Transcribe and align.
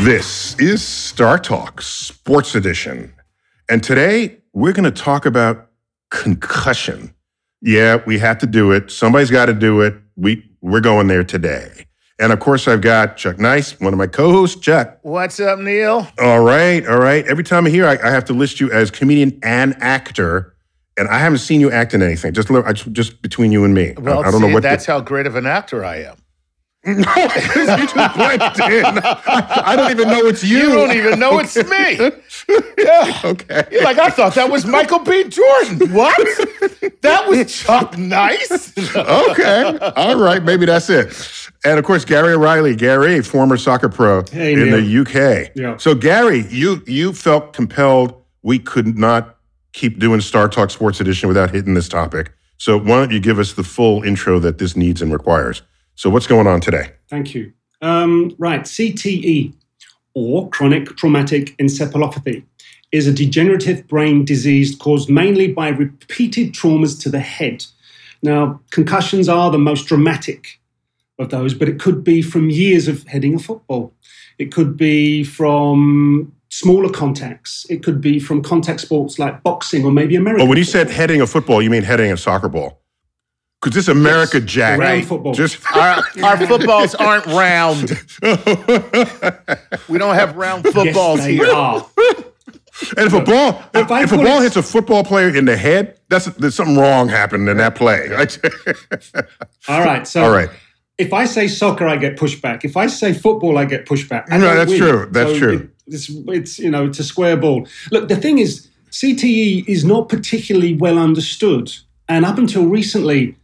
This 0.00 0.58
is 0.58 0.82
Star 0.82 1.38
Talk 1.38 1.80
Sports 1.80 2.54
Edition. 2.56 3.14
And 3.70 3.82
today 3.82 4.38
we're 4.52 4.72
going 4.72 4.84
to 4.84 4.90
talk 4.90 5.24
about 5.24 5.70
concussion. 6.10 7.14
Yeah, 7.62 8.02
we 8.04 8.18
have 8.18 8.38
to 8.38 8.46
do 8.46 8.72
it. 8.72 8.90
Somebody's 8.90 9.30
got 9.30 9.46
to 9.46 9.54
do 9.54 9.80
it. 9.82 9.94
We 10.16 10.50
we're 10.60 10.80
going 10.80 11.06
there 11.06 11.22
today. 11.24 11.86
And 12.18 12.32
of 12.32 12.40
course, 12.40 12.66
I've 12.68 12.80
got 12.80 13.16
Chuck 13.16 13.38
Nice, 13.38 13.78
one 13.80 13.92
of 13.92 13.98
my 13.98 14.06
co-hosts. 14.06 14.60
Chuck, 14.60 14.98
What's 15.02 15.38
up, 15.40 15.58
Neil? 15.60 16.06
all 16.18 16.40
right, 16.40 16.86
all 16.86 16.98
right. 16.98 17.24
Every 17.26 17.44
time 17.44 17.66
I 17.66 17.70
hear, 17.70 17.86
I, 17.86 17.96
I 18.02 18.10
have 18.10 18.24
to 18.26 18.32
list 18.32 18.60
you 18.60 18.70
as 18.72 18.90
comedian 18.90 19.38
and 19.42 19.74
actor, 19.80 20.54
and 20.98 21.08
I 21.08 21.18
haven't 21.18 21.38
seen 21.38 21.60
you 21.60 21.70
act 21.70 21.94
in 21.94 22.02
anything. 22.02 22.34
Just 22.34 22.48
just 22.92 23.22
between 23.22 23.52
you 23.52 23.64
and 23.64 23.72
me. 23.72 23.94
Well, 23.96 24.24
I, 24.24 24.30
don't 24.30 24.40
know 24.40 24.48
see, 24.48 24.54
what. 24.54 24.62
that's 24.64 24.86
how 24.86 25.00
great 25.00 25.26
of 25.26 25.36
an 25.36 25.46
actor 25.46 25.84
I 25.84 26.02
am. 26.02 26.16
you 26.86 26.96
just 27.02 27.94
blended 28.14 28.60
in. 28.60 28.84
I 29.04 29.74
don't 29.76 29.90
even 29.90 30.08
know 30.08 30.26
it's 30.26 30.44
you. 30.44 30.58
You 30.58 30.70
don't 30.74 30.92
even 30.96 31.18
know 31.18 31.38
it's 31.38 31.56
me. 31.56 32.10
Yeah. 32.76 33.20
Okay. 33.24 33.64
You're 33.70 33.84
like, 33.84 33.98
I 33.98 34.10
thought 34.10 34.34
that 34.34 34.50
was 34.50 34.66
Michael 34.66 34.98
B. 34.98 35.24
Jordan. 35.24 35.90
What? 35.94 36.14
That 37.00 37.26
was 37.26 37.54
Chuck 37.54 37.96
Nice? 37.96 38.76
okay. 38.94 39.78
All 39.96 40.18
right. 40.20 40.42
Maybe 40.42 40.66
that's 40.66 40.90
it. 40.90 41.50
And 41.64 41.78
of 41.78 41.84
course, 41.86 42.04
Gary 42.04 42.34
O'Reilly, 42.34 42.76
Gary, 42.76 43.22
former 43.22 43.56
soccer 43.56 43.88
pro 43.88 44.22
Hey, 44.30 44.52
in 44.52 44.58
Neil. 44.70 45.04
the 45.04 45.44
UK. 45.46 45.52
Yeah. 45.54 45.78
So, 45.78 45.94
Gary, 45.94 46.44
you 46.50 46.82
you 46.86 47.14
felt 47.14 47.54
compelled 47.54 48.14
we 48.42 48.58
could 48.58 48.98
not 48.98 49.36
keep 49.72 49.98
doing 49.98 50.20
Star 50.20 50.46
Talk 50.48 50.70
Sports 50.70 51.00
Edition 51.00 51.28
without 51.28 51.50
hitting 51.50 51.72
this 51.72 51.88
topic. 51.88 52.30
So, 52.58 52.78
why 52.78 52.96
don't 52.98 53.10
you 53.12 53.20
give 53.20 53.38
us 53.38 53.54
the 53.54 53.64
full 53.64 54.02
intro 54.02 54.38
that 54.40 54.58
this 54.58 54.76
needs 54.76 55.00
and 55.00 55.10
requires? 55.12 55.62
So, 55.94 56.10
what's 56.10 56.26
going 56.26 56.46
on 56.46 56.60
today? 56.60 56.90
Thank 57.08 57.34
you. 57.34 57.52
Um, 57.80 58.34
right, 58.38 58.62
CTE, 58.62 59.52
or 60.14 60.48
chronic 60.48 60.96
traumatic 60.96 61.56
encephalopathy, 61.58 62.44
is 62.92 63.06
a 63.06 63.12
degenerative 63.12 63.86
brain 63.86 64.24
disease 64.24 64.74
caused 64.74 65.10
mainly 65.10 65.52
by 65.52 65.68
repeated 65.68 66.52
traumas 66.52 67.00
to 67.02 67.08
the 67.10 67.20
head. 67.20 67.64
Now, 68.22 68.60
concussions 68.70 69.28
are 69.28 69.50
the 69.50 69.58
most 69.58 69.86
dramatic 69.86 70.60
of 71.18 71.30
those, 71.30 71.54
but 71.54 71.68
it 71.68 71.78
could 71.78 72.02
be 72.02 72.22
from 72.22 72.50
years 72.50 72.88
of 72.88 73.06
heading 73.06 73.34
a 73.34 73.38
football. 73.38 73.92
It 74.38 74.52
could 74.52 74.76
be 74.76 75.22
from 75.24 76.32
smaller 76.50 76.90
contacts. 76.90 77.66
It 77.68 77.82
could 77.82 78.00
be 78.00 78.18
from 78.18 78.42
contact 78.42 78.80
sports 78.80 79.18
like 79.18 79.42
boxing 79.42 79.84
or 79.84 79.92
maybe 79.92 80.16
American. 80.16 80.46
Oh, 80.46 80.48
when 80.48 80.58
you 80.58 80.64
football. 80.64 80.86
said 80.86 80.90
heading 80.90 81.20
a 81.20 81.26
football, 81.26 81.60
you 81.60 81.70
mean 81.70 81.82
heading 81.82 82.12
a 82.12 82.16
soccer 82.16 82.48
ball? 82.48 82.83
Because 83.64 83.74
this 83.74 83.88
America 83.88 84.38
Yes, 84.40 84.50
Jack. 84.50 84.78
around 84.78 85.02
football. 85.06 85.32
Just 85.34 85.58
Our, 85.74 86.02
our 86.22 86.46
footballs 86.46 86.94
aren't 86.94 87.26
round. 87.26 87.90
We 89.88 89.98
don't 89.98 90.14
have 90.14 90.36
round 90.36 90.64
footballs 90.64 91.18
yes, 91.20 91.26
they 91.26 91.34
here. 91.34 91.50
are. 91.52 91.86
And 92.96 93.06
if 93.06 93.12
a 93.12 93.20
ball 93.20 93.62
if, 93.74 93.90
If 93.90 94.04
if 94.04 94.12
a 94.12 94.16
ball 94.16 94.40
hits 94.40 94.56
a 94.56 94.62
football 94.62 95.04
player 95.04 95.34
in 95.34 95.44
the 95.44 95.56
head, 95.56 95.98
that's 96.08 96.26
there's 96.26 96.54
something 96.54 96.76
wrong 96.76 97.08
happened 97.08 97.48
in 97.48 97.56
that 97.58 97.74
play. 97.74 98.08
All 99.68 99.80
right. 99.84 100.06
So 100.06 100.24
All 100.24 100.30
right. 100.30 100.48
if 100.98 101.12
I 101.12 101.24
say 101.26 101.46
soccer, 101.48 101.86
I 101.86 101.96
get 101.96 102.16
pushback. 102.16 102.64
If 102.64 102.76
I 102.76 102.86
say 102.88 103.12
football, 103.12 103.56
I 103.58 103.64
get 103.64 103.86
pushback. 103.86 104.24
I 104.30 104.38
No, 104.38 104.54
that's 104.54 104.70
win. 104.70 104.80
true. 104.80 105.08
That's 105.10 105.38
true. 105.38 105.52
it- 105.54 105.70
it's, 105.86 106.08
it's 106.28 106.58
you 106.58 106.70
know 106.70 106.86
it's 106.86 106.98
a 106.98 107.04
square 107.04 107.36
ball. 107.36 107.66
Look, 107.90 108.08
the 108.08 108.16
thing 108.16 108.38
is, 108.38 108.68
CTE 108.90 109.68
is 109.68 109.84
not 109.84 110.08
particularly 110.08 110.74
well 110.74 110.98
understood, 110.98 111.70
and 112.08 112.24
up 112.24 112.38
until 112.38 112.64
recently, 112.66 113.36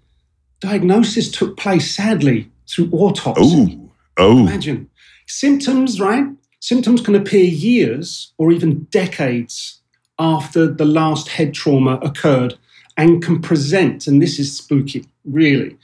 diagnosis 0.61 1.31
took 1.31 1.57
place 1.57 1.95
sadly 1.95 2.51
through 2.69 2.91
autopsy. 2.93 3.79
Oh, 3.81 3.91
oh, 4.19 4.39
Imagine 4.41 4.89
symptoms, 5.27 6.01
right? 6.01 6.27
Symptoms 6.61 7.01
can 7.01 7.15
appear 7.15 7.45
years 7.45 8.33
or 8.37 8.53
even 8.53 8.85
decades 8.91 9.81
after 10.19 10.67
the 10.67 10.85
last 10.85 11.29
head 11.29 11.55
trauma 11.55 11.95
occurred 12.03 12.59
and 12.97 13.23
can 13.23 13.41
present, 13.41 14.07
and 14.07 14.21
this 14.21 14.39
is 14.39 14.55
spooky, 14.55 15.07
really 15.25 15.79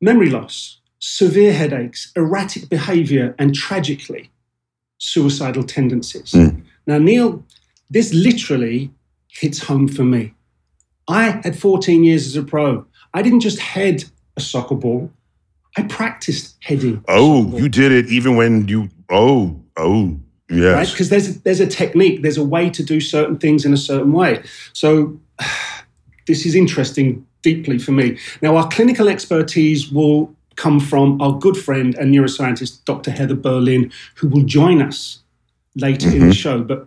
memory 0.00 0.30
loss, 0.30 0.78
severe 0.98 1.52
headaches, 1.52 2.12
erratic 2.16 2.68
behavior, 2.68 3.34
and 3.38 3.54
tragically, 3.54 4.30
suicidal 4.98 5.62
tendencies. 5.62 6.32
Mm. 6.32 6.62
Now, 6.86 6.98
Neil, 6.98 7.44
this 7.90 8.12
literally 8.14 8.90
hits 9.28 9.64
home 9.64 9.88
for 9.88 10.04
me. 10.04 10.34
I 11.08 11.40
had 11.42 11.58
14 11.58 12.04
years 12.04 12.26
as 12.26 12.36
a 12.36 12.42
pro. 12.42 12.86
I 13.14 13.22
didn't 13.22 13.40
just 13.40 13.58
head 13.58 14.04
a 14.36 14.40
soccer 14.40 14.74
ball, 14.74 15.10
I 15.76 15.82
practiced 15.82 16.56
heading. 16.60 17.04
oh, 17.08 17.56
you 17.56 17.68
did 17.68 17.92
it 17.92 18.06
even 18.06 18.36
when 18.36 18.68
you. 18.68 18.88
Oh, 19.08 19.60
oh, 19.76 20.18
right? 20.50 20.56
yes. 20.56 20.92
Because 20.92 21.08
there's 21.08 21.36
a, 21.36 21.38
there's 21.40 21.60
a 21.60 21.66
technique, 21.66 22.22
there's 22.22 22.38
a 22.38 22.44
way 22.44 22.70
to 22.70 22.82
do 22.82 23.00
certain 23.00 23.38
things 23.38 23.64
in 23.64 23.72
a 23.72 23.76
certain 23.76 24.12
way. 24.12 24.42
So 24.72 25.20
this 26.26 26.46
is 26.46 26.54
interesting 26.54 27.26
deeply 27.42 27.78
for 27.78 27.92
me. 27.92 28.18
Now, 28.42 28.56
our 28.56 28.68
clinical 28.68 29.08
expertise 29.08 29.90
will 29.90 30.34
come 30.56 30.80
from 30.80 31.20
our 31.22 31.38
good 31.38 31.56
friend 31.56 31.94
and 31.94 32.14
neuroscientist, 32.14 32.84
Dr. 32.84 33.10
Heather 33.10 33.34
Berlin, 33.34 33.90
who 34.16 34.28
will 34.28 34.42
join 34.42 34.82
us 34.82 35.20
later 35.74 36.08
in 36.08 36.28
the 36.28 36.34
show. 36.34 36.62
But 36.62 36.86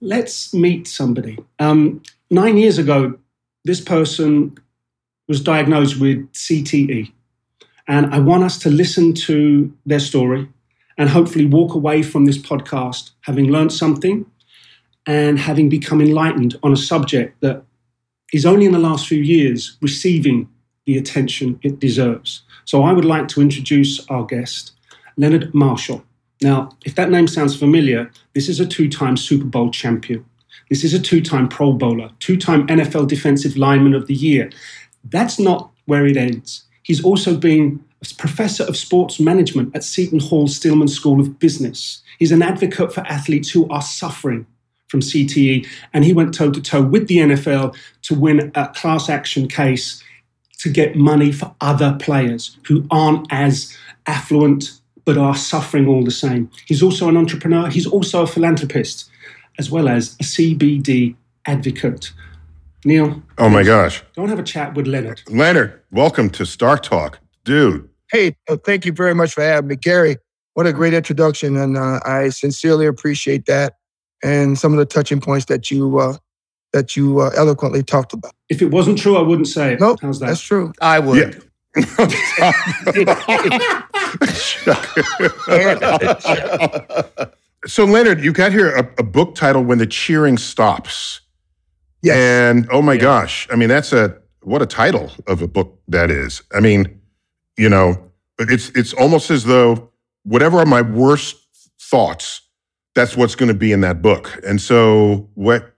let's 0.00 0.54
meet 0.54 0.88
somebody. 0.88 1.38
Um, 1.58 2.02
nine 2.30 2.56
years 2.56 2.78
ago, 2.78 3.18
this 3.64 3.80
person 3.80 4.56
was 5.28 5.40
diagnosed 5.40 6.00
with 6.00 6.30
CTE. 6.32 7.12
And 7.88 8.12
I 8.14 8.18
want 8.18 8.44
us 8.44 8.58
to 8.60 8.70
listen 8.70 9.14
to 9.14 9.72
their 9.84 10.00
story 10.00 10.48
and 10.98 11.08
hopefully 11.08 11.46
walk 11.46 11.74
away 11.74 12.02
from 12.02 12.24
this 12.24 12.38
podcast 12.38 13.10
having 13.22 13.50
learned 13.50 13.72
something 13.72 14.26
and 15.06 15.38
having 15.38 15.68
become 15.68 16.00
enlightened 16.00 16.56
on 16.62 16.72
a 16.72 16.76
subject 16.76 17.40
that 17.40 17.62
is 18.32 18.44
only 18.44 18.66
in 18.66 18.72
the 18.72 18.78
last 18.78 19.06
few 19.06 19.22
years 19.22 19.76
receiving 19.80 20.48
the 20.84 20.96
attention 20.96 21.60
it 21.62 21.78
deserves. 21.78 22.42
So 22.64 22.82
I 22.82 22.92
would 22.92 23.04
like 23.04 23.28
to 23.28 23.40
introduce 23.40 24.04
our 24.08 24.24
guest, 24.24 24.72
Leonard 25.16 25.54
Marshall. 25.54 26.04
Now, 26.42 26.70
if 26.84 26.94
that 26.96 27.10
name 27.10 27.28
sounds 27.28 27.56
familiar, 27.56 28.10
this 28.34 28.48
is 28.48 28.60
a 28.60 28.66
two 28.66 28.88
time 28.88 29.16
Super 29.16 29.44
Bowl 29.44 29.70
champion. 29.70 30.24
This 30.68 30.82
is 30.82 30.92
a 30.92 31.00
two 31.00 31.20
time 31.20 31.48
Pro 31.48 31.72
Bowler, 31.72 32.10
two 32.18 32.36
time 32.36 32.66
NFL 32.66 33.08
Defensive 33.08 33.56
Lineman 33.56 33.94
of 33.94 34.06
the 34.06 34.14
Year. 34.14 34.50
That's 35.10 35.38
not 35.38 35.70
where 35.86 36.06
it 36.06 36.16
ends. 36.16 36.64
He's 36.82 37.02
also 37.02 37.36
been 37.36 37.84
a 38.02 38.14
professor 38.14 38.64
of 38.64 38.76
sports 38.76 39.18
management 39.18 39.74
at 39.74 39.84
Seton 39.84 40.20
Hall 40.20 40.46
Stillman 40.46 40.88
School 40.88 41.20
of 41.20 41.38
Business. 41.38 42.02
He's 42.18 42.32
an 42.32 42.42
advocate 42.42 42.92
for 42.92 43.00
athletes 43.00 43.50
who 43.50 43.68
are 43.68 43.82
suffering 43.82 44.46
from 44.88 45.00
CTE, 45.00 45.66
and 45.92 46.04
he 46.04 46.12
went 46.12 46.34
toe 46.34 46.50
to 46.50 46.60
toe 46.60 46.82
with 46.82 47.08
the 47.08 47.18
NFL 47.18 47.76
to 48.02 48.14
win 48.14 48.52
a 48.54 48.68
class 48.68 49.08
action 49.08 49.48
case 49.48 50.02
to 50.58 50.70
get 50.70 50.96
money 50.96 51.32
for 51.32 51.54
other 51.60 51.96
players 52.00 52.56
who 52.66 52.86
aren't 52.90 53.26
as 53.30 53.76
affluent 54.06 54.80
but 55.04 55.18
are 55.18 55.36
suffering 55.36 55.86
all 55.86 56.02
the 56.02 56.10
same. 56.10 56.50
He's 56.66 56.82
also 56.82 57.08
an 57.08 57.16
entrepreneur, 57.16 57.68
he's 57.68 57.86
also 57.86 58.22
a 58.22 58.26
philanthropist, 58.26 59.08
as 59.58 59.70
well 59.70 59.88
as 59.88 60.14
a 60.20 60.24
CBD 60.24 61.14
advocate. 61.46 62.12
Neil. 62.86 63.20
Oh 63.36 63.48
my 63.48 63.64
gosh. 63.64 64.04
Don't 64.14 64.28
have 64.28 64.38
a 64.38 64.44
chat 64.44 64.74
with 64.74 64.86
Leonard. 64.86 65.20
Leonard, 65.28 65.82
welcome 65.90 66.30
to 66.30 66.46
Star 66.46 66.78
Talk. 66.78 67.18
Dude. 67.44 67.88
Hey, 68.12 68.36
uh, 68.48 68.56
thank 68.64 68.86
you 68.86 68.92
very 68.92 69.12
much 69.12 69.34
for 69.34 69.42
having 69.42 69.66
me. 69.66 69.74
Gary, 69.74 70.18
what 70.54 70.68
a 70.68 70.72
great 70.72 70.94
introduction. 70.94 71.56
And 71.56 71.76
uh, 71.76 71.98
I 72.06 72.28
sincerely 72.28 72.86
appreciate 72.86 73.46
that 73.46 73.74
and 74.22 74.56
some 74.56 74.72
of 74.72 74.78
the 74.78 74.86
touching 74.86 75.20
points 75.20 75.46
that 75.46 75.68
you 75.68 75.98
uh, 75.98 76.16
that 76.72 76.94
you 76.94 77.20
uh, 77.20 77.30
eloquently 77.36 77.82
talked 77.82 78.12
about. 78.12 78.32
If 78.48 78.62
it 78.62 78.70
wasn't 78.70 78.98
true, 78.98 79.16
I 79.16 79.22
wouldn't 79.22 79.48
say 79.48 79.72
it. 79.72 79.80
Nope, 79.80 79.98
How's 80.00 80.20
that? 80.20 80.26
that's 80.26 80.40
true. 80.40 80.72
I 80.80 81.00
would. 81.00 81.42
so, 87.66 87.84
Leonard, 87.84 88.22
you 88.22 88.32
got 88.32 88.52
here 88.52 88.76
a, 88.76 88.88
a 88.98 89.02
book 89.02 89.34
titled 89.34 89.66
When 89.66 89.78
the 89.78 89.86
Cheering 89.86 90.38
Stops. 90.38 91.22
Yes. 92.06 92.16
And 92.18 92.68
oh 92.70 92.82
my 92.82 92.96
gosh, 92.96 93.48
I 93.50 93.56
mean, 93.56 93.68
that's 93.68 93.92
a 93.92 94.16
what 94.42 94.62
a 94.62 94.66
title 94.66 95.10
of 95.26 95.42
a 95.42 95.48
book 95.48 95.80
that 95.88 96.08
is. 96.08 96.40
I 96.54 96.60
mean, 96.60 97.00
you 97.58 97.68
know, 97.68 97.96
it's 98.38 98.68
it's 98.70 98.92
almost 98.92 99.28
as 99.28 99.42
though 99.42 99.90
whatever 100.22 100.58
are 100.58 100.66
my 100.66 100.82
worst 100.82 101.36
thoughts, 101.80 102.42
that's 102.94 103.16
what's 103.16 103.34
going 103.34 103.48
to 103.48 103.58
be 103.58 103.72
in 103.72 103.80
that 103.80 104.02
book. 104.02 104.40
And 104.46 104.60
so, 104.60 105.28
what 105.34 105.74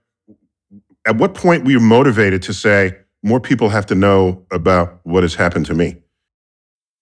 at 1.07 1.17
what 1.17 1.33
point 1.33 1.63
were 1.63 1.71
you 1.71 1.79
motivated 1.79 2.43
to 2.43 2.53
say 2.53 2.95
more 3.23 3.39
people 3.39 3.69
have 3.69 3.87
to 3.87 3.95
know 3.95 4.45
about 4.51 4.99
what 5.03 5.23
has 5.23 5.33
happened 5.33 5.65
to 5.65 5.73
me? 5.73 5.95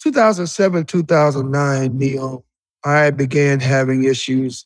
2007, 0.02 0.86
2009, 0.86 1.98
Neil, 1.98 2.46
I 2.86 3.12
began 3.12 3.60
having 3.60 4.06
issues 4.06 4.66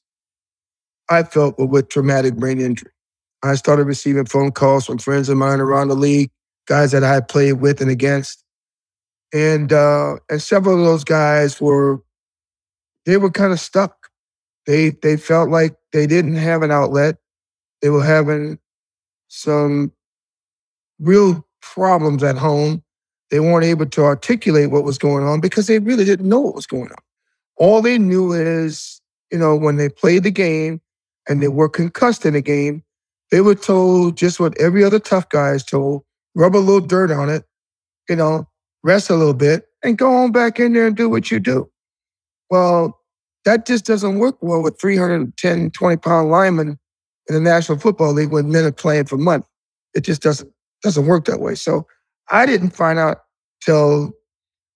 I 1.09 1.23
felt 1.23 1.57
were 1.57 1.65
with 1.65 1.89
traumatic 1.89 2.35
brain 2.35 2.61
injury. 2.61 2.91
I 3.43 3.55
started 3.55 3.85
receiving 3.85 4.25
phone 4.25 4.51
calls 4.51 4.85
from 4.85 4.97
friends 4.97 5.29
of 5.29 5.37
mine 5.37 5.59
around 5.59 5.87
the 5.87 5.95
league, 5.95 6.31
guys 6.67 6.91
that 6.91 7.03
I 7.03 7.13
had 7.13 7.27
played 7.27 7.53
with 7.53 7.81
and 7.81 7.89
against. 7.89 8.43
And 9.33 9.71
uh, 9.71 10.17
and 10.29 10.41
several 10.41 10.79
of 10.79 10.85
those 10.85 11.03
guys 11.03 11.59
were 11.61 12.01
they 13.05 13.17
were 13.17 13.31
kind 13.31 13.53
of 13.53 13.59
stuck. 13.59 14.09
They 14.67 14.89
they 14.89 15.17
felt 15.17 15.49
like 15.49 15.75
they 15.93 16.05
didn't 16.05 16.35
have 16.35 16.61
an 16.61 16.71
outlet. 16.71 17.17
They 17.81 17.89
were 17.89 18.03
having 18.03 18.59
some 19.27 19.91
real 20.99 21.47
problems 21.61 22.23
at 22.23 22.37
home. 22.37 22.83
They 23.31 23.39
weren't 23.39 23.65
able 23.65 23.85
to 23.87 24.03
articulate 24.03 24.71
what 24.71 24.83
was 24.83 24.97
going 24.97 25.23
on 25.23 25.39
because 25.39 25.67
they 25.67 25.79
really 25.79 26.05
didn't 26.05 26.27
know 26.27 26.39
what 26.39 26.55
was 26.55 26.67
going 26.67 26.91
on. 26.91 26.97
All 27.55 27.81
they 27.81 27.97
knew 27.97 28.33
is, 28.33 29.01
you 29.31 29.37
know, 29.37 29.55
when 29.55 29.77
they 29.77 29.87
played 29.87 30.23
the 30.23 30.31
game 30.31 30.81
and 31.29 31.41
they 31.41 31.47
were 31.47 31.69
concussed 31.69 32.25
in 32.25 32.33
the 32.33 32.41
game, 32.41 32.83
they 33.31 33.41
were 33.41 33.55
told 33.55 34.17
just 34.17 34.39
what 34.39 34.57
every 34.59 34.83
other 34.83 34.99
tough 34.99 35.29
guy 35.29 35.51
is 35.51 35.63
told 35.63 36.03
rub 36.35 36.55
a 36.55 36.57
little 36.57 36.81
dirt 36.81 37.11
on 37.11 37.29
it, 37.29 37.43
you 38.09 38.15
know, 38.15 38.47
rest 38.83 39.09
a 39.09 39.15
little 39.15 39.33
bit, 39.33 39.65
and 39.83 39.97
go 39.97 40.13
on 40.13 40.31
back 40.31 40.59
in 40.59 40.73
there 40.73 40.87
and 40.87 40.95
do 40.95 41.09
what 41.09 41.31
you 41.31 41.39
do. 41.39 41.69
Well, 42.49 42.99
that 43.45 43.65
just 43.65 43.85
doesn't 43.85 44.19
work 44.19 44.37
well 44.41 44.61
with 44.61 44.79
310, 44.79 45.71
20 45.71 45.97
pound 45.97 46.29
linemen 46.29 46.79
in 47.27 47.35
the 47.35 47.41
National 47.41 47.77
Football 47.79 48.13
League 48.13 48.31
when 48.31 48.51
men 48.51 48.65
are 48.65 48.71
playing 48.71 49.05
for 49.05 49.17
money. 49.17 49.43
It 49.93 50.01
just 50.01 50.21
doesn't 50.21 50.51
doesn't 50.83 51.05
work 51.05 51.25
that 51.25 51.39
way. 51.39 51.55
So 51.55 51.85
I 52.29 52.45
didn't 52.45 52.71
find 52.71 52.97
out 52.97 53.19
till 53.63 54.11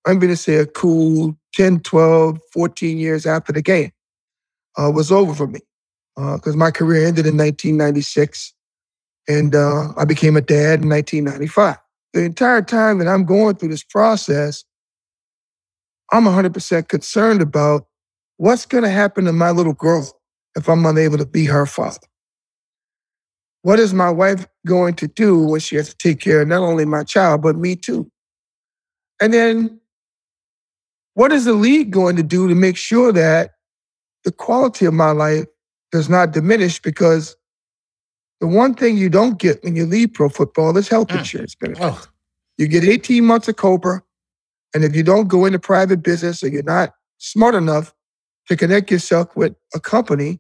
I'm 0.05 0.19
going 0.19 0.31
to 0.31 0.37
say 0.37 0.55
a 0.55 0.65
cool 0.65 1.37
10, 1.55 1.79
12, 1.79 2.39
14 2.53 2.97
years 2.97 3.25
after 3.25 3.51
the 3.51 3.61
game 3.61 3.91
uh, 4.77 4.91
was 4.93 5.11
over 5.11 5.33
for 5.33 5.47
me 5.47 5.61
because 6.15 6.55
uh, 6.55 6.57
my 6.57 6.71
career 6.71 7.05
ended 7.05 7.25
in 7.25 7.37
1996 7.37 8.53
and 9.27 9.55
uh, 9.55 9.89
I 9.97 10.05
became 10.05 10.37
a 10.37 10.41
dad 10.41 10.83
in 10.83 10.89
1995. 10.89 11.77
The 12.13 12.23
entire 12.23 12.61
time 12.61 12.99
that 12.99 13.07
I'm 13.07 13.25
going 13.25 13.55
through 13.55 13.69
this 13.69 13.83
process, 13.83 14.63
I'm 16.11 16.23
100% 16.23 16.87
concerned 16.87 17.41
about 17.41 17.87
what's 18.37 18.65
going 18.65 18.83
to 18.83 18.89
happen 18.89 19.25
to 19.25 19.33
my 19.33 19.51
little 19.51 19.73
girl 19.73 20.09
if 20.55 20.69
I'm 20.69 20.85
unable 20.85 21.17
to 21.17 21.25
be 21.25 21.45
her 21.45 21.65
father. 21.65 22.07
What 23.63 23.79
is 23.79 23.93
my 23.93 24.09
wife 24.09 24.47
going 24.65 24.93
to 24.95 25.07
do 25.07 25.39
when 25.39 25.59
she 25.59 25.75
has 25.75 25.89
to 25.89 25.97
take 25.97 26.19
care 26.19 26.41
of 26.41 26.47
not 26.47 26.61
only 26.61 26.85
my 26.85 27.03
child, 27.03 27.41
but 27.41 27.57
me 27.57 27.75
too? 27.75 28.09
And 29.19 29.33
then 29.33 29.79
what 31.15 31.31
is 31.31 31.45
the 31.45 31.53
league 31.53 31.91
going 31.91 32.15
to 32.17 32.23
do 32.23 32.47
to 32.47 32.55
make 32.55 32.77
sure 32.77 33.11
that 33.11 33.51
the 34.23 34.31
quality 34.31 34.85
of 34.85 34.93
my 34.93 35.11
life 35.11 35.45
does 35.91 36.09
not 36.09 36.31
diminish? 36.31 36.81
Because 36.81 37.35
the 38.39 38.47
one 38.47 38.73
thing 38.73 38.97
you 38.97 39.09
don't 39.09 39.39
get 39.39 39.63
when 39.63 39.75
you 39.75 39.85
leave 39.85 40.13
pro 40.13 40.29
football 40.29 40.77
is 40.77 40.87
health 40.87 41.11
insurance 41.11 41.55
benefits. 41.55 41.85
Oh. 41.85 42.03
You 42.57 42.67
get 42.67 42.83
18 42.83 43.23
months 43.25 43.47
of 43.47 43.55
COBRA. 43.55 44.01
And 44.73 44.83
if 44.83 44.95
you 44.95 45.03
don't 45.03 45.27
go 45.27 45.45
into 45.45 45.59
private 45.59 46.03
business 46.03 46.43
or 46.43 46.49
you're 46.49 46.63
not 46.63 46.93
smart 47.17 47.55
enough 47.55 47.93
to 48.47 48.57
connect 48.57 48.91
yourself 48.91 49.35
with 49.35 49.55
a 49.73 49.79
company 49.79 50.39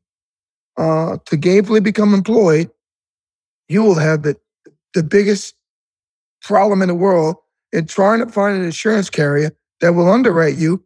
uh, 0.77 1.17
to 1.25 1.37
gainfully 1.37 1.81
become 1.81 2.13
employed, 2.13 2.69
you 3.69 3.81
will 3.81 3.95
have 3.95 4.23
the, 4.23 4.35
the 4.93 5.03
biggest 5.03 5.55
problem 6.41 6.81
in 6.81 6.89
the 6.89 6.95
world 6.95 7.37
in 7.71 7.87
trying 7.87 8.19
to 8.19 8.31
find 8.31 8.57
an 8.57 8.63
insurance 8.63 9.09
carrier 9.09 9.51
that 9.81 9.93
will 9.93 10.09
underwrite 10.09 10.57
you 10.57 10.83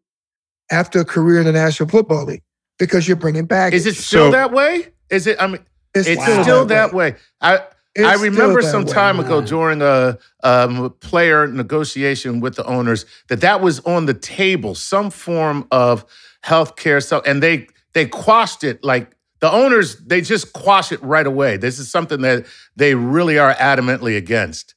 after 0.71 0.99
a 0.99 1.05
career 1.05 1.39
in 1.39 1.45
the 1.45 1.51
National 1.51 1.89
Football 1.89 2.25
League 2.25 2.43
because 2.79 3.07
you're 3.07 3.17
bringing 3.17 3.45
back. 3.45 3.73
Is 3.73 3.85
it 3.85 3.95
still 3.95 4.27
So- 4.27 4.31
that 4.31 4.51
way? 4.51 4.87
Is 5.09 5.27
it? 5.27 5.37
I 5.39 5.47
mean, 5.47 5.59
It's, 5.93 6.07
it's 6.07 6.21
still, 6.23 6.43
still 6.43 6.65
that 6.65 6.87
that 6.91 6.93
way. 6.93 7.15
I 7.41 7.59
It's 7.95 8.05
I 8.07 8.13
remember 8.23 8.61
that 8.61 8.71
some 8.71 8.85
way. 8.85 8.93
time 8.93 9.19
ago 9.19 9.41
during 9.41 9.81
a 9.81 10.17
um, 10.43 10.93
player 11.01 11.47
negotiation 11.47 12.39
with 12.39 12.55
the 12.55 12.65
owners 12.65 13.05
that 13.27 13.41
that 13.41 13.61
was 13.61 13.79
on 13.81 14.05
the 14.05 14.13
table, 14.13 14.75
some 14.75 15.09
form 15.09 15.67
of 15.71 16.05
health 16.43 16.75
care. 16.75 17.01
So, 17.01 17.21
and 17.25 17.41
they 17.43 17.67
they 17.93 18.05
quashed 18.05 18.63
it 18.63 18.83
like 18.83 19.15
the 19.39 19.51
owners. 19.51 19.95
They 19.97 20.21
just 20.21 20.53
quash 20.53 20.91
it 20.91 21.01
right 21.01 21.25
away. 21.25 21.57
This 21.57 21.79
is 21.79 21.89
something 21.89 22.21
that 22.21 22.45
they 22.75 22.93
really 22.95 23.39
are 23.39 23.53
adamantly 23.55 24.15
against. 24.15 24.75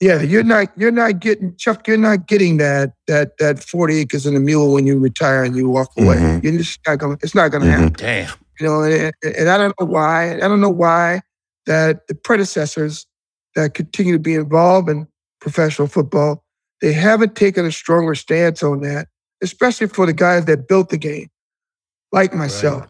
Yeah, 0.00 0.20
you're 0.20 0.42
not 0.42 0.68
you're 0.76 0.90
not 0.90 1.20
getting 1.20 1.56
Chuck. 1.56 1.88
You're 1.88 1.96
not 1.96 2.26
getting 2.26 2.58
that 2.58 2.92
that 3.06 3.38
that 3.38 3.62
40 3.64 3.98
acres 4.00 4.26
and 4.26 4.36
a 4.36 4.40
mule 4.40 4.72
when 4.74 4.86
you 4.86 4.98
retire 4.98 5.42
and 5.42 5.56
you 5.56 5.68
walk 5.70 5.90
away. 5.96 6.16
Mhm. 6.16 6.44
You're 6.44 6.58
just 6.58 6.80
not 6.86 6.98
gonna. 6.98 7.16
It's 7.22 7.34
not 7.34 7.50
gonna 7.50 7.64
Mhm. 7.64 7.70
happen. 7.70 7.92
Damn. 7.94 8.34
You 8.60 8.66
know, 8.66 8.82
and, 8.82 9.12
and 9.22 9.48
I 9.48 9.56
don't 9.56 9.74
know 9.80 9.86
why. 9.86 10.34
I 10.34 10.40
don't 10.48 10.60
know 10.60 10.68
why 10.70 11.22
that 11.66 12.06
the 12.08 12.14
predecessors 12.14 13.06
that 13.54 13.72
continue 13.74 14.12
to 14.12 14.18
be 14.18 14.34
involved 14.34 14.90
in 14.90 15.06
professional 15.40 15.88
football, 15.88 16.44
they 16.82 16.92
haven't 16.92 17.34
taken 17.34 17.64
a 17.64 17.72
stronger 17.72 18.14
stance 18.14 18.62
on 18.62 18.80
that, 18.82 19.08
especially 19.42 19.86
for 19.86 20.04
the 20.04 20.12
guys 20.12 20.44
that 20.44 20.68
built 20.68 20.90
the 20.90 20.98
game, 20.98 21.28
like 22.12 22.34
myself, 22.34 22.86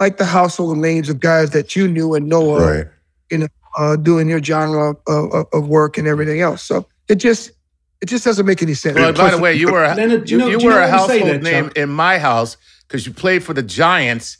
like 0.00 0.18
the 0.18 0.24
household 0.26 0.76
names 0.78 1.08
of 1.08 1.18
guys 1.20 1.50
that 1.50 1.74
you 1.74 1.88
knew 1.88 2.14
and 2.14 2.28
know 2.28 2.56
right. 2.58 2.60
of, 2.60 2.76
Right. 2.76 3.48
Uh, 3.76 3.96
doing 3.96 4.28
your 4.28 4.42
genre 4.42 4.90
of, 4.90 5.32
of, 5.32 5.46
of 5.52 5.68
work 5.68 5.98
and 5.98 6.06
everything 6.08 6.40
else. 6.40 6.62
So 6.62 6.86
it 7.08 7.16
just 7.16 7.52
it 8.00 8.06
just 8.06 8.24
doesn't 8.24 8.44
make 8.46 8.62
any 8.62 8.74
sense. 8.74 8.96
Well, 8.96 9.12
by 9.12 9.30
the 9.30 9.38
way, 9.38 9.54
you 9.54 9.72
were 9.72 9.84
a, 9.84 9.94
Leonard, 9.94 10.28
you, 10.30 10.36
you 10.38 10.44
know- 10.44 10.50
you 10.50 10.58
do 10.58 10.64
you 10.64 10.68
were 10.70 10.74
know 10.80 10.86
a 10.86 10.90
what 10.90 11.00
I'm 11.00 11.08
saying 11.08 11.22
household 11.26 11.42
there, 11.44 11.62
name 11.62 11.72
in 11.76 11.88
my 11.90 12.18
house 12.18 12.56
because 12.86 13.06
you 13.06 13.12
played 13.12 13.42
for 13.42 13.54
the 13.54 13.62
Giants, 13.62 14.38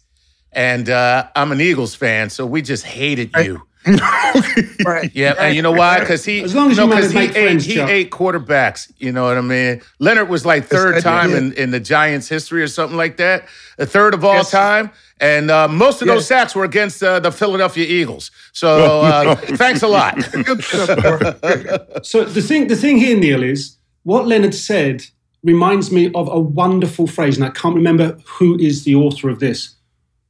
and 0.52 0.88
uh, 0.90 1.28
I'm 1.34 1.50
an 1.52 1.60
Eagles 1.60 1.94
fan, 1.94 2.30
so 2.30 2.44
we 2.46 2.62
just 2.62 2.84
hated 2.84 3.30
you. 3.36 3.62
right? 4.84 5.10
Yeah, 5.14 5.34
and 5.38 5.54
you 5.54 5.62
know 5.62 5.72
why? 5.72 6.00
Because 6.00 6.24
he, 6.24 6.42
As 6.42 6.54
long 6.54 6.70
as 6.70 6.76
no, 6.76 6.84
you 6.84 6.88
manage 6.90 7.04
'cause 7.04 7.12
to 7.12 7.18
he 7.20 7.24
ate, 7.26 7.32
friends, 7.32 7.64
he 7.64 7.74
Chuck. 7.74 7.88
ate 7.90 8.10
quarterbacks. 8.10 8.90
You 8.98 9.12
know 9.12 9.24
what 9.24 9.36
I 9.36 9.40
mean? 9.42 9.82
Leonard 9.98 10.28
was 10.28 10.46
like 10.46 10.66
third 10.66 10.94
did. 10.96 11.02
time 11.04 11.32
in, 11.34 11.52
in 11.54 11.70
the 11.70 11.80
Giants' 11.80 12.28
history 12.28 12.62
or 12.62 12.66
something 12.68 12.96
like 12.96 13.16
that, 13.18 13.44
the 13.76 13.86
third 13.86 14.14
of 14.14 14.24
all 14.24 14.34
Yes. 14.36 14.50
time, 14.50 14.90
and 15.20 15.50
uh, 15.50 15.68
most 15.68 16.00
of 16.02 16.08
those 16.08 16.26
sacks 16.26 16.54
were 16.54 16.64
against 16.64 17.02
uh, 17.02 17.20
the 17.20 17.30
Philadelphia 17.30 17.84
Eagles. 17.86 18.30
So 18.52 19.02
uh, 19.02 19.34
thanks 19.36 19.82
a 19.82 19.88
lot. 19.88 20.16
Good 20.44 20.64
stuff, 20.64 21.02
Mark. 21.02 22.04
So 22.04 22.24
the 22.24 22.42
thing, 22.42 22.68
the 22.68 22.76
thing 22.76 22.96
here, 22.98 23.16
Neil, 23.18 23.42
is 23.42 23.76
what 24.02 24.26
Leonard 24.26 24.54
said 24.54 25.04
reminds 25.42 25.92
me 25.92 26.10
of 26.14 26.28
a 26.28 26.40
wonderful 26.40 27.06
phrase, 27.06 27.36
and 27.36 27.44
I 27.44 27.50
can't 27.50 27.74
remember 27.74 28.18
who 28.26 28.58
is 28.58 28.84
the 28.84 28.94
author 28.94 29.28
of 29.28 29.40
this. 29.40 29.74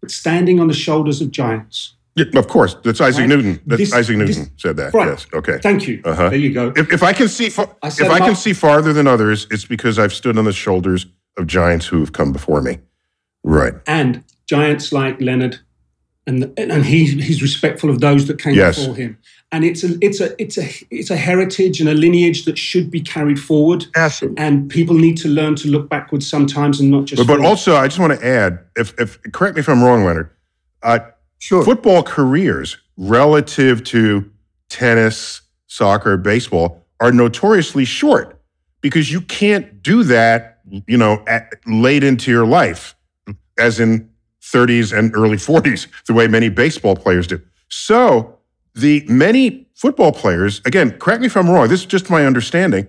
But 0.01 0.11
standing 0.11 0.61
on 0.61 0.67
the 0.69 0.75
shoulders 0.75 1.21
of 1.23 1.31
giants, 1.31 1.94
Yeah, 2.17 2.27
of 2.37 2.47
course, 2.47 2.77
that's 2.85 3.01
Isaac 3.01 3.21
Right. 3.23 3.29
Newton. 3.29 3.61
That's 3.67 3.81
This- 3.81 3.93
Isaac 3.93 4.19
this- 4.19 4.37
Newton 4.37 4.53
said 4.57 4.77
that. 4.77 4.95
Right. 4.95 5.09
Yes. 5.09 5.27
Okay. 5.35 5.59
Thank 5.63 5.89
you. 5.89 6.01
Uh-huh. 6.05 6.29
There 6.31 6.39
you 6.39 6.53
go. 6.53 6.73
If, 6.77 6.93
if 6.93 7.03
I 7.03 7.13
can 7.13 7.29
see, 7.29 7.49
fa- 7.51 7.69
I 7.83 7.89
if 7.89 8.03
I 8.03 8.19
can 8.21 8.31
up. 8.31 8.37
see 8.37 8.53
farther 8.53 8.93
than 8.93 9.07
others, 9.09 9.47
it's 9.51 9.65
because 9.65 9.99
I've 9.99 10.13
stood 10.15 10.39
on 10.39 10.45
the 10.45 10.53
shoulders 10.53 11.07
of 11.37 11.47
giants 11.49 11.87
who 11.87 11.99
have 12.01 12.13
come 12.13 12.33
before 12.33 12.61
me. 12.63 12.79
Right. 13.43 13.75
and 13.87 14.23
giants 14.47 14.93
like 14.93 15.21
Leonard, 15.21 15.59
and 16.27 16.53
and 16.57 16.85
he 16.85 17.05
he's 17.07 17.43
respectful 17.43 17.91
of 17.91 18.01
those 18.01 18.27
that 18.29 18.39
came 18.39 18.55
Yes. 18.55 18.79
before 18.79 18.95
him. 18.95 19.19
And 19.53 19.65
it's 19.65 19.85
a 19.85 19.99
it's 20.01 20.21
a 20.21 20.41
it's 20.41 20.57
a 20.57 20.69
it's 20.91 21.11
a 21.11 21.17
heritage 21.17 21.81
and 21.81 21.89
a 21.89 21.95
lineage 21.95 22.45
that 22.47 22.57
should 22.59 22.91
be 22.91 23.01
carried 23.01 23.39
forward. 23.41 23.87
Absolutely. 23.97 24.43
And 24.43 24.69
people 24.71 24.97
need 24.97 25.17
to 25.19 25.29
learn 25.29 25.57
to 25.57 25.69
look 25.69 25.89
backwards 25.91 26.27
sometimes 26.29 26.81
and 26.81 26.91
not 26.91 27.05
just. 27.07 27.27
But, 27.27 27.37
but 27.39 27.45
also, 27.45 27.77
I 27.77 27.87
just 27.89 27.99
want 27.99 28.19
to 28.19 28.27
add, 28.27 28.61
if, 28.77 28.95
if 28.99 29.21
correct 29.33 29.57
me 29.57 29.61
if 29.61 29.69
I'm 29.69 29.83
wrong, 29.83 30.05
Leonard. 30.05 30.31
Uh, 30.83 31.01
Sure. 31.39 31.65
football 31.65 32.03
careers 32.03 32.79
relative 32.97 33.85
to 33.85 34.31
tennis, 34.69 35.43
soccer, 35.67 36.17
baseball 36.17 36.87
are 37.01 37.13
notoriously 37.13 37.85
short 37.85 38.41
because 38.81 39.11
you 39.11 39.21
can't 39.21 39.83
do 39.83 40.05
that, 40.05 40.61
you 40.87 40.97
know, 40.97 41.23
at, 41.27 41.53
late 41.67 42.05
into 42.05 42.31
your 42.31 42.47
life, 42.47 42.95
as 43.59 43.81
in 43.81 44.09
30s 44.43 44.97
and 44.97 45.15
early 45.17 45.37
40s, 45.37 45.87
the 46.07 46.13
way 46.13 46.29
many 46.29 46.49
baseball 46.49 46.95
players 46.95 47.27
do. 47.27 47.41
So 47.69 48.39
the 48.75 49.05
many 49.09 49.67
football 49.75 50.13
players, 50.13 50.61
again, 50.65 50.93
correct 50.99 51.21
me 51.21 51.27
if 51.27 51.37
I'm 51.37 51.49
wrong, 51.49 51.69
this 51.69 51.81
is 51.81 51.87
just 51.87 52.11
my 52.11 52.27
understanding, 52.27 52.87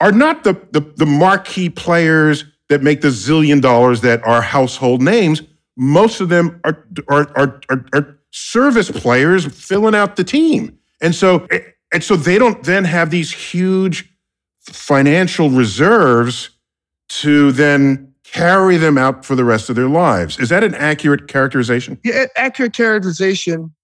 are 0.00 0.12
not 0.12 0.44
the, 0.44 0.54
the, 0.72 0.80
the 0.96 1.06
marquee 1.06 1.68
players 1.68 2.44
that 2.68 2.82
make 2.82 3.00
the 3.00 3.08
zillion 3.08 3.60
dollars 3.60 4.00
that 4.00 4.24
are 4.24 4.42
household 4.42 5.02
names. 5.02 5.42
Most 5.76 6.20
of 6.20 6.28
them 6.28 6.60
are, 6.64 6.86
are, 7.08 7.30
are, 7.36 7.60
are, 7.70 7.84
are 7.92 8.18
service 8.30 8.90
players 8.90 9.46
filling 9.46 9.94
out 9.94 10.16
the 10.16 10.24
team. 10.24 10.78
And 11.00 11.14
so, 11.14 11.46
and 11.92 12.02
so 12.02 12.16
they 12.16 12.38
don't 12.38 12.62
then 12.64 12.84
have 12.84 13.10
these 13.10 13.32
huge 13.32 14.08
financial 14.60 15.50
reserves 15.50 16.50
to 17.08 17.52
then 17.52 18.12
carry 18.24 18.78
them 18.78 18.96
out 18.96 19.24
for 19.24 19.34
the 19.34 19.44
rest 19.44 19.68
of 19.68 19.76
their 19.76 19.88
lives. 19.88 20.38
Is 20.38 20.48
that 20.48 20.64
an 20.64 20.74
accurate 20.74 21.28
characterization? 21.28 21.98
Yeah, 22.02 22.26
accurate 22.36 22.72
characterization 22.72 23.74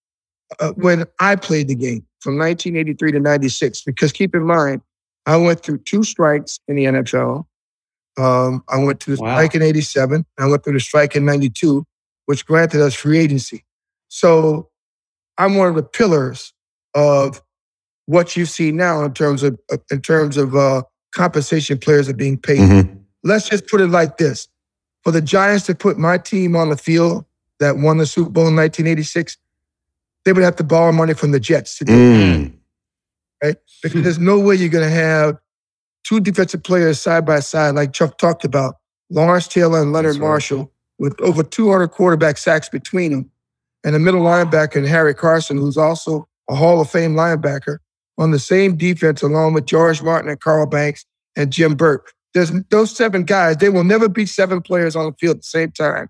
uh, 0.61 0.73
when 0.73 1.05
I 1.21 1.37
played 1.37 1.69
the 1.69 1.75
game 1.75 2.07
from 2.21 2.39
1983 2.39 3.13
to 3.13 3.21
96. 3.21 3.83
Because 3.83 4.13
keep 4.13 4.35
in 4.35 4.45
mind, 4.45 4.81
I 5.27 5.37
went 5.37 5.63
through 5.63 5.79
two 5.79 6.03
strikes 6.03 6.59
in 6.69 6.77
the 6.77 6.85
NFL. 6.85 7.45
Um, 8.19 8.65
I 8.69 8.79
went 8.79 9.03
through 9.03 9.17
the 9.17 9.23
Wow. 9.23 9.35
strike 9.37 9.55
in 9.55 9.63
87. 9.63 10.27
I 10.39 10.47
went 10.47 10.65
through 10.65 10.73
the 10.75 10.81
strike 10.81 11.15
in 11.17 11.25
92, 11.25 11.85
which 12.27 12.45
granted 12.47 12.81
us 12.81 12.95
free 12.95 13.19
agency. 13.19 13.65
So 14.09 14.69
I'm 15.39 15.55
one 15.55 15.69
of 15.69 15.75
the 15.77 15.83
pillars 15.85 16.53
of 16.95 17.41
what 18.07 18.37
you 18.37 18.45
see 18.47 18.73
now 18.73 19.05
in 19.05 19.13
terms 19.15 19.43
of 19.43 19.59
uh, 19.73 19.77
in 19.91 20.01
terms 20.01 20.37
of 20.37 20.57
uh, 20.57 20.83
compensation 21.15 21.79
players 21.79 22.09
are 22.09 22.15
being 22.15 22.37
paid 22.39 22.59
Mm-hmm. 22.61 22.97
let's 23.23 23.49
just 23.49 23.67
put 23.69 23.81
it 23.81 23.89
like 23.89 24.17
this. 24.19 24.49
For 25.05 25.13
the 25.13 25.21
Giants 25.23 25.67
to 25.67 25.75
put 25.75 25.97
my 25.99 26.19
team 26.19 26.57
on 26.57 26.71
the 26.71 26.77
field 26.77 27.25
that 27.61 27.77
won 27.77 27.99
the 27.99 28.07
Super 28.07 28.31
Bowl 28.31 28.49
in 28.49 28.57
1986, 28.57 29.37
they 30.25 30.33
would 30.33 30.43
have 30.43 30.57
to 30.57 30.65
borrow 30.65 30.91
money 30.93 31.15
from 31.15 31.31
the 31.31 31.41
Jets 31.41 31.79
to 31.79 31.85
do 31.85 31.93
it, 31.93 31.97
Mm. 33.47 33.57
because 33.83 34.03
there's 34.03 34.19
no 34.19 34.39
way 34.41 34.55
you're 34.57 34.69
going 34.69 34.85
to 34.89 34.91
have 34.95 35.39
two 36.09 36.21
defensive 36.21 36.63
players 36.63 37.01
side 37.01 37.27
by 37.27 37.41
side, 37.41 37.75
like 37.75 37.93
Chuck 37.93 38.17
talked 38.17 38.45
about, 38.45 38.77
Lawrence 39.11 39.47
Taylor 39.47 39.83
and 39.83 39.93
Leonard 39.93 40.13
That's 40.15 40.21
right. 40.21 40.29
Marshall, 40.29 40.73
with 40.99 41.21
over 41.21 41.43
200 41.43 41.89
quarterback 41.89 42.39
sacks 42.39 42.69
between 42.69 43.13
them, 43.13 43.31
and 43.85 43.95
a 43.95 43.99
middle 43.99 44.23
linebacker 44.23 44.77
and 44.77 44.87
Harry 44.87 45.15
Carson, 45.15 45.59
who's 45.59 45.77
also 45.77 46.27
a 46.49 46.55
Hall 46.55 46.81
of 46.81 46.91
Fame 46.91 47.15
linebacker, 47.15 47.79
on 48.17 48.31
the 48.31 48.39
same 48.39 48.77
defense 48.77 49.23
along 49.23 49.53
with 49.53 49.67
George 49.67 50.03
Martin 50.03 50.31
and 50.31 50.41
Carl 50.41 50.67
Banks 50.67 51.05
and 51.37 51.53
Jim 51.53 51.75
Burt. 51.75 52.03
There's 52.35 52.51
those 52.71 52.95
seven 52.95 53.25
guys, 53.25 53.59
they 53.59 53.69
will 53.69 53.85
never 53.85 54.09
be 54.09 54.27
seven 54.27 54.63
players 54.63 54.97
on 54.97 55.07
the 55.07 55.13
field 55.21 55.37
at 55.37 55.43
the 55.43 55.47
same 55.47 55.71
time 55.73 56.09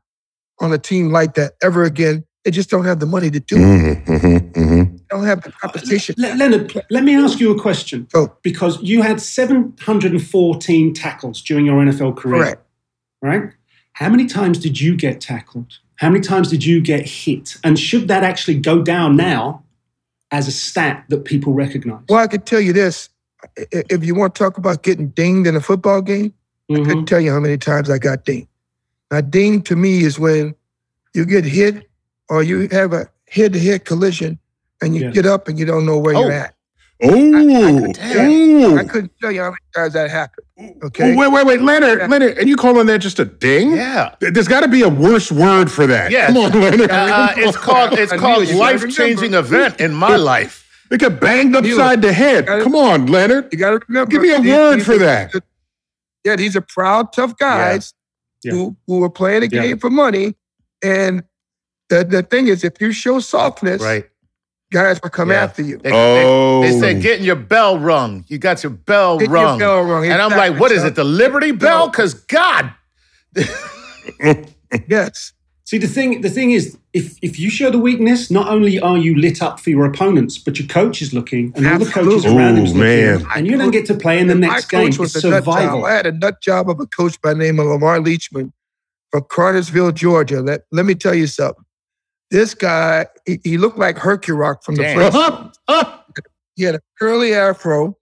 on 0.61 0.73
a 0.73 0.79
team 0.79 1.11
like 1.11 1.35
that 1.35 1.53
ever 1.63 1.85
again. 1.85 2.25
They 2.45 2.51
just 2.51 2.71
don't 2.71 2.85
have 2.85 3.01
the 3.01 3.07
money 3.07 3.31
to 3.31 3.41
do 3.41 3.57
it. 3.57 3.59
Mm-hmm, 3.59 4.13
mm-hmm, 4.13 4.61
mm-hmm. 4.61 4.97
Don't 5.11 5.25
have 5.25 5.43
the 5.43 5.53
competition. 5.53 6.15
Le- 6.19 6.35
Leonard, 6.35 6.85
let 6.91 7.03
me 7.05 7.15
ask 7.17 7.41
you 7.41 7.51
a 7.57 7.61
question. 7.61 8.07
Oh. 8.15 8.33
Because 8.43 8.81
you 8.83 9.03
had 9.03 9.21
714 9.21 10.95
tackles 10.95 11.41
during 11.43 11.67
your 11.67 11.83
NFL 11.83 12.17
career. 12.17 12.43
Correct. 12.43 12.63
Right? 13.23 13.51
How 13.95 14.09
many 14.09 14.27
times 14.27 14.59
did 14.59 14.81
you 14.81 14.97
get 14.97 15.21
tackled? 15.21 15.79
How 15.97 16.09
many 16.11 16.21
times 16.21 16.51
did 16.51 16.65
you 16.65 16.81
get 16.81 17.07
hit? 17.09 17.57
And 17.65 17.79
should 17.79 18.09
that 18.09 18.23
actually 18.23 18.59
go 18.61 18.83
down 18.83 19.17
now 19.17 19.65
as 20.31 20.47
a 20.47 20.53
stat 20.53 21.05
that 21.09 21.25
people 21.25 21.53
recognize? 21.53 22.03
Well, 22.09 22.19
I 22.19 22.27
could 22.29 22.47
tell 22.47 22.61
you 22.61 22.73
this. 22.73 23.09
If 23.57 24.05
you 24.05 24.15
want 24.15 24.35
to 24.35 24.39
talk 24.39 24.59
about 24.59 24.83
getting 24.83 25.09
dinged 25.09 25.49
in 25.49 25.57
a 25.57 25.61
football 25.61 26.03
game, 26.03 26.33
I 26.71 26.75
Mhm. 26.75 26.85
couldn't 26.87 27.07
tell 27.07 27.21
you 27.21 27.33
how 27.33 27.41
many 27.41 27.57
times 27.57 27.89
I 27.91 27.99
got 27.99 28.25
dinged. 28.25 28.47
Now, 29.11 29.23
dinged 29.23 29.65
to 29.67 29.77
me 29.77 30.05
is 30.05 30.19
when 30.19 30.55
you 31.15 31.25
get 31.25 31.45
hit 31.45 31.89
or 32.29 32.43
you 32.43 32.69
have 32.71 32.93
a 32.93 33.09
head 33.29 33.55
to 33.55 33.59
head 33.59 33.85
collision 33.85 34.39
and 34.83 34.95
you 34.95 35.03
Yeah. 35.07 35.11
get 35.11 35.27
up 35.27 35.49
and 35.49 35.59
you 35.59 35.65
don't 35.65 35.85
know 35.87 35.99
where 35.99 36.15
Oh. 36.17 36.23
you're 36.23 36.33
at. 36.33 36.55
Oh, 37.01 37.09
I 37.11 37.91
oh. 38.83 38.85
couldn't 38.89 39.13
tell 39.21 39.31
you 39.31 39.41
how 39.41 39.51
many 39.51 39.59
times 39.75 39.93
that 39.95 40.11
happened. 40.11 40.47
Okay. 40.83 41.15
Wait, 41.15 41.29
wait, 41.31 41.47
wait, 41.47 41.63
Leonard, 41.63 42.01
Yeah. 42.01 42.07
Leonard, 42.09 42.39
and 42.39 42.49
you 42.49 42.57
calling 42.57 42.87
that 42.87 42.99
just 42.99 43.21
a 43.21 43.25
ding? 43.25 43.77
Yeah. 43.77 44.17
There's 44.21 44.49
got 44.49 44.61
to 44.63 44.69
be 44.69 44.83
a 44.83 44.89
worse 44.89 45.31
word 45.31 45.71
for 45.71 45.87
that. 45.87 46.11
Yeah. 46.11 46.27
Come 46.27 46.39
on, 46.39 46.53
Leonard. 46.61 46.91
Uh, 46.91 47.29
it's 47.37 47.57
called 47.57 47.93
it's 47.93 48.13
called 48.13 48.43
it. 48.43 48.49
You 48.49 48.59
gotta 48.59 48.79
life 48.85 48.95
changing 48.95 49.35
event 49.35 49.81
in 49.81 49.95
my 49.95 50.17
life. 50.17 50.65
They 50.91 50.97
got 50.97 51.21
banged 51.21 51.55
upside 51.55 52.03
the 52.03 52.13
head. 52.13 52.47
Gotta- 52.47 52.65
Come 52.65 52.75
on, 52.75 53.07
Leonard. 53.07 53.49
You 53.53 53.59
got 53.59 53.71
to 53.71 53.81
remember. 53.89 54.11
Give 54.11 54.23
me 54.23 54.33
a 54.33 54.41
these- 54.41 54.53
word 54.53 54.77
these 54.79 54.87
for 54.87 54.95
are- 54.95 54.99
that. 54.99 55.35
Yeah, 56.25 56.35
these 56.37 56.57
are 56.57 56.63
proud, 56.63 57.13
tough 57.13 57.37
guys 57.39 57.95
Yeah. 58.43 58.53
who 58.53 58.77
who 58.89 59.05
are 59.05 59.11
playing 59.11 59.43
a 59.45 59.47
Yeah. 59.47 59.63
game 59.63 59.79
for 59.79 59.89
money. 59.91 60.35
And 60.83 61.23
the, 61.91 62.05
the 62.05 62.23
thing 62.23 62.49
is, 62.49 62.65
if 62.65 62.81
you 62.81 62.91
show 62.93 63.21
softness, 63.21 63.81
Right. 63.83 64.07
Guys 64.71 65.01
will 65.03 65.11
come 65.11 65.31
Yeah. 65.31 65.43
after 65.45 65.63
you. 65.63 65.79
They, 65.79 65.91
Oh. 65.93 66.63
they, 66.63 66.71
they 66.73 66.81
say 66.81 66.97
oh. 66.97 67.01
getting 67.01 67.25
your 67.25 67.37
bell 67.37 67.79
rung. 67.79 68.25
You 68.29 68.39
got 68.39 68.63
your 68.63 68.71
bell 68.71 69.19
Get 69.19 69.27
your 69.29 69.35
rung. 69.35 69.59
bell 69.59 69.83
rung. 69.83 70.05
And 70.07 70.21
I'm 70.21 70.31
like, 70.31 70.59
what 70.61 70.73
is 70.73 70.85
it? 70.85 70.95
The 70.95 71.05
Liberty 71.05 71.53
Bell? 71.53 71.89
Because 71.89 72.15
God, 72.15 72.73
Yes. 74.89 75.33
See, 75.65 75.77
the 75.79 75.87
thing, 75.87 76.23
the 76.23 76.31
thing 76.31 76.51
is, 76.53 76.79
if, 76.95 77.19
if 77.21 77.39
you 77.39 77.51
show 77.51 77.71
the 77.71 77.79
weakness, 77.79 78.31
not 78.31 78.49
only 78.49 78.81
are 78.81 78.97
you 78.97 79.15
lit 79.19 79.43
up 79.43 79.61
for 79.61 79.69
your 79.69 79.85
opponents, 79.85 80.39
but 80.39 80.59
your 80.59 80.67
coach 80.67 81.03
is 81.03 81.13
looking 81.13 81.53
and 81.57 81.67
all 81.67 81.79
the 81.79 81.85
coaches 81.85 82.25
Absolutely. 82.25 82.37
around 82.43 82.53
Ooh, 82.55 82.57
him's 82.63 82.75
man. 82.75 83.13
looking, 83.19 83.29
and 83.37 83.47
you 83.47 83.57
don't 83.59 83.71
get 83.71 83.85
to 83.87 83.95
play 83.95 84.19
in 84.19 84.29
the 84.29 84.33
And 84.33 84.41
next 84.41 84.73
my 84.73 84.79
game. 84.79 84.89
coach 84.91 84.99
was 84.99 85.15
It's 85.15 85.25
a 85.25 85.29
nut 85.31 85.45
job. 85.45 85.55
survival. 85.55 85.85
I 85.85 85.93
had 85.93 86.07
a 86.07 86.13
nut 86.13 86.41
job 86.41 86.71
of 86.71 86.81
a 86.81 86.87
coach 86.87 87.21
by 87.21 87.35
the 87.35 87.39
name 87.39 87.59
of 87.61 87.67
Lamar 87.67 87.99
Leachman 87.99 88.51
from 89.11 89.25
Cartersville, 89.29 89.93
Georgia. 89.93 90.41
Let, 90.41 90.63
let 90.73 90.87
me 90.87 90.95
tell 90.95 91.15
you 91.15 91.27
something. 91.27 91.65
This 92.31 92.55
guy, 92.55 93.07
he, 93.27 93.41
he 93.43 93.59
looked 93.59 93.79
like 93.79 93.97
Herculock 93.97 94.63
from 94.63 94.75
the 94.75 94.85
first. 94.85 95.55
Up. 95.69 96.05
He 96.59 96.65
had 96.65 96.75
a 96.75 96.81
curly 96.99 97.35
afro. 97.35 97.97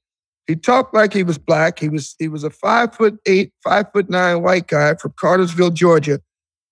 He 0.47 0.57
talked 0.57 0.95
like 0.95 1.13
he 1.13 1.23
was 1.23 1.37
black. 1.37 1.79
He 1.79 1.91
was 1.91 2.17
he 2.19 2.27
was 2.27 2.43
a 2.43 2.49
five 2.49 2.95
foot 2.95 3.19
eight, 3.27 3.53
five 3.63 3.93
foot 3.93 4.09
nine 4.09 4.43
white 4.43 4.67
guy 4.67 4.95
from 4.95 5.13
Cartersville, 5.21 5.73
Georgia. 5.73 6.21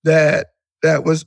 That 0.05 0.47
that 0.83 1.05
was, 1.05 1.27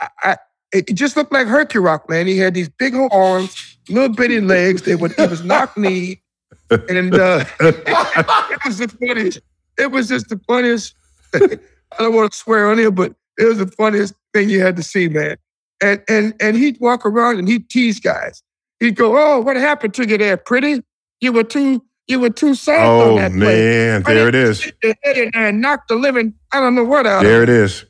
I, 0.00 0.08
I 0.22 0.36
it 0.72 0.94
just 0.94 1.16
looked 1.16 1.32
like 1.32 1.48
Herculock, 1.48 2.08
man. 2.08 2.28
He 2.28 2.38
had 2.38 2.54
these 2.54 2.68
big 2.68 2.94
old 2.94 3.10
arms, 3.12 3.78
little 3.88 4.14
bitty 4.14 4.40
legs. 4.40 4.82
They 4.82 4.94
would 4.94 5.12
he 5.12 5.26
was 5.26 5.42
knock 5.42 5.76
knee, 5.76 6.22
and 6.70 7.12
uh, 7.12 7.44
it 7.58 8.64
was 8.64 8.78
the 8.78 8.88
funniest. 8.88 9.40
It 9.76 9.90
was 9.90 10.08
just 10.08 10.28
the 10.28 10.40
funniest. 10.46 10.94
I 11.34 11.58
don't 11.98 12.14
want 12.14 12.30
to 12.30 12.38
swear 12.38 12.70
on 12.70 12.78
here, 12.78 12.92
but 12.92 13.14
it 13.38 13.44
was 13.44 13.58
the 13.58 13.66
funniest 13.66 14.14
thing 14.32 14.50
you 14.50 14.60
had 14.60 14.76
to 14.76 14.84
see, 14.84 15.08
man. 15.08 15.36
And 15.82 16.02
and 16.08 16.34
and 16.40 16.56
he'd 16.56 16.78
walk 16.80 17.04
around 17.04 17.38
and 17.38 17.48
he'd 17.48 17.68
tease 17.68 18.00
guys. 18.00 18.42
He'd 18.80 18.96
go, 18.96 19.16
"Oh, 19.18 19.40
what 19.40 19.56
happened 19.56 19.94
to 19.94 20.06
you 20.08 20.16
there, 20.18 20.36
pretty? 20.36 20.82
You 21.20 21.32
were 21.32 21.44
too 21.44 21.82
you 22.08 22.20
were 22.20 22.30
too 22.30 22.54
soft 22.54 22.78
on 22.80 23.00
Oh, 23.00 23.16
that 23.16 23.32
play. 23.32 23.38
man. 23.38 24.02
There 24.04 24.28
it 24.28 24.34
is. 24.34 24.62
Hit 24.62 24.76
the 24.82 24.94
head 25.02 25.18
in 25.18 25.30
there 25.34 25.46
and 25.48 25.60
knocked 25.60 25.88
the 25.88 25.96
living. 25.96 26.34
I 26.52 26.60
don't 26.60 26.74
know 26.74 26.84
what 26.84 27.06
out. 27.06 27.22
There 27.24 27.42
it 27.42 27.48
is. 27.48 27.84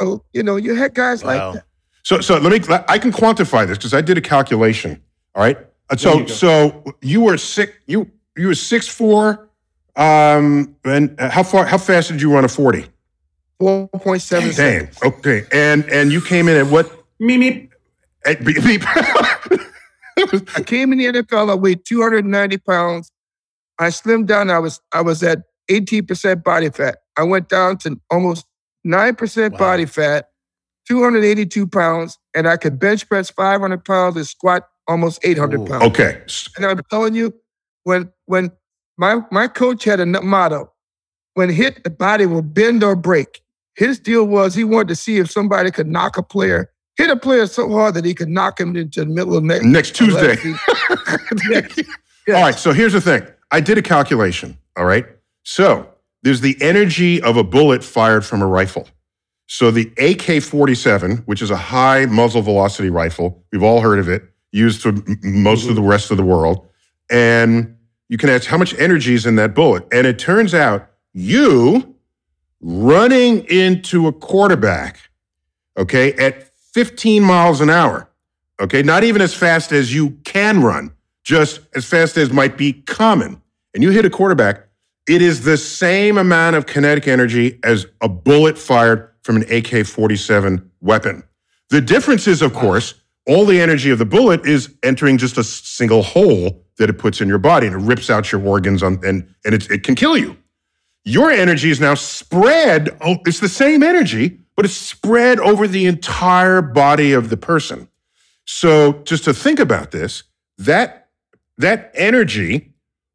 Oh, 0.00 0.22
you 0.32 0.42
know, 0.42 0.56
you 0.56 0.74
had 0.74 0.94
guys 0.94 1.22
Wow. 1.24 1.28
like 1.48 1.54
that. 1.54 1.64
So, 2.02 2.20
so 2.20 2.36
let 2.38 2.52
me. 2.68 2.76
I 2.88 2.98
can 2.98 3.12
quantify 3.12 3.66
this 3.66 3.78
because 3.78 3.94
I 3.94 4.00
did 4.00 4.18
a 4.18 4.20
calculation. 4.20 5.00
All 5.34 5.42
right. 5.42 5.56
Uh, 5.90 5.96
So, 5.96 6.18
you 6.20 6.28
so 6.28 6.84
you 7.00 7.20
were 7.22 7.38
six. 7.38 7.72
You 7.86 8.10
you 8.36 8.48
were 8.48 8.54
six 8.54 8.86
four. 8.88 9.48
Um, 9.96 10.74
and 10.84 11.18
uh, 11.20 11.30
how 11.30 11.42
far? 11.42 11.64
How 11.64 11.78
fast 11.78 12.08
did 12.10 12.20
you 12.20 12.32
run 12.32 12.44
a 12.44 12.48
forty? 12.48 12.86
Four 13.60 13.88
point 13.88 14.20
seven. 14.22 14.52
Damn. 14.54 14.88
Okay. 15.04 15.44
And 15.52 15.84
and 15.90 16.10
you 16.12 16.20
came 16.20 16.48
in 16.48 16.56
at 16.56 16.66
what? 16.66 17.03
Me, 17.24 17.38
me. 17.38 17.68
At, 18.26 18.44
beep, 18.44 18.62
beep. 18.62 18.82
I 18.86 20.62
came 20.64 20.92
in 20.92 20.98
the 20.98 21.06
NFL. 21.06 21.50
I 21.50 21.54
weighed 21.54 21.84
290 21.84 22.58
pounds. 22.58 23.10
I 23.78 23.88
slimmed 23.88 24.26
down. 24.26 24.50
I 24.50 24.58
was 24.58 24.80
I 24.92 25.00
was 25.00 25.22
at 25.22 25.40
18% 25.70 26.44
body 26.44 26.70
fat. 26.70 26.98
I 27.16 27.22
went 27.22 27.48
down 27.48 27.78
to 27.78 27.98
almost 28.10 28.46
9% 28.86 29.52
Wow. 29.52 29.58
body 29.58 29.86
fat, 29.86 30.28
282 30.86 31.66
pounds, 31.66 32.18
and 32.34 32.46
I 32.46 32.56
could 32.58 32.78
bench 32.78 33.08
press 33.08 33.30
500 33.30 33.84
pounds 33.84 34.16
and 34.16 34.26
squat 34.26 34.68
almost 34.86 35.20
800 35.24 35.60
Ooh. 35.60 35.66
pounds. 35.66 35.84
Okay. 35.84 36.22
And 36.56 36.66
I'm 36.66 36.80
telling 36.90 37.14
you, 37.14 37.32
when 37.84 38.12
when 38.26 38.52
my 38.98 39.20
my 39.30 39.48
coach 39.48 39.84
had 39.84 39.98
a 40.00 40.06
motto, 40.06 40.70
when 41.34 41.48
hit 41.48 41.82
the 41.84 41.90
body 41.90 42.26
will 42.26 42.42
bend 42.42 42.84
or 42.84 42.94
break. 42.94 43.40
His 43.76 43.98
deal 43.98 44.24
was 44.24 44.54
he 44.54 44.62
wanted 44.62 44.88
to 44.88 44.94
see 44.96 45.18
if 45.18 45.28
somebody 45.32 45.72
could 45.72 45.88
knock 45.88 46.16
a 46.16 46.22
player, 46.22 46.70
hit 46.96 47.10
a 47.10 47.16
player 47.16 47.46
so 47.46 47.68
hard 47.70 47.94
that 47.94 48.04
he 48.04 48.14
could 48.14 48.28
knock 48.28 48.60
him 48.60 48.76
into 48.76 49.00
the 49.00 49.10
middle 49.10 49.36
of 49.36 49.44
next 49.44 49.64
Next 49.64 49.94
Tuesday. 49.94 50.36
Yes. 51.48 51.80
All 52.28 52.34
right. 52.34 52.54
So 52.54 52.72
here's 52.72 52.92
the 52.92 53.00
thing. 53.00 53.26
I 53.50 53.60
did 53.60 53.78
a 53.78 53.82
calculation. 53.82 54.56
All 54.76 54.84
right. 54.84 55.06
So 55.42 55.88
there's 56.22 56.40
the 56.40 56.56
energy 56.60 57.20
of 57.22 57.36
a 57.36 57.44
bullet 57.44 57.84
fired 57.84 58.24
from 58.24 58.42
a 58.42 58.46
rifle. 58.46 58.88
So 59.46 59.70
the 59.70 59.92
AK 59.98 60.42
47, 60.42 61.18
which 61.18 61.42
is 61.42 61.50
a 61.50 61.56
high 61.56 62.06
muzzle 62.06 62.40
velocity 62.40 62.88
rifle, 62.88 63.44
we've 63.52 63.62
all 63.62 63.80
heard 63.80 63.98
of 63.98 64.08
it, 64.08 64.24
used 64.52 64.80
for 64.80 64.88
m- 64.88 65.18
most 65.22 65.68
of 65.68 65.76
the 65.76 65.82
rest 65.82 66.10
of 66.10 66.16
the 66.16 66.24
world. 66.24 66.66
And 67.10 67.76
you 68.08 68.16
can 68.16 68.30
ask 68.30 68.46
how 68.46 68.56
much 68.56 68.74
energy 68.78 69.14
is 69.14 69.26
in 69.26 69.36
that 69.36 69.54
bullet. 69.54 69.86
And 69.92 70.06
it 70.06 70.18
turns 70.18 70.54
out 70.54 70.88
you 71.12 71.94
running 72.60 73.44
into 73.50 74.06
a 74.06 74.12
quarterback, 74.12 74.98
okay, 75.76 76.14
at 76.14 76.53
15 76.74 77.22
miles 77.22 77.60
an 77.60 77.70
hour, 77.70 78.10
okay, 78.60 78.82
not 78.82 79.04
even 79.04 79.22
as 79.22 79.32
fast 79.32 79.70
as 79.70 79.94
you 79.94 80.10
can 80.24 80.60
run, 80.60 80.92
just 81.22 81.60
as 81.76 81.84
fast 81.84 82.16
as 82.16 82.32
might 82.32 82.58
be 82.58 82.72
common, 82.72 83.40
and 83.72 83.82
you 83.82 83.90
hit 83.90 84.04
a 84.04 84.10
quarterback, 84.10 84.66
it 85.06 85.22
is 85.22 85.44
the 85.44 85.56
same 85.56 86.18
amount 86.18 86.56
of 86.56 86.66
kinetic 86.66 87.06
energy 87.06 87.60
as 87.62 87.86
a 88.00 88.08
bullet 88.08 88.58
fired 88.58 89.08
from 89.22 89.36
an 89.36 89.44
AK 89.52 89.86
47 89.86 90.68
weapon. 90.80 91.22
The 91.70 91.80
difference 91.80 92.26
is, 92.26 92.42
of 92.42 92.52
course, 92.52 92.94
all 93.26 93.46
the 93.46 93.60
energy 93.60 93.90
of 93.90 93.98
the 93.98 94.04
bullet 94.04 94.44
is 94.44 94.74
entering 94.82 95.16
just 95.16 95.38
a 95.38 95.44
single 95.44 96.02
hole 96.02 96.64
that 96.78 96.90
it 96.90 96.98
puts 96.98 97.20
in 97.20 97.28
your 97.28 97.38
body 97.38 97.68
and 97.68 97.76
it 97.76 97.86
rips 97.86 98.10
out 98.10 98.32
your 98.32 98.44
organs 98.44 98.82
on, 98.82 98.98
and, 99.04 99.32
and 99.44 99.54
it, 99.54 99.70
it 99.70 99.84
can 99.84 99.94
kill 99.94 100.16
you. 100.16 100.36
Your 101.04 101.30
energy 101.30 101.70
is 101.70 101.80
now 101.80 101.94
spread. 101.94 102.96
Oh, 103.00 103.18
it's 103.26 103.40
the 103.40 103.48
same 103.48 103.82
energy, 103.82 104.40
but 104.56 104.64
it's 104.64 104.74
spread 104.74 105.38
over 105.40 105.66
the 105.66 105.86
entire 105.86 106.62
body 106.62 107.12
of 107.12 107.30
the 107.30 107.36
person. 107.36 107.88
So 108.46 108.94
just 109.04 109.24
to 109.24 109.34
think 109.34 109.58
about 109.58 109.90
this, 109.90 110.22
that 110.58 111.08
that 111.58 111.90
energy 111.94 112.72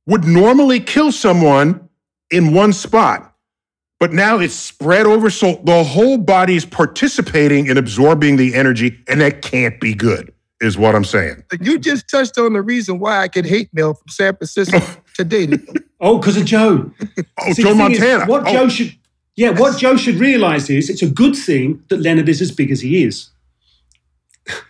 would 0.07 0.23
normally 0.25 0.79
kill 0.79 1.11
someone 1.11 1.87
in 2.31 2.53
one 2.53 2.73
spot, 2.73 3.35
but 3.99 4.11
now 4.13 4.39
it's 4.39 4.53
spread 4.53 5.05
over 5.05 5.29
so 5.29 5.59
the 5.63 5.83
whole 5.83 6.17
body 6.17 6.55
is 6.55 6.65
participating 6.65 7.67
in 7.67 7.77
absorbing 7.77 8.37
the 8.37 8.55
energy, 8.55 8.97
and 9.07 9.21
that 9.21 9.41
can't 9.41 9.79
be 9.79 9.93
good, 9.93 10.33
is 10.61 10.77
what 10.77 10.95
I'm 10.95 11.03
saying. 11.03 11.43
You 11.61 11.77
just 11.79 12.09
touched 12.09 12.37
on 12.37 12.53
the 12.53 12.61
reason 12.61 12.99
why 12.99 13.17
I 13.17 13.27
get 13.27 13.45
hate 13.45 13.69
mail 13.73 13.93
from 13.93 14.07
San 14.09 14.35
Francisco 14.35 14.79
today. 15.15 15.49
Oh, 15.99 16.17
because 16.17 16.37
of 16.37 16.45
Joe. 16.45 16.91
Oh, 17.39 17.53
See, 17.53 17.63
Joe 17.63 17.73
the 17.73 17.75
thing 17.83 17.91
is, 17.91 17.99
Montana. 17.99 18.25
what 18.25 18.47
Oh, 18.47 18.51
Joe 18.53 18.69
should, 18.69 18.95
yeah, 19.41 19.51
what 19.61 19.77
Joe 19.81 19.95
should 19.97 20.15
realize 20.19 20.69
is 20.69 20.89
it's 20.89 21.01
a 21.01 21.09
good 21.21 21.35
thing 21.35 21.81
that 21.89 21.99
Leonard 22.05 22.27
is 22.29 22.41
as 22.41 22.51
big 22.51 22.69
as 22.71 22.81
he 22.81 23.03
is. 23.07 23.29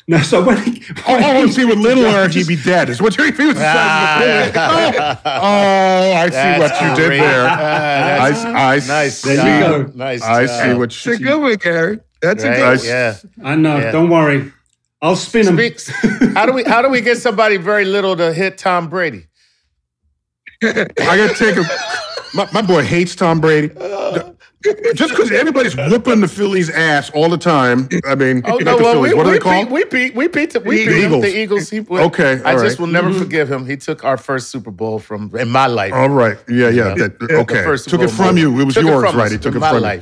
No, 0.09 0.17
so 0.31 0.43
when 0.43 0.57
he, 0.63 0.83
Oh, 1.07 1.13
when 1.13 1.23
oh, 1.23 1.43
he- 1.43 1.49
if 1.49 1.55
he 1.55 1.63
were 1.65 1.75
littler, 1.75 2.27
he'd 2.27 2.47
be 2.47 2.55
dead. 2.57 2.89
Is 2.89 2.99
what 3.01 3.15
you're 3.17 3.27
if 3.27 3.37
he 3.37 3.45
was 3.45 3.55
the 3.55 3.61
size 3.61 4.49
of. 4.49 4.55
Oh, 4.57 5.21
oh, 5.25 6.13
I 6.23 6.29
see 6.29 6.59
what 6.61 6.73
you 6.81 6.95
did 7.01 7.11
there. 7.21 7.45
Ah, 7.47 8.23
I, 8.25 8.29
that's 8.31 8.45
I 8.45 8.87
nice. 8.87 9.17
see. 9.19 9.35
There 9.35 9.45
you 9.59 9.63
job. 9.85 9.91
go. 9.93 9.97
Nice. 9.97 10.21
I 10.23 10.45
see 10.47 10.73
what 10.73 10.89
It's 10.91 11.07
a 11.07 11.11
you 11.11 11.17
good 11.19 11.41
one, 11.41 11.55
Gary. 11.55 11.99
That's 12.21 12.43
a 12.43 12.49
Right? 12.49 12.57
good 12.57 12.77
one. 12.79 12.85
Yeah. 12.85 13.15
I 13.43 13.55
know. 13.55 13.77
Yeah. 13.77 13.91
Don't 13.91 14.09
worry. 14.09 14.51
I'll 15.01 15.15
spin 15.15 15.47
him. 15.47 15.55
Speaks. 15.55 15.87
How 16.35 16.45
do 16.45 16.51
we 16.53 16.63
how 16.63 16.81
do 16.81 16.89
we 16.89 16.99
get 17.01 17.17
somebody 17.19 17.55
very 17.57 17.85
little 17.85 18.15
to 18.17 18.33
hit 18.33 18.57
Tom 18.57 18.89
Brady? 18.89 19.27
I 20.61 20.83
gotta 20.97 21.33
take 21.37 21.55
a. 21.55 21.63
My, 22.33 22.49
my 22.51 22.61
boy 22.61 22.83
hates 22.83 23.15
Tom 23.15 23.39
Brady. 23.39 23.69
Just 24.93 25.11
because 25.11 25.31
everybody's 25.31 25.75
whooping 25.75 26.19
the 26.19 26.27
Phillies' 26.27 26.69
ass 26.69 27.09
all 27.11 27.29
the 27.29 27.37
time. 27.37 27.87
I 28.05 28.15
mean, 28.15 28.41
Oh 28.45 28.57
no! 28.57 28.75
the 28.77 28.83
Well, 28.83 28.93
Phillies. 28.95 29.11
we, 29.13 29.17
what 29.17 29.25
are 29.25 29.29
we 29.29 29.33
they 29.37 29.39
called? 29.39 29.67
beat 29.67 29.73
we 29.73 29.85
beat 29.85 30.15
we 30.15 30.27
beat 30.27 30.51
the, 30.51 30.59
we 30.59 30.79
The 30.79 30.85
beat 30.91 31.05
Eagles. 31.05 31.21
the 31.23 31.37
Eagles. 31.39 31.69
He, 31.69 31.79
Okay, 31.89 32.41
I 32.43 32.53
all 32.55 32.59
just 32.61 32.77
will 32.79 32.87
never 32.87 33.13
forgive 33.13 33.49
him. 33.49 33.65
He 33.65 33.77
took 33.77 34.03
our 34.03 34.17
first 34.17 34.49
Super 34.49 34.71
Bowl 34.71 34.99
from 34.99 35.33
in 35.37 35.49
my 35.49 35.67
life. 35.67 35.93
all 35.93 36.09
right. 36.09 36.37
Yeah, 36.49 36.69
yeah. 36.69 36.93
That- 36.95 37.15
okay. 37.21 37.63
First 37.63 37.87
Took 37.89 38.01
it 38.01 38.09
from 38.11 38.37
you. 38.37 38.59
It 38.59 38.65
was 38.65 38.75
yours, 38.75 39.13
right? 39.13 39.31
He 39.31 39.37
took 39.37 39.55
it 39.55 39.59
my 39.59 39.71
from 39.71 39.81
life. 39.81 40.01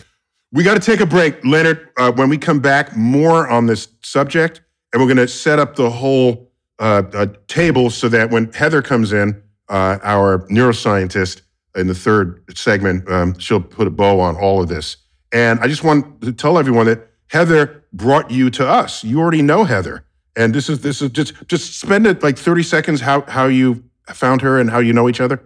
you. 0.52 0.58
We 0.58 0.64
got 0.64 0.74
to 0.74 0.80
take 0.80 1.02
a 1.02 1.06
break, 1.06 1.44
Leonard. 1.46 1.90
Uh, 1.98 2.12
when 2.14 2.30
we 2.30 2.38
come 2.38 2.60
back, 2.60 2.96
more 2.96 3.48
on 3.48 3.66
this 3.68 3.90
subject, 4.02 4.62
and 4.92 5.02
we're 5.02 5.08
going 5.14 5.18
to 5.18 5.28
set 5.28 5.60
up 5.60 5.76
the 5.76 5.90
whole 5.90 6.50
uh, 6.80 7.04
uh, 7.14 7.28
table 7.48 7.90
so 7.92 8.08
that 8.10 8.32
when 8.32 8.52
Heather 8.54 8.82
comes 8.82 9.12
in, 9.14 9.40
uh, 9.70 10.00
our 10.04 10.40
neuroscientist 10.48 11.42
in 11.78 11.88
the 11.88 11.96
third 11.96 12.44
segment, 12.58 13.10
um, 13.10 13.38
she'll 13.40 13.62
put 13.62 13.88
a 13.88 13.92
bow 13.92 14.20
on 14.20 14.36
all 14.36 14.62
of 14.62 14.68
this. 14.68 14.98
And 15.32 15.60
I 15.60 15.68
just 15.68 15.84
want 15.84 16.22
to 16.22 16.34
tell 16.34 16.58
everyone 16.58 16.88
that 16.88 17.08
Heather 17.28 17.84
brought 17.94 18.32
you 18.32 18.50
to 18.52 18.68
us. 18.68 19.04
You 19.04 19.20
already 19.20 19.42
know 19.42 19.64
Heather, 19.64 20.06
and 20.36 20.54
this 20.56 20.70
is 20.70 20.82
this 20.82 21.02
is 21.02 21.12
just 21.12 21.34
just 21.48 21.80
spend 21.80 22.08
it 22.08 22.24
like 22.24 22.38
thirty 22.38 22.64
seconds 22.64 23.02
how 23.02 23.22
how 23.22 23.46
you 23.46 23.84
found 24.08 24.42
her 24.42 24.60
and 24.60 24.70
how 24.70 24.80
you 24.80 24.94
know 24.94 25.10
each 25.10 25.20
other. 25.20 25.42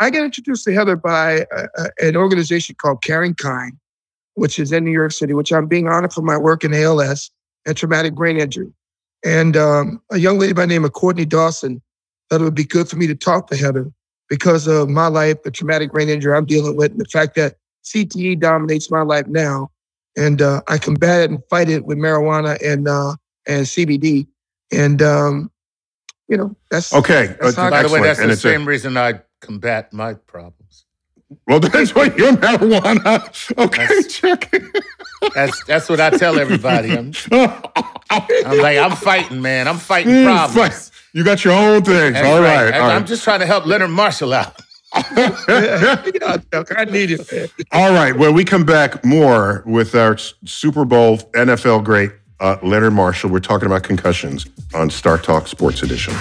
I 0.00 0.10
got 0.10 0.24
introduced 0.24 0.64
to 0.64 0.74
Heather 0.74 0.96
by 0.96 1.46
uh, 1.56 1.66
uh, 1.78 1.88
an 2.00 2.16
organization 2.16 2.74
called 2.78 3.02
Caring 3.02 3.34
Kind, 3.34 3.72
which 4.34 4.58
is 4.58 4.72
in 4.72 4.84
New 4.84 4.90
York 4.90 5.12
City, 5.12 5.34
which 5.34 5.52
I'm 5.52 5.66
being 5.66 5.88
honored 5.88 6.12
for 6.12 6.22
my 6.22 6.36
work 6.36 6.64
in 6.64 6.74
ALS 6.74 7.30
and 7.66 7.76
traumatic 7.76 8.14
brain 8.14 8.38
injury. 8.38 8.72
And 9.24 9.56
um, 9.56 10.00
a 10.10 10.18
young 10.18 10.38
lady 10.38 10.52
by 10.52 10.62
the 10.62 10.68
name 10.68 10.84
of 10.84 10.92
Courtney 10.92 11.24
Dawson 11.24 11.82
thought 12.28 12.40
it 12.40 12.44
would 12.44 12.54
be 12.54 12.64
good 12.64 12.88
for 12.88 12.96
me 12.96 13.06
to 13.06 13.14
talk 13.14 13.48
to 13.48 13.56
Heather 13.56 13.90
because 14.28 14.66
of 14.66 14.88
my 14.88 15.06
life, 15.06 15.42
the 15.42 15.50
traumatic 15.50 15.92
brain 15.92 16.08
injury 16.08 16.36
I'm 16.36 16.46
dealing 16.46 16.76
with, 16.76 16.92
and 16.92 17.00
the 17.00 17.04
fact 17.06 17.34
that 17.36 17.56
CTE 17.84 18.40
dominates 18.40 18.90
my 18.90 19.02
life 19.02 19.26
now. 19.26 19.70
And 20.16 20.40
uh, 20.40 20.62
I 20.66 20.78
combat 20.78 21.20
it 21.22 21.30
and 21.30 21.40
fight 21.50 21.68
it 21.68 21.84
with 21.84 21.98
marijuana 21.98 22.56
and 22.64 22.88
uh, 22.88 23.16
and 23.46 23.66
CBD. 23.66 24.26
And 24.72 25.02
um, 25.02 25.50
you 26.28 26.36
know, 26.36 26.56
that's 26.70 26.92
Okay, 26.94 27.36
That's 27.40 27.58
uh, 27.58 27.70
By 27.70 27.82
the 27.82 27.90
way, 27.90 28.00
that's 28.02 28.18
And 28.18 28.30
the 28.30 28.32
it's 28.32 28.44
a- 28.44 28.48
same 28.48 28.66
reason 28.66 28.96
I 28.96 29.20
combat 29.40 29.92
my 29.92 30.14
problems. 30.14 30.86
Well, 31.46 31.60
that's 31.60 31.94
what 31.94 32.16
your 32.16 32.32
marijuana. 32.32 33.58
Okay, 33.58 33.86
That's- 33.86 34.06
check. 34.06 34.50
That's 35.34 35.64
that's 35.64 35.88
what 35.88 36.00
I 36.00 36.10
tell 36.10 36.38
everybody. 36.38 36.92
I'm, 36.96 37.12
I'm 38.10 38.58
like 38.58 38.78
I'm 38.78 38.96
fighting, 38.96 39.42
man. 39.42 39.66
I'm 39.68 39.78
fighting 39.78 40.24
problems. 40.24 40.92
Fine. 41.16 41.18
You 41.18 41.24
got 41.24 41.44
your 41.44 41.54
own 41.54 41.82
things. 41.82 42.14
That's 42.14 42.26
all 42.26 42.40
right. 42.42 42.66
And 42.66 42.76
all 42.76 42.90
I'm 42.90 42.98
right. 42.98 43.06
just 43.06 43.24
trying 43.24 43.40
to 43.40 43.46
help 43.46 43.66
Leonard 43.66 43.90
Marshall 43.90 44.32
out. 44.32 44.60
Yeah, 45.16 46.02
Chuck, 46.52 46.72
I 46.76 46.84
need 46.84 47.10
it. 47.10 47.52
all 47.72 47.92
right. 47.92 48.16
When 48.16 48.34
we 48.34 48.44
come 48.44 48.64
back, 48.64 49.04
more 49.04 49.62
with 49.66 49.94
our 49.94 50.16
Super 50.44 50.84
Bowl 50.84 51.18
NFL 51.34 51.84
great 51.84 52.12
uh, 52.40 52.56
Leonard 52.62 52.92
Marshall. 52.94 53.30
We're 53.30 53.40
talking 53.40 53.66
about 53.66 53.82
concussions 53.82 54.46
on 54.74 54.90
Star 54.90 55.18
Talk 55.18 55.48
Sports 55.48 55.82
Edition. 55.82 56.14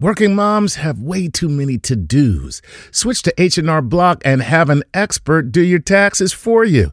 Working 0.00 0.34
moms 0.34 0.74
have 0.74 0.98
way 0.98 1.28
too 1.28 1.48
many 1.48 1.78
to-dos. 1.78 2.60
Switch 2.90 3.22
to 3.22 3.32
H&R 3.40 3.80
Block 3.80 4.20
and 4.24 4.42
have 4.42 4.68
an 4.68 4.82
expert 4.92 5.52
do 5.52 5.62
your 5.62 5.78
taxes 5.78 6.32
for 6.32 6.64
you. 6.64 6.92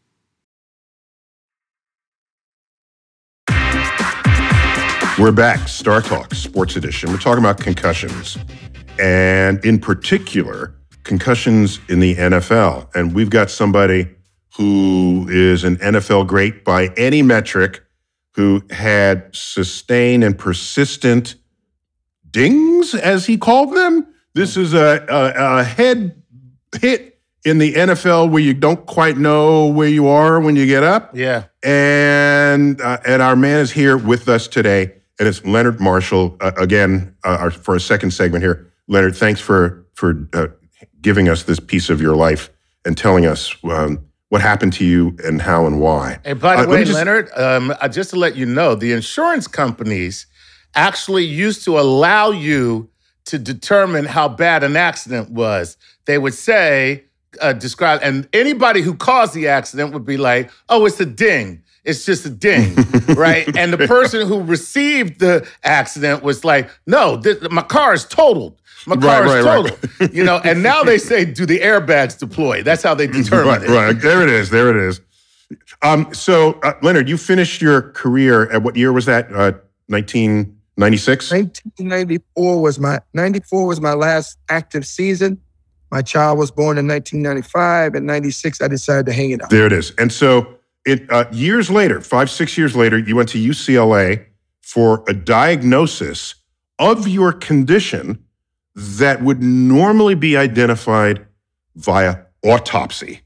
We're 5.19 5.33
back, 5.33 5.67
Star 5.67 6.01
Talk, 6.01 6.33
Sports 6.33 6.77
Edition. 6.77 7.11
We're 7.11 7.17
talking 7.17 7.43
about 7.43 7.59
concussions, 7.59 8.37
and 8.97 9.63
in 9.65 9.77
particular, 9.77 10.73
concussions 11.03 11.81
in 11.89 11.99
the 11.99 12.15
NFL. 12.15 12.95
And 12.95 13.13
we've 13.13 13.29
got 13.29 13.51
somebody 13.51 14.07
who 14.55 15.27
is 15.29 15.65
an 15.65 15.75
NFL 15.77 16.27
great 16.27 16.63
by 16.63 16.87
any 16.95 17.21
metric, 17.21 17.83
who 18.35 18.63
had 18.69 19.35
sustained 19.35 20.23
and 20.23 20.39
persistent 20.39 21.35
dings, 22.31 22.95
as 22.95 23.25
he 23.25 23.37
called 23.37 23.75
them. 23.75 24.07
This 24.33 24.55
is 24.55 24.73
a, 24.73 25.05
a, 25.09 25.59
a 25.59 25.63
head 25.63 26.23
hit 26.79 27.19
in 27.43 27.57
the 27.57 27.73
NFL 27.73 28.31
where 28.31 28.41
you 28.41 28.53
don't 28.53 28.85
quite 28.85 29.17
know 29.17 29.67
where 29.67 29.89
you 29.89 30.07
are 30.07 30.39
when 30.39 30.55
you 30.55 30.65
get 30.65 30.83
up. 30.83 31.15
Yeah. 31.15 31.45
And 31.63 32.79
uh, 32.79 32.99
and 33.05 33.21
our 33.21 33.35
man 33.35 33.59
is 33.59 33.71
here 33.71 33.97
with 33.97 34.29
us 34.29 34.47
today, 34.47 35.00
and 35.21 35.27
it's 35.27 35.45
Leonard 35.45 35.79
Marshall 35.79 36.35
uh, 36.41 36.51
again 36.57 37.15
uh, 37.23 37.37
our, 37.39 37.51
for 37.51 37.75
a 37.75 37.79
second 37.79 38.09
segment 38.09 38.43
here. 38.43 38.71
Leonard, 38.87 39.15
thanks 39.15 39.39
for 39.39 39.85
for 39.93 40.27
uh, 40.33 40.47
giving 40.99 41.29
us 41.29 41.43
this 41.43 41.59
piece 41.59 41.91
of 41.91 42.01
your 42.01 42.15
life 42.15 42.49
and 42.85 42.97
telling 42.97 43.27
us 43.27 43.55
um, 43.65 43.99
what 44.29 44.41
happened 44.41 44.73
to 44.73 44.83
you 44.83 45.15
and 45.23 45.39
how 45.39 45.67
and 45.67 45.79
why. 45.79 46.17
Hey, 46.25 46.33
by 46.33 46.55
the 46.55 46.67
Uh, 46.67 46.71
way, 46.71 46.83
just- 46.83 46.95
Leonard, 46.95 47.29
um, 47.37 47.71
uh, 47.79 47.87
just 47.87 48.09
to 48.09 48.15
let 48.15 48.35
you 48.35 48.47
know, 48.47 48.73
the 48.73 48.93
insurance 48.93 49.45
companies 49.47 50.25
actually 50.73 51.23
used 51.23 51.63
to 51.65 51.79
allow 51.79 52.31
you 52.31 52.89
to 53.25 53.37
determine 53.37 54.05
how 54.05 54.27
bad 54.27 54.63
an 54.63 54.75
accident 54.75 55.29
was. 55.29 55.77
They 56.05 56.17
would 56.17 56.33
say, 56.33 57.03
uh, 57.39 57.53
describe, 57.53 58.01
and 58.03 58.27
anybody 58.33 58.81
who 58.81 58.93
caused 58.95 59.33
the 59.33 59.47
accident 59.47 59.93
would 59.93 60.05
be 60.05 60.17
like, 60.17 60.49
"Oh, 60.69 60.85
it's 60.85 60.99
a 60.99 61.05
ding." 61.05 61.63
It's 61.83 62.05
just 62.05 62.25
a 62.27 62.29
ding, 62.29 62.75
right? 63.15 63.47
And 63.57 63.73
the 63.73 63.87
person 63.87 64.27
who 64.27 64.41
received 64.43 65.19
the 65.19 65.47
accident 65.63 66.21
was 66.23 66.43
like, 66.45 66.69
"No, 66.85 67.19
th- 67.21 67.41
my 67.49 67.63
car 67.63 67.93
is 67.93 68.05
totaled. 68.05 68.57
My 68.85 68.95
car 68.97 69.23
Right, 69.23 69.39
is 69.39 69.45
right, 69.45 69.55
right. 69.63 69.81
totaled." 69.99 70.13
You 70.13 70.23
know, 70.23 70.37
and 70.43 70.61
now 70.61 70.83
they 70.83 70.97
say, 70.99 71.25
"Do 71.25 71.45
the 71.45 71.59
airbags 71.59 72.17
deploy?" 72.19 72.61
That's 72.63 72.83
how 72.83 72.93
they 72.93 73.07
determine 73.07 73.47
right, 73.47 73.63
it. 73.63 73.69
right. 73.69 73.93
There 73.99 74.21
it 74.21 74.29
is. 74.29 74.49
There 74.51 74.69
it 74.69 74.75
is. 74.75 75.01
Um, 75.81 76.13
so, 76.13 76.59
uh, 76.61 76.73
Leonard, 76.83 77.09
you 77.09 77.17
finished 77.17 77.61
your 77.61 77.81
career 77.93 78.49
at 78.51 78.61
what 78.61 78.75
year 78.75 78.93
was 78.93 79.05
that? 79.07 79.25
Uh, 79.33 79.53
1996? 79.87 81.31
1994 81.31 82.61
was 82.61 82.79
my 82.79 82.99
94 83.13 83.65
was 83.67 83.81
my 83.81 83.93
last 83.93 84.37
active 84.49 84.85
season. 84.85 85.39
My 85.91 86.01
child 86.01 86.39
was 86.39 86.51
born 86.51 86.77
in 86.77 86.87
1995. 86.87 87.95
and 87.95 88.07
96, 88.07 88.61
I 88.61 88.67
decided 88.67 89.05
to 89.07 89.13
hang 89.13 89.31
it 89.31 89.41
up. 89.41 89.49
There 89.49 89.65
it 89.65 89.73
is. 89.73 89.91
And 89.97 90.11
so, 90.11 90.57
it 90.85 91.11
uh, 91.11 91.25
years 91.31 91.69
later, 91.69 92.01
five, 92.01 92.29
six 92.29 92.57
years 92.57 92.75
later, 92.75 92.97
you 92.97 93.15
went 93.15 93.29
to 93.29 93.37
UCLA 93.37 94.25
for 94.61 95.03
a 95.07 95.13
diagnosis 95.13 96.35
of 96.79 97.07
your 97.07 97.33
condition 97.33 98.23
that 98.75 99.21
would 99.21 99.43
normally 99.43 100.15
be 100.15 100.37
identified 100.37 101.25
via 101.75 102.17
autopsy. 102.43 103.21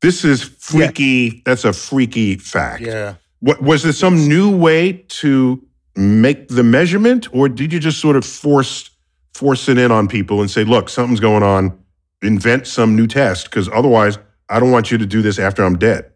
This 0.00 0.24
is 0.24 0.42
freaky. 0.42 1.42
That's 1.44 1.64
a 1.64 1.72
freaky 1.72 2.36
fact. 2.36 2.82
Yeah. 2.82 3.16
What 3.40 3.62
was 3.62 3.82
there 3.82 3.92
some 3.92 4.28
new 4.28 4.56
way 4.56 5.04
to 5.08 5.62
make 5.96 6.48
the 6.48 6.62
measurement, 6.62 7.28
or 7.34 7.48
did 7.48 7.72
you 7.72 7.80
just 7.80 8.00
sort 8.00 8.16
of 8.16 8.24
force 8.24 8.90
force 9.34 9.68
it 9.68 9.78
in 9.78 9.90
on 9.90 10.08
people 10.08 10.40
and 10.40 10.50
say, 10.50 10.64
"Look, 10.64 10.88
something's 10.88 11.20
going 11.20 11.42
on. 11.42 11.78
Invent 12.22 12.66
some 12.66 12.96
new 12.96 13.06
test, 13.06 13.44
because 13.44 13.68
otherwise, 13.68 14.18
I 14.48 14.60
don't 14.60 14.70
want 14.70 14.90
you 14.90 14.98
to 14.98 15.06
do 15.06 15.22
this 15.22 15.38
after 15.38 15.62
I'm 15.62 15.78
dead." 15.78 16.10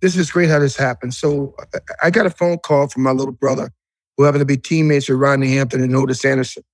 This 0.00 0.16
is 0.16 0.30
great 0.32 0.48
how 0.48 0.58
this 0.58 0.76
happened. 0.76 1.14
So 1.14 1.54
I- 2.02 2.10
got 2.10 2.26
a 2.26 2.30
phone 2.30 2.58
call 2.58 2.88
from 2.88 3.04
my 3.04 3.12
little 3.12 3.32
brother, 3.32 3.70
who 4.16 4.24
happened 4.24 4.40
to 4.40 4.46
be 4.46 4.56
teammates 4.56 5.08
with 5.08 5.18
Rodney 5.18 5.54
Hampton 5.54 5.80
and 5.80 5.94
Ottis 5.94 6.24
Anderson. 6.24 6.64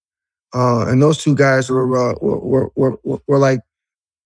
Uh, 0.55 0.87
and 0.87 1.03
those 1.03 1.23
two 1.23 1.35
guys 1.35 1.69
were, 1.69 1.85
uh, 1.95 2.15
were, 2.23 2.71
were, 2.75 2.99
were, 3.05 3.19
were 3.27 3.39
like 3.39 3.61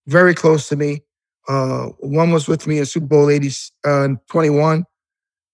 very 0.07 0.33
close 0.33 0.69
to 0.69 0.77
me. 0.77 1.01
Uh, 1.49 1.87
one 1.99 2.31
was 2.31 2.47
with 2.47 2.65
me 2.65 2.79
in 2.79 2.85
Super 2.85 3.07
Bowl 3.07 3.29
80, 3.29 3.51
uh, 3.83 4.07
21, 4.29 4.85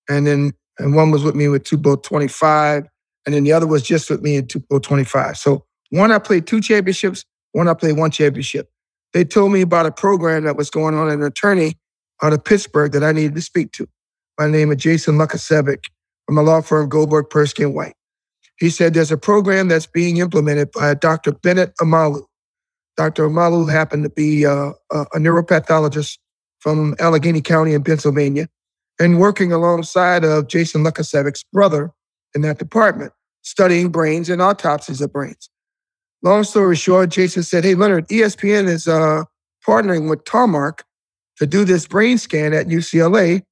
and 0.08 0.28
then 0.28 0.54
and 0.78 0.96
one 0.96 1.12
was 1.12 1.24
with 1.24 1.36
me 1.36 1.48
with 1.50 1.68
Super 1.68 1.82
Bowl 1.82 1.98
25, 1.98 2.86
and 3.26 3.36
then 3.36 3.44
the 3.44 3.52
other 3.52 3.68
was 3.68 3.84
just 3.84 4.10
with 4.10 4.22
me 4.22 4.38
in 4.38 4.50
Super 4.50 4.66
Bowl 4.70 4.80
25. 4.80 5.38
So 5.38 5.66
one 5.90 6.12
I 6.12 6.20
played 6.20 6.48
two 6.48 6.62
championships, 6.62 7.26
one 7.52 7.68
I 7.68 7.74
played 7.74 7.98
one 7.98 8.12
championship. 8.12 8.70
They 9.14 9.26
told 9.26 9.52
me 9.52 9.62
about 9.62 9.86
a 9.86 9.92
program 9.92 10.44
that 10.44 10.56
was 10.56 10.70
going 10.70 10.96
on, 10.96 11.10
an 11.10 11.24
attorney 11.24 11.78
out 12.22 12.34
of 12.34 12.44
Pittsburgh 12.44 12.92
that 12.92 13.04
I 13.04 13.12
needed 13.12 13.36
to 13.36 13.42
speak 13.42 13.72
to. 13.74 13.88
My 14.38 14.48
name 14.48 14.72
is 14.72 14.78
Jason 14.78 15.16
Luckasevic 15.16 15.86
from 16.26 16.38
a 16.38 16.44
law 16.44 16.62
firm 16.62 16.90
Goldberg, 16.90 17.30
Perskin 17.30 17.74
White. 17.74 17.96
He 18.58 18.70
said 18.70 18.94
there's 18.94 19.12
a 19.12 19.18
program 19.18 19.70
that's 19.70 19.86
being 19.86 20.18
implemented 20.18 20.72
by 20.72 20.94
Dr. 20.94 21.32
Bennet 21.32 21.74
Omalu. 21.82 22.24
Dr. 22.98 23.28
Omalu 23.28 23.72
happened 23.72 24.04
to 24.04 24.10
be 24.10 24.46
uh, 24.46 24.74
a, 24.92 25.02
a 25.14 25.18
neuropathologist 25.18 26.18
from 26.60 26.96
Allegheny 27.00 27.42
County 27.42 27.74
in 27.74 27.84
Pennsylvania 27.84 28.48
and 29.00 29.20
working 29.20 29.54
alongside 29.54 30.26
of 30.26 30.48
Jason 30.48 30.84
Luckasevic's 30.84 31.46
brother 31.54 31.92
in 32.36 32.42
that 32.42 32.60
department, 32.60 33.14
studying 33.42 33.90
brains 33.90 34.30
and 34.30 34.42
autopsies 34.42 35.02
of 35.02 35.14
brains. 35.14 35.50
Long 36.22 36.44
story 36.44 36.76
short, 36.76 37.10
Jason 37.10 37.44
said, 37.44 37.64
Hey, 37.64 37.76
Leonard, 37.76 38.08
ESPN 38.10 38.68
is 38.68 38.88
uh, 38.88 39.24
partnering 39.66 40.10
with 40.10 40.24
TauMark 40.26 40.82
to 41.38 41.46
do 41.46 41.64
this 41.64 41.88
brain 41.88 42.18
scan 42.18 42.54
at 42.54 42.68
UCLA 42.68 43.44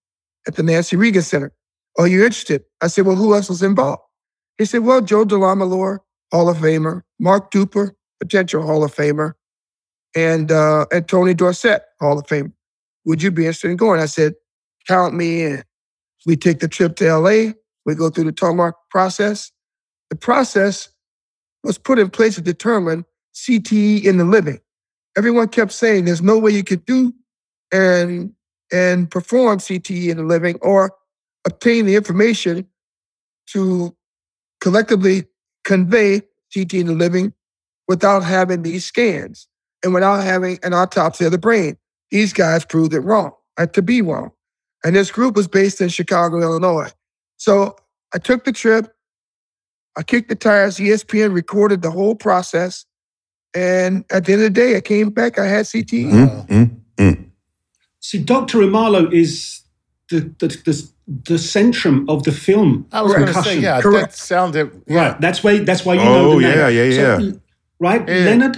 at 0.47 0.55
the 0.55 0.63
Nancy 0.63 0.95
Reagan 0.95 1.21
Center. 1.21 1.53
Are 1.97 2.07
you 2.07 2.23
interested? 2.23 2.63
I 2.81 2.87
said, 2.87 3.05
Well, 3.05 3.15
who 3.15 3.33
else 3.33 3.49
was 3.49 3.63
involved? 3.63 4.01
He 4.57 4.65
said, 4.65 4.83
Well, 4.83 5.01
Joe 5.01 5.25
DeLamielleure, 5.25 5.99
Hall 6.31 6.49
of 6.49 6.57
Famer, 6.57 7.03
Mark 7.19 7.51
Duper, 7.51 7.91
potential 8.19 8.61
Hall 8.63 8.83
of 8.83 8.93
Famer, 8.93 9.33
and 10.15 10.51
uh, 10.51 10.85
and 10.91 11.07
Tony 11.07 11.33
Dorsett, 11.33 11.83
Hall 11.99 12.19
of 12.19 12.25
Famer. 12.25 12.51
Would 13.05 13.23
you 13.23 13.31
be 13.31 13.43
interested 13.43 13.71
in 13.71 13.77
going? 13.77 14.01
I 14.01 14.05
said, 14.07 14.33
Count 14.87 15.13
me 15.13 15.43
in. 15.43 15.63
We 16.25 16.35
take 16.35 16.59
the 16.59 16.67
trip 16.67 16.95
to 16.97 17.17
LA. 17.17 17.53
We 17.85 17.95
go 17.95 18.09
through 18.09 18.25
the 18.25 18.33
TauMark 18.33 18.73
process. 18.89 19.51
The 20.09 20.15
process 20.15 20.89
was 21.67 21.77
put 21.77 21.99
in 21.99 22.09
place 22.09 22.35
to 22.35 22.41
determine 22.41 23.05
CTE 23.35 24.03
in 24.03 24.17
the 24.17 24.25
living. 24.25 24.59
everyone 25.15 25.47
kept 25.47 25.71
saying 25.71 26.05
there's 26.05 26.21
no 26.21 26.37
way 26.37 26.51
you 26.51 26.63
could 26.63 26.85
do 26.85 27.13
and 27.71 28.33
and 28.71 29.09
perform 29.09 29.59
CTE 29.59 30.09
in 30.09 30.17
the 30.17 30.23
living 30.23 30.57
or 30.61 30.93
obtain 31.45 31.85
the 31.85 31.95
information 31.95 32.67
to 33.47 33.95
collectively 34.61 35.25
convey 35.63 36.21
CTE 36.55 36.81
in 36.81 36.87
the 36.87 36.93
living 36.93 37.33
without 37.87 38.23
having 38.23 38.63
these 38.63 38.85
scans 38.85 39.47
and 39.83 39.93
without 39.93 40.23
having 40.23 40.59
an 40.63 40.73
autopsy 40.73 41.25
of 41.25 41.31
the 41.31 41.37
brain. 41.37 41.77
These 42.11 42.33
guys 42.33 42.65
proved 42.65 42.93
it 42.93 42.99
wrong, 43.01 43.31
uh, 43.57 43.67
to 43.67 43.81
be 43.81 44.01
wrong. 44.01 44.31
And 44.83 44.95
this 44.95 45.11
group 45.11 45.35
was 45.35 45.47
based 45.47 45.81
in 45.81 45.89
Chicago, 45.89 46.41
Illinois. 46.41 46.91
So 47.37 47.75
I 48.13 48.17
took 48.17 48.43
the 48.43 48.51
trip. 48.51 48.93
I 49.97 50.03
kicked 50.03 50.29
the 50.29 50.35
tires. 50.35 50.77
ESPN 50.77 51.33
recorded 51.33 51.81
the 51.81 51.91
whole 51.91 52.15
process. 52.15 52.85
And 53.55 54.05
at 54.11 54.25
the 54.25 54.33
end 54.33 54.43
of 54.43 54.53
the 54.53 54.61
day, 54.61 54.77
I 54.77 54.81
came 54.81 55.09
back. 55.09 55.39
I 55.39 55.47
had 55.47 55.65
CTE. 55.65 56.11
Mm, 56.11 56.47
mm, 56.47 56.79
mm. 56.97 57.25
See, 57.99 58.19
Dr. 58.23 58.59
Omalu 58.59 59.11
is 59.11 59.61
the, 60.09 60.19
the, 60.39 60.47
the, 60.65 60.89
the 61.07 61.33
centrum 61.35 62.07
of 62.07 62.23
the 62.23 62.31
film. 62.31 62.85
I 62.91 63.01
was 63.01 63.13
going 63.13 63.25
to 63.25 63.33
say, 63.33 63.39
Concussion. 63.39 63.63
yeah, 63.63 63.75
that 63.77 63.83
Correct. 63.83 64.15
sounded 64.15 64.83
yeah. 64.87 64.95
Right. 65.11 65.21
That's 65.21 65.43
why. 65.43 65.59
That's 65.59 65.83
why 65.83 65.95
you 65.95 66.03
know 66.03 66.31
Oh, 66.31 66.39
the 66.39 66.47
name. 66.47 66.57
yeah, 66.57 66.67
yeah, 66.67 66.95
So, 66.95 67.17
yeah. 67.23 67.31
right, 67.79 68.07
Yeah. 68.07 68.15
Leonard. 68.25 68.57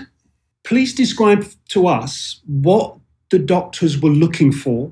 Please 0.65 0.93
describe 0.93 1.45
to 1.69 1.87
us 1.87 2.41
what 2.45 2.97
the 3.31 3.39
doctors 3.39 3.99
were 4.01 4.09
looking 4.09 4.51
for 4.51 4.91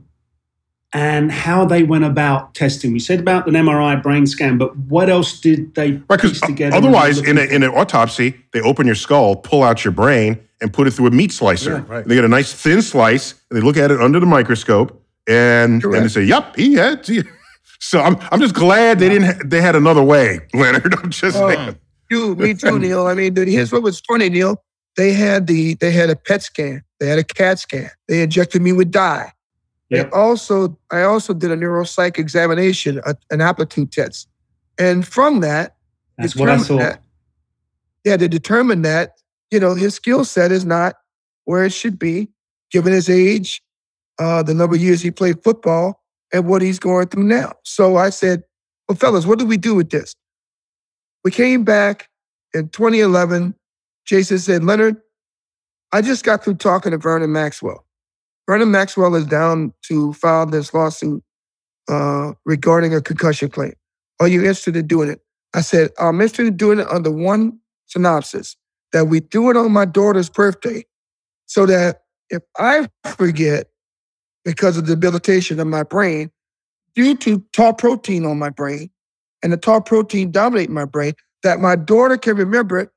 and 0.98 1.32
how 1.32 1.64
they 1.64 1.84
went 1.84 2.04
about 2.06 2.56
testing. 2.56 2.92
We 2.92 3.00
said 3.00 3.20
about 3.20 3.48
an 3.48 3.54
MRI 3.54 4.02
brain 4.02 4.26
scan, 4.26 4.58
but 4.58 4.76
what 4.76 5.10
else 5.10 5.40
did 5.40 5.76
they 5.76 6.02
Right, 6.10 6.20
piece 6.20 6.42
together? 6.42 6.74
when 6.74 6.82
they 6.82 6.90
were 6.90 6.96
otherwise, 6.96 7.20
in, 7.20 7.38
a, 7.38 7.42
in 7.42 7.62
an 7.64 7.70
autopsy, 7.70 8.36
they 8.52 8.62
open 8.62 8.86
your 8.88 8.96
skull, 8.96 9.36
pull 9.36 9.62
out 9.64 9.86
your 9.86 9.92
brain, 9.92 10.40
and 10.60 10.74
put 10.74 10.88
it 10.88 10.92
through 10.92 11.08
a 11.08 11.12
meat 11.12 11.32
slicer. 11.32 11.72
Yeah, 11.88 11.94
right. 11.94 12.06
They 12.08 12.16
get 12.16 12.26
a 12.26 12.28
nice 12.28 12.52
thin 12.52 12.82
slice, 12.82 13.36
and 13.50 13.58
they 13.60 13.64
look 13.64 13.78
at 13.78 13.92
it 13.92 14.02
under 14.02 14.20
the 14.20 14.26
microscope, 14.26 15.00
and, 15.28 15.84
and 15.84 15.94
they 15.94 16.08
say, 16.08 16.24
"Yep, 16.24 16.56
he 16.56 16.74
had." 16.74 17.06
He. 17.06 17.24
So 17.80 18.02
I'm, 18.02 18.18
I'm 18.32 18.40
just 18.40 18.56
glad 18.56 18.98
they 18.98 19.08
didn't. 19.08 19.26
Ha- 19.26 19.42
they 19.46 19.62
had 19.62 19.76
another 19.76 20.02
way, 20.02 20.40
Leonard. 20.56 20.96
I'm 20.96 21.12
just 21.12 21.38
Oh. 21.38 21.48
saying. 21.48 21.76
You, 22.10 22.34
me 22.36 22.56
too, 22.56 22.80
Neil. 22.86 23.06
I 23.06 23.14
mean, 23.14 23.36
dude, 23.36 23.48
here's 23.48 23.72
what 23.72 23.84
was 23.84 24.00
funny, 24.00 24.30
Neil. 24.30 24.64
They 24.96 25.14
had 25.14 25.46
the 25.46 25.76
they 25.76 25.92
had 25.92 26.10
a 26.10 26.16
PET 26.16 26.42
scan. 26.42 26.82
They 27.00 27.06
had 27.06 27.20
a 27.20 27.24
CAT 27.24 27.60
scan. 27.60 27.92
They 28.08 28.24
injected 28.24 28.64
me 28.64 28.72
with 28.74 28.90
dye. 28.90 29.32
Yep. 29.90 30.12
They 30.12 30.18
also, 30.18 30.78
I 30.92 31.04
also 31.04 31.34
did 31.34 31.52
a 31.52 31.56
neuropsych 31.56 32.18
examination, 32.20 33.00
a, 33.06 33.16
an 33.32 33.42
aptitude 33.42 33.92
test, 33.92 34.28
and 34.78 35.08
from 35.08 35.40
that, 35.42 35.76
That's 36.18 36.36
what 36.36 36.50
I 36.50 36.58
thought. 36.58 36.80
that- 36.80 37.04
yeah, 38.04 38.16
they 38.18 38.28
determined 38.28 38.86
that 38.86 39.14
you 39.52 39.60
know 39.60 39.76
his 39.76 39.94
skill 39.96 40.24
set 40.26 40.52
is 40.52 40.66
not 40.66 40.96
where 41.46 41.64
it 41.66 41.72
should 41.72 41.98
be, 41.98 42.30
given 42.72 42.92
his 42.94 43.10
age, 43.10 43.62
uh, 44.20 44.44
the 44.44 44.54
number 44.54 44.76
of 44.76 44.82
years 44.82 45.02
he 45.02 45.12
played 45.12 45.42
football, 45.44 46.04
and 46.34 46.48
what 46.48 46.62
he's 46.62 46.80
going 46.80 47.08
through 47.08 47.24
now. 47.24 47.54
So 47.64 47.96
I 47.98 48.10
said, 48.10 48.44
"Well, 48.88 48.98
fellas, 48.98 49.26
what 49.26 49.40
do 49.40 49.46
we 49.46 49.58
do 49.58 49.74
with 49.76 49.90
this?" 49.90 50.14
We 51.24 51.32
came 51.32 51.64
back 51.64 52.10
in 52.54 52.70
2011. 52.70 53.56
Jason 54.06 54.40
said, 54.40 54.64
"Leonard, 54.64 54.98
I 55.94 56.02
just 56.02 56.24
got 56.26 56.44
through 56.44 56.56
talking 56.56 56.92
to 56.92 56.98
Vernon 56.98 57.32
Maxwell. 57.32 57.86
Vernon 58.48 58.72
Maxwell 58.72 59.16
is 59.16 59.26
down 59.26 59.74
to 59.84 60.14
file 60.14 60.46
this 60.46 60.74
lawsuit 60.74 61.24
uh, 61.90 62.34
regarding 62.46 62.94
a 62.96 63.02
concussion 63.02 63.50
claim. 63.50 63.74
Are 64.20 64.28
you 64.28 64.42
interested 64.42 64.76
in 64.76 64.88
doing 64.88 65.10
it?" 65.10 65.22
I 65.54 65.62
said, 65.62 65.92
"I'm 66.00 66.22
interested 66.22 66.48
in 66.48 66.58
doing 66.58 66.80
it 66.80 66.88
under 66.90 67.12
one 67.12 67.60
synopsis 67.88 68.56
that 68.94 69.06
we 69.08 69.20
do 69.20 69.50
it 69.50 69.58
on 69.58 69.72
my 69.72 69.86
daughter's 69.86 70.30
birthday, 70.30 70.86
so 71.46 71.66
that 71.66 72.04
if 72.30 72.44
I 72.58 72.90
forget 73.06 73.70
because 74.46 74.78
of 74.78 74.88
the 74.88 74.96
debilitation 74.96 75.60
of 75.60 75.68
my 75.68 75.84
brain 75.84 76.32
due 76.96 77.16
to 77.18 77.44
tau 77.54 77.74
protein 77.74 78.26
on 78.26 78.40
my 78.40 78.50
brain 78.50 78.90
and 79.44 79.54
the 79.54 79.58
tau 79.58 79.80
protein 79.80 80.32
dominating 80.32 80.74
my 80.74 80.86
brain, 80.86 81.14
that 81.44 81.60
my 81.60 81.76
daughter 81.76 82.18
can 82.18 82.36
remember 82.38 82.80
it. 82.80 82.90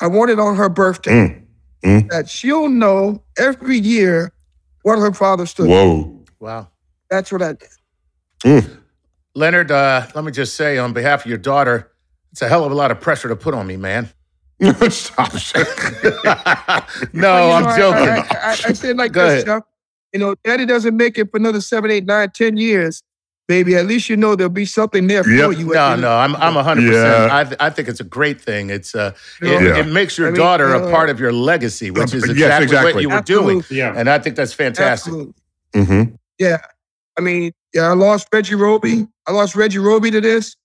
I 0.00 0.08
want 0.08 0.30
it 0.30 0.40
on 0.40 0.56
her 0.56 0.68
birthday, 0.68 1.40
Mm. 1.84 2.08
that 2.10 2.28
she'll 2.30 2.68
know 2.68 3.22
every 3.38 3.78
year 3.78 4.32
what 4.84 4.98
her 5.00 5.12
father 5.12 5.44
stood. 5.46 5.66
for. 5.66 5.70
Whoa. 5.70 6.24
Wow. 6.38 6.68
That's 7.10 7.32
what 7.32 7.42
I 7.42 7.54
did. 7.54 7.68
Mm. 8.44 8.78
Leonard, 9.34 9.70
uh, 9.72 10.06
let 10.14 10.24
me 10.24 10.30
just 10.30 10.54
say 10.54 10.78
on 10.78 10.92
behalf 10.92 11.24
of 11.24 11.28
your 11.28 11.38
daughter, 11.38 11.90
it's 12.30 12.42
a 12.42 12.48
hell 12.48 12.64
of 12.64 12.70
a 12.70 12.74
lot 12.74 12.90
of 12.92 13.00
pressure 13.00 13.28
to 13.28 13.36
put 13.36 13.54
on 13.54 13.66
me, 13.66 13.76
man. 13.76 14.08
Stop. 14.88 15.32
no, 15.34 15.40
But, 16.22 16.86
know, 17.12 17.50
I'm 17.50 17.66
I- 17.66 17.76
joking. 17.76 18.08
I, 18.08 18.16
I, 18.18 18.36
I, 18.40 18.50
I 18.50 18.72
said 18.72 18.96
like 18.96 19.12
Go 19.12 19.24
this, 19.24 19.32
ahead. 19.42 19.46
Chuck. 19.46 19.66
You 20.12 20.20
know, 20.20 20.34
daddy 20.44 20.64
doesn't 20.66 20.96
make 20.96 21.18
it 21.18 21.30
for 21.30 21.38
another 21.38 21.60
seven, 21.60 21.90
eight, 21.90 22.04
nine, 22.06 22.30
ten 22.30 22.56
years. 22.56 23.02
Baby, 23.46 23.74
at 23.76 23.84
least 23.86 24.08
you 24.08 24.16
know 24.16 24.34
there'll 24.36 24.48
be 24.48 24.64
something 24.64 25.06
there 25.06 25.22
for 25.22 25.28
Yep. 25.30 25.58
you. 25.58 25.66
No, 25.74 25.96
no, 25.96 26.10
I'm 26.16 26.34
I'm 26.36 26.54
100. 26.54 26.82
Yeah. 26.82 26.90
percent 26.90 27.32
I 27.32 27.44
th- 27.44 27.56
I 27.60 27.70
think 27.70 27.88
it's 27.88 28.00
a 28.00 28.04
great 28.04 28.40
thing. 28.40 28.70
It's 28.70 28.94
uh, 28.94 29.12
it, 29.42 29.62
Yeah. 29.62 29.78
it 29.80 29.86
makes 29.86 30.16
your 30.16 30.28
I 30.28 30.30
mean, 30.30 30.40
daughter 30.40 30.72
a 30.72 30.86
uh, 30.86 30.90
part 30.90 31.10
of 31.10 31.20
your 31.20 31.32
legacy, 31.32 31.90
which 31.90 32.14
is 32.14 32.26
yes, 32.28 32.62
exactly, 32.62 32.64
exactly. 32.64 32.92
what 32.94 33.02
you 33.02 33.08
were 33.10 33.20
doing, 33.20 33.62
Yeah. 33.68 33.92
and 33.94 34.08
I 34.08 34.18
think 34.18 34.36
that's 34.36 34.54
fantastic. 34.54 35.12
Absolutely. 35.12 35.34
mm-hmm. 35.74 36.14
Yeah. 36.38 36.58
I 37.18 37.20
mean, 37.20 37.52
yeah, 37.74 37.82
I 37.82 37.92
lost 37.94 38.28
Reggie 38.32 38.54
Roby. 38.54 39.06
I 39.26 39.32
lost 39.32 39.54
Reggie 39.54 39.78
Roby 39.78 40.10
to 40.10 40.20
this. 40.20 40.56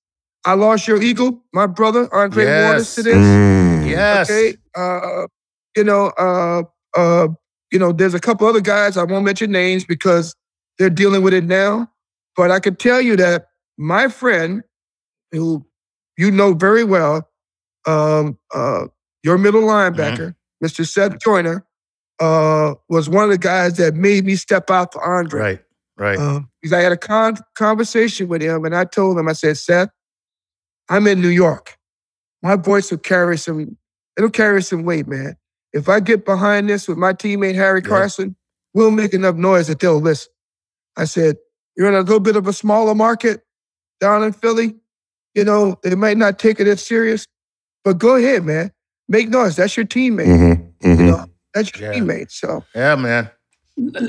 I 0.45 0.53
lost 0.53 0.87
your 0.87 1.01
eagle, 1.01 1.43
my 1.53 1.67
brother, 1.67 2.07
Andre 2.15 2.45
Waters, 2.45 2.95
to 2.95 3.03
this. 3.03 3.13
Mm. 3.15 3.89
Yes. 3.89 4.31
Okay. 4.31 4.57
Uh, 4.75 5.27
you 5.75 5.83
know, 5.83 6.07
uh, 6.17 6.63
uh, 6.97 7.27
you 7.71 7.77
know, 7.77 7.91
there's 7.91 8.13
a 8.13 8.19
couple 8.19 8.47
other 8.47 8.61
guys, 8.61 8.95
I 8.97 9.03
won't 9.03 9.25
mention 9.25 9.51
names 9.51 9.83
because 9.83 10.33
they're 10.77 10.89
dealing 10.89 11.21
with 11.23 11.33
it 11.33 11.43
now. 11.43 11.91
But 12.39 12.51
I 12.51 12.61
can 12.61 12.77
tell 12.77 13.01
you 13.01 13.17
that 13.17 13.47
my 13.77 14.07
friend, 14.07 14.63
who 15.33 15.65
you 16.17 16.31
know 16.31 16.53
very 16.53 16.85
well, 16.85 17.29
um, 17.85 18.39
uh, 18.55 18.85
your 19.23 19.37
middle 19.37 19.63
linebacker, 19.63 20.35
Mr. 20.63 20.87
Seth 20.87 21.19
Joyner, 21.19 21.65
uh, 22.21 22.75
was 22.87 23.09
one 23.09 23.25
of 23.25 23.29
the 23.29 23.37
guys 23.37 23.75
that 23.75 23.95
made 23.95 24.23
me 24.23 24.37
step 24.37 24.71
out 24.71 24.93
for 24.93 25.03
Andre. 25.03 25.41
Right. 25.41 25.59
Right. 25.97 26.17
Um, 26.17 26.49
because 26.61 26.71
I 26.71 26.79
had 26.79 26.93
a 26.93 26.97
con- 26.97 27.39
conversation 27.55 28.29
with 28.29 28.41
him, 28.41 28.63
and 28.63 28.73
I 28.73 28.85
told 28.85 29.19
him, 29.19 29.27
I 29.27 29.33
said, 29.33 29.57
Seth, 29.57 29.89
I'm 30.87 31.07
in 31.07 31.19
New 31.19 31.27
York. 31.27 31.77
My 32.41 32.55
voice 32.55 32.89
will 32.89 32.99
carry 32.99 33.37
some, 33.37 33.75
it'll 34.15 34.29
carry 34.29 34.63
some 34.63 34.83
weight, 34.83 35.09
man. 35.09 35.35
If 35.73 35.89
I 35.89 35.99
get 35.99 36.23
behind 36.23 36.69
this 36.69 36.87
with 36.87 36.97
my 36.97 37.11
teammate 37.11 37.55
Harry 37.55 37.81
Yeah. 37.83 37.89
Carson, 37.89 38.37
we'll 38.73 38.91
make 38.91 39.13
enough 39.13 39.35
noise 39.35 39.67
that 39.67 39.81
they'll 39.81 39.99
listen. 39.99 40.31
I 40.95 41.03
said, 41.03 41.35
you're 41.79 41.87
in 41.87 41.95
a 41.95 42.01
little 42.01 42.19
bit 42.19 42.35
of 42.35 42.45
a 42.45 42.51
smaller 42.53 42.93
market 42.93 43.41
down 44.01 44.21
in 44.21 44.33
Philly. 44.33 44.75
You 45.33 45.45
know, 45.45 45.79
they 45.81 45.95
might 45.95 46.17
not 46.17 46.37
take 46.37 46.59
it 46.59 46.67
as 46.67 46.85
serious, 46.85 47.25
but 47.85 47.97
go 47.97 48.15
ahead, 48.17 48.43
man. 48.43 48.71
Make 49.07 49.29
noise. 49.29 49.55
That's 49.55 49.77
your 49.77 49.85
teammate. 49.85 50.27
Mm-hmm. 50.27 50.87
Mm-hmm. 50.91 51.05
know, 51.07 51.25
that's 51.53 51.73
your 51.79 51.91
Yeah. 51.93 51.99
teammate. 51.99 52.31
So 52.31 52.63
yeah, 52.75 52.95
man. 52.95 53.31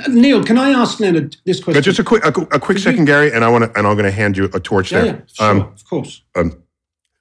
Neil, 0.09 0.43
can 0.43 0.59
I 0.59 0.71
ask 0.71 0.99
Leonard 0.99 1.37
this 1.47 1.63
question? 1.63 1.79
But 1.79 1.85
just 1.85 2.01
a 2.01 2.05
quick, 2.05 2.25
a, 2.25 2.29
a 2.29 2.33
quick 2.33 2.63
Could 2.63 2.77
you- 2.79 2.83
second, 2.83 3.05
Gary, 3.05 3.33
and 3.33 3.45
I 3.45 3.49
want 3.49 3.65
to, 3.65 3.79
and 3.79 3.87
I'm 3.87 3.95
going 3.95 4.05
to 4.05 4.11
hand 4.11 4.37
you 4.37 4.51
a 4.53 4.59
torch 4.59 4.91
yeah, 4.91 5.03
there. 5.03 5.15
yeah, 5.15 5.21
sure, 5.33 5.47
Um, 5.51 5.61
of 5.61 5.85
course. 5.89 6.23
um, 6.35 6.61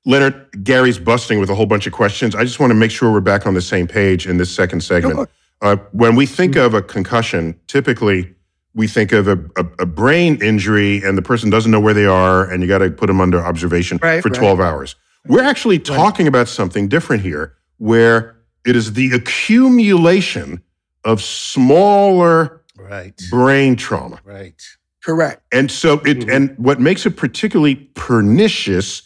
Leonard, 0.07 0.63
Gary's 0.63 0.97
busting 0.97 1.39
with 1.39 1.51
a 1.51 1.55
whole 1.55 1.67
bunch 1.67 1.85
of 1.85 1.93
questions. 1.93 2.33
I 2.33 2.43
just 2.43 2.59
want 2.59 2.71
to 2.71 2.75
make 2.75 2.89
sure 2.89 3.11
we're 3.11 3.19
back 3.19 3.45
on 3.45 3.53
the 3.53 3.61
same 3.61 3.85
page 3.87 4.25
in 4.25 4.37
this 4.37 4.49
second 4.53 4.81
segment. 4.81 5.15
Sure. 5.15 5.27
Uh, 5.61 5.75
when 5.91 6.15
we 6.15 6.25
think 6.25 6.55
of 6.55 6.73
a 6.73 6.81
concussion, 6.81 7.59
typically 7.67 8.33
we 8.75 8.87
think 8.87 9.11
of 9.11 9.27
a, 9.27 9.37
a, 9.57 9.65
a 9.79 9.85
brain 9.85 10.41
injury 10.41 11.01
and 11.03 11.17
the 11.17 11.21
person 11.21 11.49
doesn't 11.49 11.71
know 11.71 11.79
where 11.79 11.93
they 11.93 12.05
are 12.05 12.49
and 12.49 12.61
you 12.61 12.67
got 12.67 12.77
to 12.79 12.89
put 12.91 13.07
them 13.07 13.19
under 13.19 13.43
observation 13.43 13.99
Right, 14.01 14.21
for 14.21 14.29
right. 14.29 14.37
12 14.39 14.59
hours. 14.59 14.95
We're 15.27 15.43
actually 15.43 15.79
talking 15.79 16.27
about 16.27 16.47
something 16.47 16.87
different 16.87 17.23
here 17.23 17.55
where 17.77 18.37
it 18.65 18.75
is 18.75 18.93
the 18.93 19.11
accumulation 19.13 20.61
of 21.03 21.21
smaller 21.21 22.61
Right. 22.77 23.19
brain 23.29 23.75
trauma. 23.75 24.19
Right. 24.23 24.61
correct. 25.03 25.41
And 25.51 25.71
so 25.71 25.93
it 26.05 26.19
Mhm. 26.19 26.33
and 26.35 26.55
what 26.57 26.79
makes 26.79 27.05
it 27.05 27.17
particularly 27.17 27.75
pernicious 27.95 29.01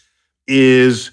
is 0.47 1.12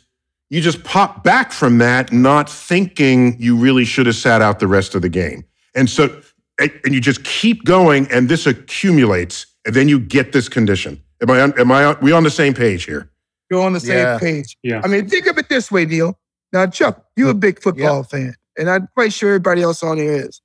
you 0.49 0.61
just 0.61 0.83
pop 0.85 1.23
back 1.23 1.53
from 1.53 1.79
that 1.79 2.13
not 2.13 2.51
thinking 2.51 3.37
you 3.39 3.57
really 3.57 3.85
should 3.85 4.07
have 4.07 4.17
sat 4.17 4.43
out 4.43 4.59
the 4.59 4.67
rest 4.67 4.95
of 4.95 5.03
the 5.03 5.09
game. 5.09 5.45
And 5.75 5.89
so 5.89 6.21
and 6.61 6.71
and 6.85 6.95
you 6.95 7.01
just 7.01 7.25
keep 7.25 7.65
going 7.65 8.07
and 8.13 8.29
this 8.29 8.47
accumulates 8.47 9.47
and 9.67 9.75
then 9.75 9.89
you 9.89 9.99
get 9.99 10.33
this 10.33 10.49
condition. 10.49 11.03
Am 11.23 11.31
I 11.31 11.41
on, 11.41 11.59
am 11.59 11.73
I 11.73 11.85
on, 11.85 11.99
we 12.01 12.13
on 12.13 12.23
the 12.23 12.31
same 12.31 12.55
page 12.55 12.85
here? 12.85 13.11
You're 13.51 13.63
on 13.63 13.73
the 13.73 13.81
same 13.81 13.99
Yeah. 13.99 14.19
page. 14.19 14.57
Yeah. 14.63 14.81
I 14.85 14.87
mean, 14.87 15.09
think 15.09 15.27
of 15.27 15.37
it 15.39 15.49
this 15.49 15.71
way, 15.71 15.85
Neil. 15.85 16.19
Now, 16.53 16.67
Chuck, 16.67 17.05
you're 17.17 17.31
a 17.31 17.35
big 17.35 17.61
football 17.63 18.03
fan, 18.05 18.35
and 18.59 18.71
I'm 18.71 18.89
quite 18.95 19.13
sure 19.13 19.31
everybody 19.31 19.63
else 19.63 19.83
on 19.83 19.99
here 19.99 20.13
is. 20.29 20.41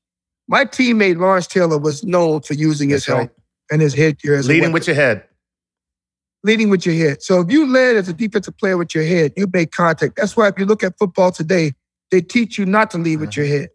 My 0.48 0.66
teammate 0.66 1.18
Lawrence 1.18 1.48
Taylor 1.48 1.78
was 1.78 2.04
known 2.04 2.42
for 2.42 2.54
using 2.54 2.90
his 2.90 3.06
That's 3.06 3.10
right. 3.10 3.16
helmet 3.16 3.36
and 3.72 3.82
his 3.82 3.94
headgear 3.96 4.36
as 4.36 4.48
Leading 4.48 4.64
weapon. 4.64 4.74
with 4.74 4.88
your 4.88 4.96
head. 4.96 5.24
leading 6.44 6.70
with 6.70 6.86
your 6.86 6.94
head. 6.94 7.24
So 7.24 7.42
if 7.42 7.52
you 7.52 7.66
led 7.66 7.96
as 7.96 8.08
a 8.08 8.14
defensive 8.14 8.56
player 8.58 8.78
with 8.78 8.94
your 8.94 9.04
head, 9.04 9.34
you 9.36 9.48
make 9.52 9.72
contact. 9.72 10.16
That's 10.16 10.38
why 10.38 10.48
if 10.50 10.60
you 10.60 10.66
look 10.66 10.84
at 10.84 10.96
football 11.00 11.32
today, 11.32 11.74
they 12.12 12.22
teach 12.22 12.60
you 12.60 12.68
not 12.68 12.92
to 12.92 13.00
lead 13.00 13.20
with 13.20 13.30
uh-huh. 13.30 13.42
your 13.42 13.60
head. 13.62 13.70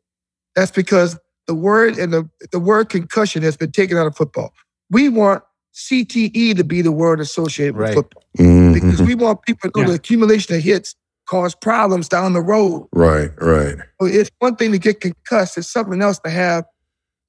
That's 0.55 0.71
because 0.71 1.19
the 1.51 1.55
word 1.57 1.99
and 1.99 2.13
the, 2.13 2.31
the 2.53 2.61
word 2.61 2.89
concussion 2.91 3.43
has 3.43 3.57
been 3.57 3.73
taken 3.73 3.99
out 3.99 4.07
of 4.07 4.17
football. 4.17 4.53
We 4.89 5.09
want 5.09 5.43
CTE 5.75 6.57
to 6.57 6.63
be 6.63 6.81
the 6.81 6.93
word 6.93 7.19
associated 7.19 7.75
with 7.75 7.87
Right. 7.87 7.95
football 7.95 8.23
Mhm. 8.39 8.73
because 8.75 9.03
we 9.03 9.17
want 9.17 9.43
people 9.43 9.69
to 9.69 9.77
know 9.77 9.83
Yeah. 9.83 9.89
the 9.89 9.95
accumulation 9.97 10.55
of 10.55 10.63
hits 10.63 10.95
cause 11.29 11.57
problems 11.57 12.09
down 12.09 12.35
the 12.35 12.41
road. 12.41 12.87
right, 12.93 13.31
right. 13.41 13.77
Well, 13.99 14.09
It's 14.13 14.31
one 14.39 14.55
thing 14.55 14.71
to 14.71 14.79
get 14.79 15.01
concussed. 15.01 15.59
It's 15.59 15.67
something 15.69 16.01
else 16.01 16.21
to 16.21 16.31
have, 16.31 16.67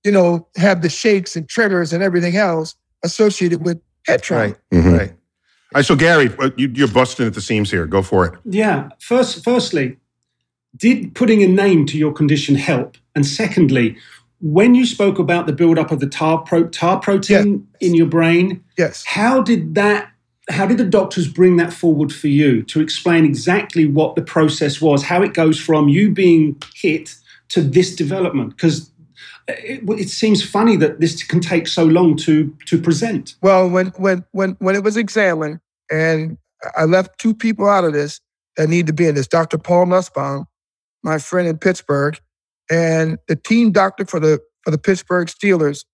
you 0.03 0.12
know, 0.12 0.47
have 0.55 0.84
the 0.84 0.89
shakes 0.89 1.36
and 1.36 1.49
tremors 1.49 1.91
and 1.91 2.03
everything 2.03 2.36
else 2.36 2.75
associated 3.03 3.65
with 3.65 3.79
head 4.07 4.21
trauma. 4.21 4.43
Right. 4.43 4.55
Mhm. 4.71 4.97
Right. 4.99 5.10
All 5.12 5.79
right, 5.79 5.86
so 5.86 5.95
Gary, 5.95 6.29
uh, 6.38 6.51
you, 6.57 6.69
you're 6.75 6.88
busting 6.89 7.25
at 7.25 7.34
the 7.34 7.41
seams 7.41 7.71
here. 7.71 7.88
Go 7.88 8.03
for 8.03 8.25
it. 8.27 8.34
Yeah. 8.45 8.89
First, 8.99 9.43
firstly, 9.43 9.97
did 10.75 11.13
putting 11.15 11.43
a 11.43 11.47
name 11.47 11.86
to 11.88 11.97
your 11.97 12.13
condition 12.13 12.55
help? 12.55 12.97
And 13.15 13.25
secondly, 13.25 13.97
when 14.39 14.73
you 14.73 14.86
spoke 14.86 15.19
about 15.19 15.45
the 15.45 15.53
buildup 15.53 15.91
of 15.91 15.99
the 15.99 16.07
tar, 16.07 16.39
pro, 16.39 16.67
tar 16.67 16.99
protein 16.99 17.67
in 17.79 17.93
your 17.93 18.07
brain, 18.07 18.63
Yes. 18.77 19.03
how 19.05 19.41
did 19.41 19.75
that? 19.75 20.10
How 20.49 20.65
did 20.65 20.79
the 20.79 20.86
doctors 20.86 21.27
bring 21.27 21.57
that 21.57 21.71
forward 21.71 22.12
for 22.12 22.27
you 22.27 22.63
to 22.63 22.81
explain 22.81 23.23
exactly 23.25 23.86
what 23.86 24.15
the 24.15 24.21
process 24.23 24.81
was, 24.81 25.03
how 25.03 25.21
it 25.21 25.34
goes 25.34 25.60
from 25.60 25.88
you 25.88 26.12
being 26.12 26.62
hit 26.75 27.15
to 27.49 27.62
this 27.62 27.95
development? 27.95 28.49
Because 28.49 28.91
it, 29.47 29.81
it 29.88 30.10
seems 30.10 30.43
funny 30.43 30.75
that 30.77 30.99
this 30.99 31.23
can 31.23 31.39
take 31.39 31.67
so 31.67 31.84
long 31.86 32.17
to 32.17 32.55
to 32.65 32.81
present. 32.81 33.36
Well, 33.41 33.69
when 33.69 33.88
when 33.97 34.25
when 34.31 34.55
when 34.60 34.75
it 34.75 34.84
was 34.84 34.97
examined, 34.97 35.60
and 35.91 36.38
I 36.75 36.86
left 36.86 37.19
two 37.19 37.36
people 37.36 37.69
out 37.69 37.84
of 37.84 37.93
this 37.93 38.19
that 38.57 38.67
need 38.67 38.88
to 38.88 38.93
be 38.93 39.05
in 39.07 39.15
this: 39.15 39.27
Dr. 39.27 39.60
Paul 39.60 39.86
Nussbaum, 39.86 40.47
my 41.03 41.17
friend 41.17 41.47
in 41.47 41.57
Pittsburgh, 41.57 42.19
and 42.69 43.17
the 43.27 43.35
team 43.35 43.71
doctor 43.71 44.05
for 44.05 44.19
the 44.19 44.39
for 44.63 44.71
the 44.71 44.77
Pittsburgh 44.77 45.27
Steelers, 45.27 45.85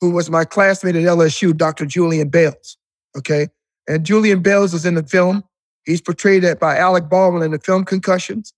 who 0.00 0.10
was 0.10 0.30
my 0.30 0.44
classmate 0.44 0.96
at 0.96 1.02
LSU, 1.02 1.56
Dr. 1.56 1.86
Julian 1.86 2.28
Bailes. 2.28 2.76
Okay, 3.16 3.48
and 3.88 4.04
Julian 4.04 4.42
Bailes 4.42 4.74
is 4.74 4.84
in 4.84 4.94
the 4.94 5.02
film. 5.02 5.44
He's 5.84 6.00
portrayed 6.00 6.44
by 6.58 6.76
Alec 6.76 7.08
Baldwin 7.08 7.42
in 7.42 7.50
the 7.50 7.58
film 7.58 7.84
Concussions. 7.84 8.52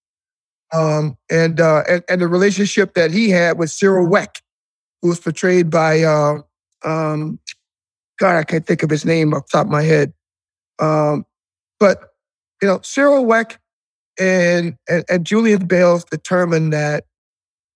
Um, 0.73 1.19
and, 1.31 1.61
uh, 1.61 1.83
and 1.89 2.03
and 2.09 2.21
the 2.21 2.29
relationship 2.29 2.95
that 2.95 3.11
he 3.11 3.29
had 3.29 3.59
with 3.59 3.71
Cyril 3.71 4.07
Wecht, 4.07 4.43
who 5.03 5.09
was 5.09 5.21
portrayed 5.21 5.71
by 5.71 6.03
uh, 6.03 6.39
um, 6.85 7.39
God, 8.19 8.37
I 8.37 8.45
can't 8.45 8.67
think 8.67 8.83
of 8.83 8.91
his 8.91 9.05
name 9.05 9.35
off 9.35 9.47
the 9.47 9.59
top 9.59 9.67
of 9.67 9.73
my 9.73 9.83
head. 9.83 10.13
Um, 10.79 11.27
but 11.79 12.13
you 12.61 12.69
know, 12.69 12.81
Cyril 12.83 13.27
Wecht 13.27 13.59
and, 14.19 14.77
and 14.89 15.05
and 15.09 15.27
Julian 15.27 15.67
Bailes 15.67 16.05
determined 16.05 16.73
that 16.73 17.05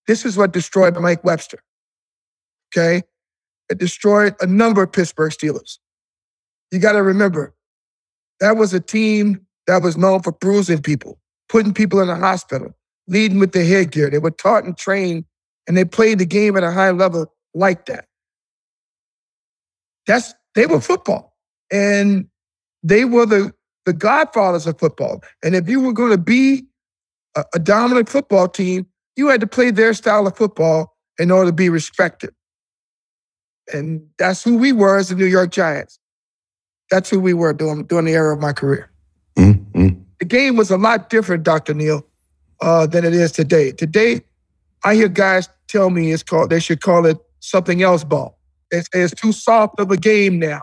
this 0.06 0.24
is 0.24 0.36
what 0.36 0.52
destroyed 0.52 0.98
Mike 0.98 1.24
Webster. 1.24 1.58
Okay, 2.74 3.02
it 3.68 3.78
destroyed 3.78 4.34
a 4.40 4.46
number 4.46 4.82
of 4.82 4.92
Pittsburgh 4.92 5.32
Steelers. 5.32 5.78
You 6.70 6.78
got 6.78 6.92
to 6.92 7.02
remember, 7.02 7.54
that 8.40 8.56
was 8.56 8.74
a 8.74 8.80
team 8.80 9.46
that 9.66 9.82
was 9.82 9.96
known 9.96 10.22
for 10.22 10.32
bruising 10.32 10.82
people, 10.82 11.18
putting 11.48 11.72
people 11.72 12.00
in 12.00 12.08
the 12.08 12.16
hospital, 12.16 12.74
leading 13.08 13.38
with 13.38 13.52
the 13.52 13.64
headgear. 13.64 14.10
They 14.10 14.18
were 14.18 14.30
taught 14.30 14.64
and 14.64 14.76
trained, 14.76 15.24
and 15.66 15.76
they 15.76 15.84
played 15.84 16.18
the 16.18 16.26
game 16.26 16.56
at 16.56 16.64
a 16.64 16.72
high 16.72 16.90
level 16.90 17.32
like 17.54 17.86
that 17.86 18.06
that's 20.06 20.34
they 20.54 20.66
were 20.66 20.80
football 20.80 21.36
and 21.70 22.26
they 22.82 23.04
were 23.04 23.26
the 23.26 23.52
the 23.86 23.92
godfathers 23.92 24.66
of 24.66 24.78
football. 24.78 25.22
And 25.42 25.54
if 25.54 25.68
you 25.68 25.80
were 25.80 25.92
going 25.92 26.10
to 26.10 26.18
be 26.18 26.66
a, 27.36 27.44
a 27.54 27.58
dominant 27.58 28.08
football 28.08 28.48
team 28.48 28.86
you 29.16 29.28
had 29.28 29.40
to 29.40 29.46
play 29.46 29.70
their 29.70 29.94
style 29.94 30.26
of 30.26 30.36
football 30.36 30.94
in 31.18 31.30
order 31.30 31.50
to 31.50 31.54
be 31.54 31.68
respected. 31.68 32.30
And 33.72 34.06
that's 34.18 34.44
who 34.44 34.56
we 34.58 34.72
were 34.72 34.98
as 34.98 35.08
the 35.08 35.14
new 35.16 35.24
york 35.24 35.50
giants. 35.50 35.98
That's 36.90 37.10
who 37.10 37.18
we 37.18 37.34
were 37.34 37.52
during, 37.52 37.84
during 37.84 38.04
the 38.04 38.12
era 38.12 38.32
of 38.34 38.40
my 38.40 38.52
career. 38.52 38.90
Mhm. 39.36 40.04
the 40.18 40.24
game 40.24 40.56
was 40.56 40.70
a 40.70 40.78
lot 40.78 41.10
different 41.10 41.42
dr 41.42 41.72
neil 41.74 42.06
uh, 42.62 42.86
than 42.86 43.04
it 43.04 43.12
is 43.12 43.32
today. 43.32 43.72
Today 43.72 44.20
i 44.84 44.94
hear 44.94 45.08
guys 45.08 45.48
tell 45.68 45.90
me 45.90 46.12
it's 46.12 46.22
called 46.22 46.50
they 46.50 46.60
should 46.60 46.80
call 46.80 47.06
it 47.06 47.18
something 47.40 47.82
else 47.82 48.04
ball. 48.04 48.38
It's, 48.70 48.88
it's 48.92 49.14
too 49.14 49.32
soft 49.32 49.78
of 49.78 49.90
a 49.90 49.96
game 49.96 50.38
now. 50.38 50.62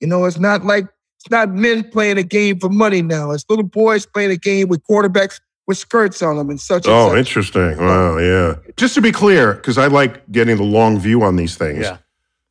You 0.00 0.06
know, 0.06 0.26
it's 0.26 0.38
not 0.38 0.64
like 0.64 0.86
it's 1.18 1.30
not 1.30 1.50
men 1.50 1.84
playing 1.90 2.18
a 2.18 2.22
game 2.22 2.58
for 2.60 2.68
money 2.68 3.02
now. 3.02 3.30
It's 3.32 3.44
little 3.48 3.64
boys 3.64 4.06
playing 4.06 4.30
a 4.30 4.36
game 4.36 4.68
with 4.68 4.82
quarterbacks 4.84 5.40
with 5.66 5.76
skirts 5.78 6.22
on 6.22 6.36
them 6.36 6.48
and 6.48 6.60
such. 6.60 6.86
and 6.86 6.94
Oh, 6.94 7.08
such. 7.10 7.18
interesting. 7.18 7.76
Wow, 7.76 8.18
yeah. 8.18 8.54
Just 8.76 8.94
to 8.94 9.00
be 9.02 9.12
clear, 9.12 9.54
because 9.54 9.76
I 9.78 9.86
like 9.88 10.30
getting 10.32 10.56
the 10.56 10.62
long 10.62 10.98
view 10.98 11.22
on 11.22 11.36
these 11.36 11.56
things. 11.56 11.80
Yeah. 11.80 11.98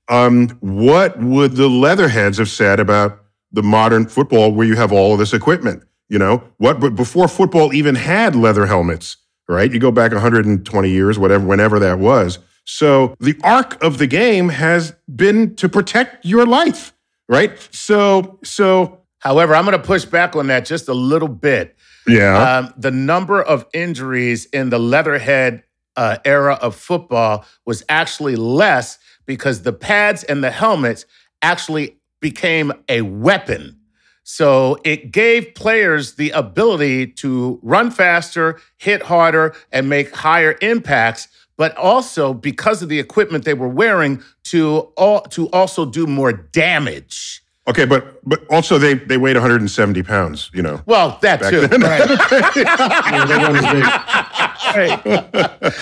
Um, 0.09 0.49
what 0.61 1.19
would 1.19 1.53
the 1.53 1.67
Leatherheads 1.67 2.37
have 2.37 2.49
said 2.49 2.79
about 2.79 3.19
the 3.51 3.63
modern 3.63 4.07
football 4.07 4.51
where 4.51 4.67
you 4.67 4.75
have 4.75 4.91
all 4.91 5.13
of 5.13 5.19
this 5.19 5.33
equipment? 5.33 5.83
You 6.09 6.19
know, 6.19 6.43
what 6.57 6.79
but 6.79 6.95
before 6.95 7.27
football 7.27 7.73
even 7.73 7.95
had 7.95 8.35
leather 8.35 8.65
helmets, 8.65 9.17
right? 9.49 9.69
You 9.71 9.79
go 9.79 9.91
back 9.91 10.11
120 10.13 10.89
years, 10.89 11.19
whatever, 11.19 11.45
whenever 11.45 11.79
that 11.79 11.99
was. 11.99 12.39
So 12.63 13.15
the 13.19 13.35
arc 13.43 13.81
of 13.83 13.97
the 13.97 14.07
game 14.07 14.47
has 14.49 14.93
been 15.13 15.55
to 15.55 15.67
protect 15.67 16.23
your 16.25 16.45
life, 16.45 16.93
right? 17.27 17.57
So, 17.71 18.39
so 18.43 19.01
However, 19.19 19.55
I'm 19.55 19.65
going 19.65 19.77
to 19.77 19.83
push 19.83 20.05
back 20.05 20.35
on 20.35 20.47
that 20.47 20.65
just 20.65 20.87
a 20.87 20.93
little 20.93 21.27
bit. 21.27 21.75
yeah. 22.07 22.59
Um, 22.59 22.73
the 22.77 22.91
number 22.91 23.41
of 23.41 23.65
injuries 23.73 24.45
in 24.45 24.69
the 24.69 24.79
Leatherhead 24.79 25.63
uh, 25.95 26.17
era 26.23 26.53
of 26.61 26.75
football 26.75 27.45
was 27.65 27.83
actually 27.89 28.35
less 28.35 28.99
because 29.25 29.63
the 29.63 29.73
pads 29.73 30.23
and 30.23 30.43
the 30.43 30.51
helmets 30.51 31.05
actually 31.41 31.97
became 32.21 32.71
a 32.87 33.01
weapon. 33.01 33.79
So 34.23 34.77
it 34.83 35.11
gave 35.11 35.55
players 35.55 36.15
the 36.15 36.31
ability 36.31 37.07
to 37.07 37.59
run 37.63 37.91
faster, 37.91 38.59
hit 38.77 39.03
harder, 39.03 39.55
and 39.71 39.89
make 39.89 40.13
higher 40.13 40.57
impacts. 40.61 41.27
But 41.57 41.75
also 41.75 42.33
because 42.33 42.81
of 42.83 42.89
the 42.89 42.99
equipment 42.99 43.43
they 43.43 43.53
were 43.55 43.67
wearing, 43.67 44.21
to 44.45 44.91
all, 44.95 45.21
to 45.21 45.49
also 45.49 45.85
do 45.85 46.05
more 46.07 46.31
damage. 46.31 47.41
Okay, 47.67 47.83
but 47.85 48.21
but 48.23 48.45
also 48.49 48.77
they 48.77 48.93
they 48.93 49.17
weighed 49.17 49.35
170 49.35 50.03
pounds. 50.03 50.49
You 50.53 50.61
know. 50.61 50.81
Well, 50.85 51.17
that 51.21 51.41
Back 51.41 51.49
too. 51.51 51.67
then. 51.67 51.81
Yeah, 51.81 53.25
they 53.25 53.37
weren't 53.37 53.57
as 53.57 53.73
big. 53.73 53.83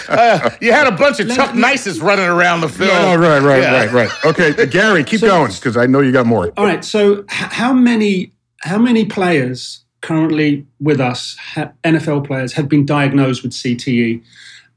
Uh, 0.09 0.49
you 0.61 0.71
had 0.71 0.87
a 0.87 0.91
bunch 0.95 1.19
of 1.19 1.29
Chuck 1.29 1.53
Nices 1.55 1.99
running 2.01 2.25
around 2.25 2.61
the 2.61 2.69
field. 2.69 2.89
No, 2.89 3.15
right, 3.15 3.39
right, 3.41 3.61
Yeah. 3.61 3.73
right, 3.85 3.91
right. 3.91 4.25
Okay, 4.25 4.65
Gary, 4.71 5.03
keep 5.03 5.21
going 5.21 5.51
because 5.51 5.77
I 5.77 5.85
know 5.85 5.99
you 5.99 6.11
got 6.11 6.25
more. 6.25 6.51
All 6.57 6.65
right. 6.65 6.83
So, 6.83 7.19
h- 7.19 7.25
how 7.29 7.73
many 7.73 8.31
how 8.61 8.77
many 8.77 9.05
players 9.05 9.83
currently 10.01 10.65
with 10.79 10.99
us, 10.99 11.35
ha- 11.39 11.71
NFL 11.83 12.25
players, 12.25 12.53
have 12.53 12.67
been 12.69 12.85
diagnosed 12.85 13.43
with 13.43 13.51
CTE? 13.51 14.21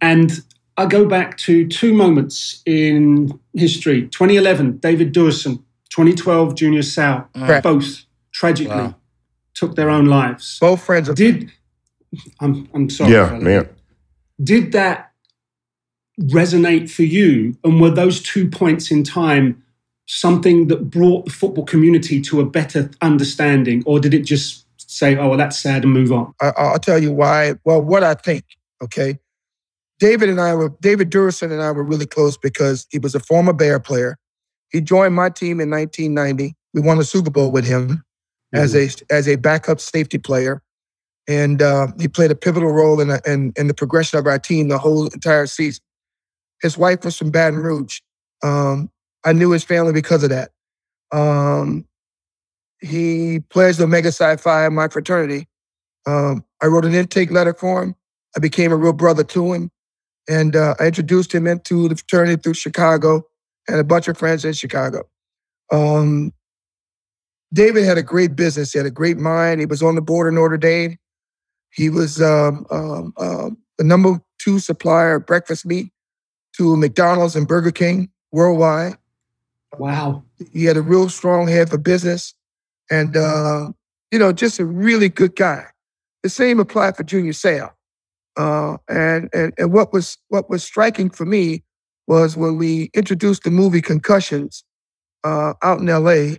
And 0.00 0.42
I 0.78 0.86
go 0.86 1.04
back 1.06 1.36
to 1.38 1.66
two 1.66 1.92
moments 1.92 2.62
in 2.64 3.38
history: 3.54 4.02
2011, 4.08 4.78
David 4.78 5.12
Duerson; 5.12 5.56
2012, 5.90 6.54
Junior 6.54 6.82
Seau. 6.82 7.26
Correct. 7.34 7.64
Both 7.64 8.04
tragically 8.32 8.76
Wow. 8.76 8.94
took 9.54 9.74
their 9.74 9.90
own 9.90 10.06
lives. 10.06 10.58
Both 10.60 10.82
friends 10.84 11.08
of 11.08 11.16
Did 11.16 11.50
I'm 12.40 12.68
I'm 12.72 12.88
sorry. 12.88 13.12
Yeah, 13.12 13.28
fella. 13.28 13.40
man. 13.40 13.68
Did 14.42 14.72
that 14.72 15.10
resonate 16.20 16.88
for 16.90 17.02
you? 17.02 17.56
And 17.64 17.80
were 17.80 17.90
those 17.90 18.22
two 18.22 18.48
points 18.48 18.90
in 18.90 19.02
time 19.04 19.62
something 20.06 20.68
that 20.68 20.88
brought 20.90 21.26
the 21.26 21.30
football 21.30 21.64
community 21.64 22.20
to 22.22 22.40
a 22.40 22.46
better 22.46 22.90
understanding, 23.02 23.82
or 23.84 23.98
did 24.00 24.14
it 24.14 24.22
just 24.24 24.64
say, 24.78 25.16
"Oh, 25.16 25.28
well, 25.30 25.38
that's 25.38 25.58
sad," 25.58 25.82
and 25.84 25.92
move 25.92 26.12
on? 26.12 26.32
I, 26.40 26.52
I'll 26.56 26.78
tell 26.78 27.02
you 27.02 27.12
why. 27.12 27.54
Well, 27.64 27.82
what 27.82 28.04
I 28.04 28.14
think. 28.14 28.44
Okay, 28.80 29.18
David 29.98 30.28
and 30.28 30.40
I 30.40 30.54
were 30.54 30.70
David 30.80 31.10
Duerson 31.10 31.50
and 31.50 31.62
I 31.62 31.70
were 31.72 31.82
really 31.84 32.06
close 32.06 32.36
because 32.36 32.86
he 32.90 32.98
was 32.98 33.14
a 33.14 33.20
former 33.20 33.52
Bear 33.52 33.80
player. 33.80 34.16
He 34.70 34.80
joined 34.80 35.14
my 35.14 35.30
team 35.30 35.60
in 35.60 35.70
1990. 35.70 36.54
We 36.74 36.80
won 36.80 36.98
a 36.98 37.04
Super 37.04 37.30
Bowl 37.30 37.50
with 37.50 37.66
him 37.66 38.04
as 38.52 38.74
a 38.74 39.14
as 39.14 39.28
a 39.28 39.36
backup 39.36 39.80
safety 39.80 40.18
player, 40.18 40.62
and 41.26 41.60
uh, 41.60 41.88
he 41.98 42.08
played 42.08 42.30
a 42.30 42.34
pivotal 42.36 42.70
role 42.72 43.00
in, 43.00 43.08
the- 43.08 43.20
in 43.26 43.52
in 43.56 43.66
the 43.66 43.74
progression 43.74 44.18
of 44.18 44.26
our 44.26 44.38
team 44.38 44.68
the 44.68 44.78
whole 44.78 45.06
entire 45.08 45.46
season. 45.46 45.82
His 46.62 46.76
wife 46.78 47.04
was 47.04 47.16
from 47.16 47.30
Baton 47.30 47.58
Rouge. 47.60 48.00
Um, 48.42 48.90
I 49.24 49.32
knew 49.32 49.50
his 49.50 49.64
family 49.64 49.92
because 49.92 50.22
of 50.22 50.30
that. 50.30 50.50
Um, 51.12 51.86
he 52.80 53.40
pledged 53.50 53.80
Omega 53.80 54.12
Psi 54.12 54.36
Phi 54.36 54.66
in 54.66 54.74
my 54.74 54.88
fraternity. 54.88 55.48
Um, 56.06 56.44
I 56.62 56.66
wrote 56.66 56.84
an 56.84 56.94
intake 56.94 57.30
letter 57.30 57.54
for 57.54 57.82
him. 57.82 57.94
I 58.36 58.40
became 58.40 58.72
a 58.72 58.76
real 58.76 58.92
brother 58.92 59.24
to 59.24 59.52
him. 59.52 59.70
And 60.28 60.54
uh, 60.54 60.74
I 60.78 60.86
introduced 60.86 61.34
him 61.34 61.46
into 61.46 61.88
the 61.88 61.96
fraternity 61.96 62.40
through 62.40 62.54
Chicago 62.54 63.24
and 63.66 63.80
a 63.80 63.84
bunch 63.84 64.08
of 64.08 64.18
friends 64.18 64.44
in 64.44 64.52
Chicago. 64.52 65.08
Um, 65.72 66.32
David 67.52 67.84
had 67.84 67.98
a 67.98 68.02
great 68.02 68.36
business. 68.36 68.72
He 68.72 68.78
had 68.78 68.86
a 68.86 68.90
great 68.90 69.16
mind. 69.16 69.60
He 69.60 69.66
was 69.66 69.82
on 69.82 69.94
the 69.94 70.02
board 70.02 70.28
of 70.28 70.34
Notre 70.34 70.58
Dame. 70.58 70.98
He 71.70 71.88
was 71.88 72.20
um, 72.20 72.66
um, 72.70 73.12
um, 73.16 73.58
the 73.78 73.84
number 73.84 74.20
two 74.38 74.58
supplier 74.58 75.16
of 75.16 75.26
breakfast 75.26 75.64
meat 75.64 75.90
to 76.56 76.76
McDonald's 76.76 77.36
and 77.36 77.48
Burger 77.48 77.70
King 77.70 78.10
worldwide. 78.32 78.96
Wow. 79.78 80.24
He 80.52 80.64
had 80.64 80.76
a 80.76 80.82
real 80.82 81.08
strong 81.08 81.48
head 81.48 81.70
for 81.70 81.78
business 81.78 82.34
and, 82.90 83.16
uh, 83.16 83.70
you 84.10 84.18
know, 84.18 84.32
just 84.32 84.58
a 84.58 84.64
really 84.64 85.08
good 85.08 85.36
guy. 85.36 85.66
The 86.22 86.28
same 86.28 86.58
applied 86.58 86.96
for 86.96 87.04
Junior 87.04 87.32
Seau. 87.32 87.70
Uh, 88.38 88.76
and, 88.88 89.28
and, 89.34 89.52
and 89.58 89.72
what 89.72 89.92
was 89.92 90.16
what 90.28 90.48
was 90.48 90.62
striking 90.62 91.10
for 91.10 91.26
me 91.26 91.64
was 92.06 92.36
when 92.36 92.56
we 92.56 92.90
introduced 92.94 93.42
the 93.42 93.50
movie 93.50 93.82
Concussions 93.82 94.64
uh, 95.24 95.54
out 95.62 95.80
in 95.80 95.86
LA 95.86 96.36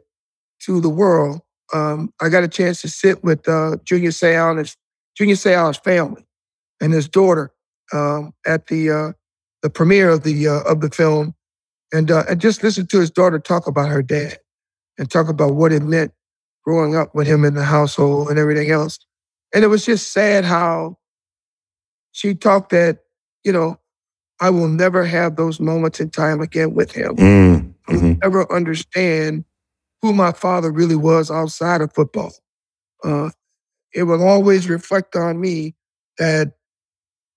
to 0.62 0.82
the 0.82 0.90
world, 0.90 1.42
um, 1.74 2.12
I 2.22 2.30
got 2.30 2.44
a 2.44 2.48
chance 2.48 2.82
to 2.82 2.88
sit 2.90 3.24
with 3.24 3.48
uh, 3.48 3.78
Junior 3.84 4.12
Seau 4.12 4.50
and 4.50 4.60
his 4.60 4.76
Junior 5.16 5.36
Seau's 5.36 5.78
family 5.78 6.26
and 6.82 6.94
his 6.94 7.08
daughter 7.08 7.52
um, 7.94 8.34
at 8.48 8.68
the 8.68 8.90
uh, 8.90 9.12
the 9.62 9.70
premiere 9.70 10.10
of 10.10 10.24
the 10.24 10.48
uh, 10.48 10.62
of 10.62 10.82
the 10.82 10.90
film, 10.90 11.36
and 11.92 12.10
uh, 12.10 12.24
and 12.30 12.40
just 12.40 12.64
listen 12.64 12.88
to 12.88 13.00
his 13.00 13.12
daughter 13.12 13.40
talk 13.40 13.68
about 13.68 13.90
her 13.90 14.02
dad 14.02 14.38
and 14.98 15.12
talk 15.12 15.28
about 15.28 15.56
what 15.56 15.74
it 15.74 15.84
meant 15.84 16.14
growing 16.64 16.96
up 16.96 17.14
with 17.14 17.28
him 17.28 17.44
in 17.44 17.56
the 17.56 17.64
household 17.64 18.30
and 18.30 18.40
everything 18.40 18.72
else. 18.72 19.00
And 19.54 19.64
it 19.64 19.68
was 19.68 19.86
just 19.86 20.12
sad 20.12 20.46
how 20.46 20.99
she 22.20 22.36
talked 22.36 22.72
that 22.72 23.00
you 23.44 23.52
know 23.54 23.80
I 24.42 24.50
will 24.50 24.68
never 24.68 25.06
have 25.06 25.36
those 25.36 25.60
moments 25.60 26.00
in 26.00 26.10
time 26.10 26.42
again 26.42 26.74
with 26.74 26.92
him. 26.92 27.16
Mm, 27.16 27.74
I 27.88 27.94
will 27.94 28.00
mhm. 28.02 28.22
never 28.22 28.52
understand 28.52 29.46
who 30.02 30.14
my 30.14 30.32
father 30.32 30.72
really 30.72 30.96
was 30.96 31.32
outside 31.32 31.82
of 31.82 31.94
football. 31.94 32.34
Uh, 33.04 33.30
it 33.94 34.04
will 34.04 34.26
always 34.26 34.70
reflect 34.70 35.16
on 35.16 35.42
me 35.42 35.76
that 36.18 36.54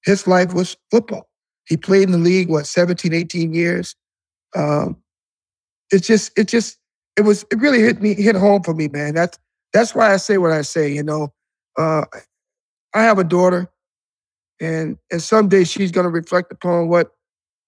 his 0.04 0.26
life 0.26 0.52
was 0.52 0.76
football. 0.90 1.28
He 1.66 1.76
played 1.76 2.04
in 2.04 2.12
the 2.12 2.18
league, 2.18 2.48
what, 2.48 2.66
17, 2.66 3.12
18 3.12 3.52
years. 3.52 3.94
Um, 4.54 4.96
it's 5.90 6.06
just, 6.06 6.36
it 6.36 6.48
just, 6.48 6.78
it 7.16 7.22
was, 7.22 7.44
it 7.50 7.58
really 7.60 7.80
hit 7.80 8.02
me, 8.02 8.14
hit 8.14 8.34
home 8.34 8.62
for 8.62 8.74
me, 8.74 8.88
man. 8.88 9.14
That's, 9.14 9.38
that's 9.72 9.94
why 9.94 10.12
I 10.12 10.16
say 10.16 10.38
what 10.38 10.52
I 10.52 10.62
say, 10.62 10.92
you 10.92 11.02
know. 11.02 11.32
Uh, 11.78 12.04
I 12.94 13.02
have 13.02 13.18
a 13.18 13.24
daughter, 13.24 13.71
and, 14.62 14.96
and 15.10 15.20
someday 15.20 15.64
she's 15.64 15.90
going 15.90 16.04
to 16.04 16.10
reflect 16.10 16.52
upon 16.52 16.88
what 16.88 17.10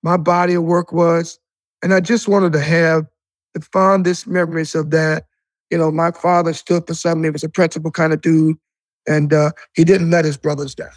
my 0.04 0.16
body 0.16 0.54
of 0.54 0.62
work 0.62 0.92
was. 0.92 1.40
And 1.82 1.92
I 1.92 2.00
just 2.00 2.28
wanted 2.28 2.52
to 2.52 2.60
have 2.60 3.06
the 3.52 3.60
fondest 3.60 4.28
memories 4.28 4.74
of 4.76 4.90
that. 4.90 5.24
You 5.70 5.78
know, 5.78 5.90
my 5.90 6.12
father 6.12 6.52
stood 6.52 6.86
for 6.86 6.94
something. 6.94 7.24
He 7.24 7.30
was 7.30 7.42
a 7.42 7.48
principal 7.48 7.90
kind 7.90 8.12
of 8.12 8.20
dude, 8.20 8.56
and 9.08 9.32
uh, 9.32 9.50
he 9.74 9.82
didn't 9.82 10.10
let 10.10 10.24
his 10.24 10.36
brothers 10.36 10.74
down. 10.74 10.90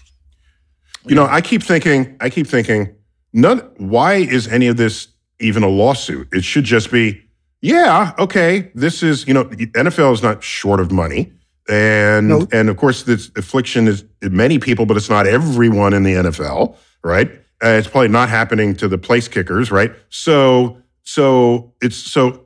You 1.05 1.15
know, 1.15 1.25
I 1.25 1.41
keep 1.41 1.63
thinking, 1.63 2.15
I 2.21 2.29
keep 2.29 2.45
thinking, 2.45 2.93
none. 3.33 3.59
Why 3.77 4.15
is 4.15 4.47
any 4.47 4.67
of 4.67 4.77
this 4.77 5.07
even 5.39 5.63
a 5.63 5.69
lawsuit? 5.69 6.27
It 6.31 6.43
should 6.43 6.65
just 6.65 6.91
be, 6.91 7.23
yeah, 7.61 8.13
okay. 8.19 8.71
This 8.75 9.01
is, 9.01 9.27
you 9.27 9.33
know, 9.33 9.45
NFL 9.45 10.13
is 10.13 10.21
not 10.21 10.43
short 10.43 10.79
of 10.79 10.91
money, 10.91 11.31
and 11.69 12.27
Nope. 12.29 12.49
and 12.51 12.69
of 12.69 12.77
course, 12.77 13.03
this 13.03 13.31
affliction 13.35 13.87
is 13.87 14.05
many 14.21 14.59
people, 14.59 14.85
but 14.85 14.97
it's 14.97 15.09
not 15.09 15.27
everyone 15.27 15.93
in 15.93 16.03
the 16.03 16.13
NFL, 16.13 16.75
right? 17.03 17.29
Uh, 17.63 17.69
it's 17.69 17.87
probably 17.87 18.07
not 18.09 18.29
happening 18.29 18.75
to 18.75 18.87
the 18.87 18.97
place 18.97 19.27
kickers, 19.27 19.71
right? 19.71 19.91
So, 20.09 20.77
so 21.03 21.73
it's 21.81 21.97
so, 21.97 22.45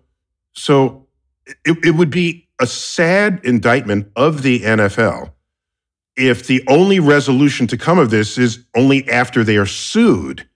so 0.53 1.07
it, 1.65 1.77
it 1.85 1.95
would 1.95 2.09
be 2.09 2.47
a 2.59 2.67
sad 2.67 3.41
indictment 3.43 4.09
of 4.15 4.41
the 4.43 4.61
NFL 4.61 5.31
if 6.15 6.47
the 6.47 6.63
only 6.67 6.99
resolution 6.99 7.67
to 7.67 7.77
come 7.77 7.97
of 7.99 8.09
this 8.09 8.37
is 8.37 8.63
only 8.75 9.07
after 9.09 9.43
they 9.43 9.57
are 9.57 9.65
sued. 9.65 10.47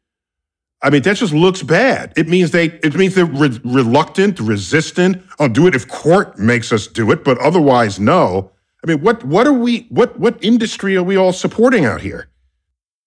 I 0.81 0.89
mean, 0.91 1.01
that 1.03 1.17
just 1.17 1.33
looks 1.33 1.63
bad. 1.63 2.13
It 2.15 2.27
means 2.27 2.51
they 2.51 2.65
it 2.65 2.95
means 2.95 3.15
they're 3.15 3.25
re- 3.25 3.59
reluctant, 3.63 4.39
resistant. 4.39 5.23
I'll 5.39 5.49
do 5.49 5.65
it 5.67 5.75
if 5.75 5.87
court 5.87 6.37
makes 6.37 6.71
us 6.71 6.85
do 6.87 7.11
it, 7.11 7.23
but 7.23 7.37
otherwise, 7.39 7.99
no. 7.99 8.51
I 8.85 8.91
mean, 8.91 9.01
what 9.01 9.23
what 9.23 9.47
are 9.47 9.53
we 9.53 9.87
what 9.89 10.19
what 10.19 10.37
industry 10.43 10.95
are 10.95 11.03
we 11.03 11.15
all 11.15 11.33
supporting 11.33 11.85
out 11.85 12.01
here? 12.01 12.29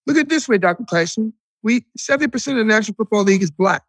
Look 0.07 0.16
at 0.16 0.29
this 0.29 0.49
way, 0.49 0.59
Dr. 0.59 0.85
Tyson. 0.85 1.33
We 1.62 1.85
70% 1.97 2.35
of 2.35 2.57
the 2.57 2.64
National 2.64 2.97
Football 2.97 3.22
League 3.22 3.43
is 3.43 3.51
black. 3.51 3.83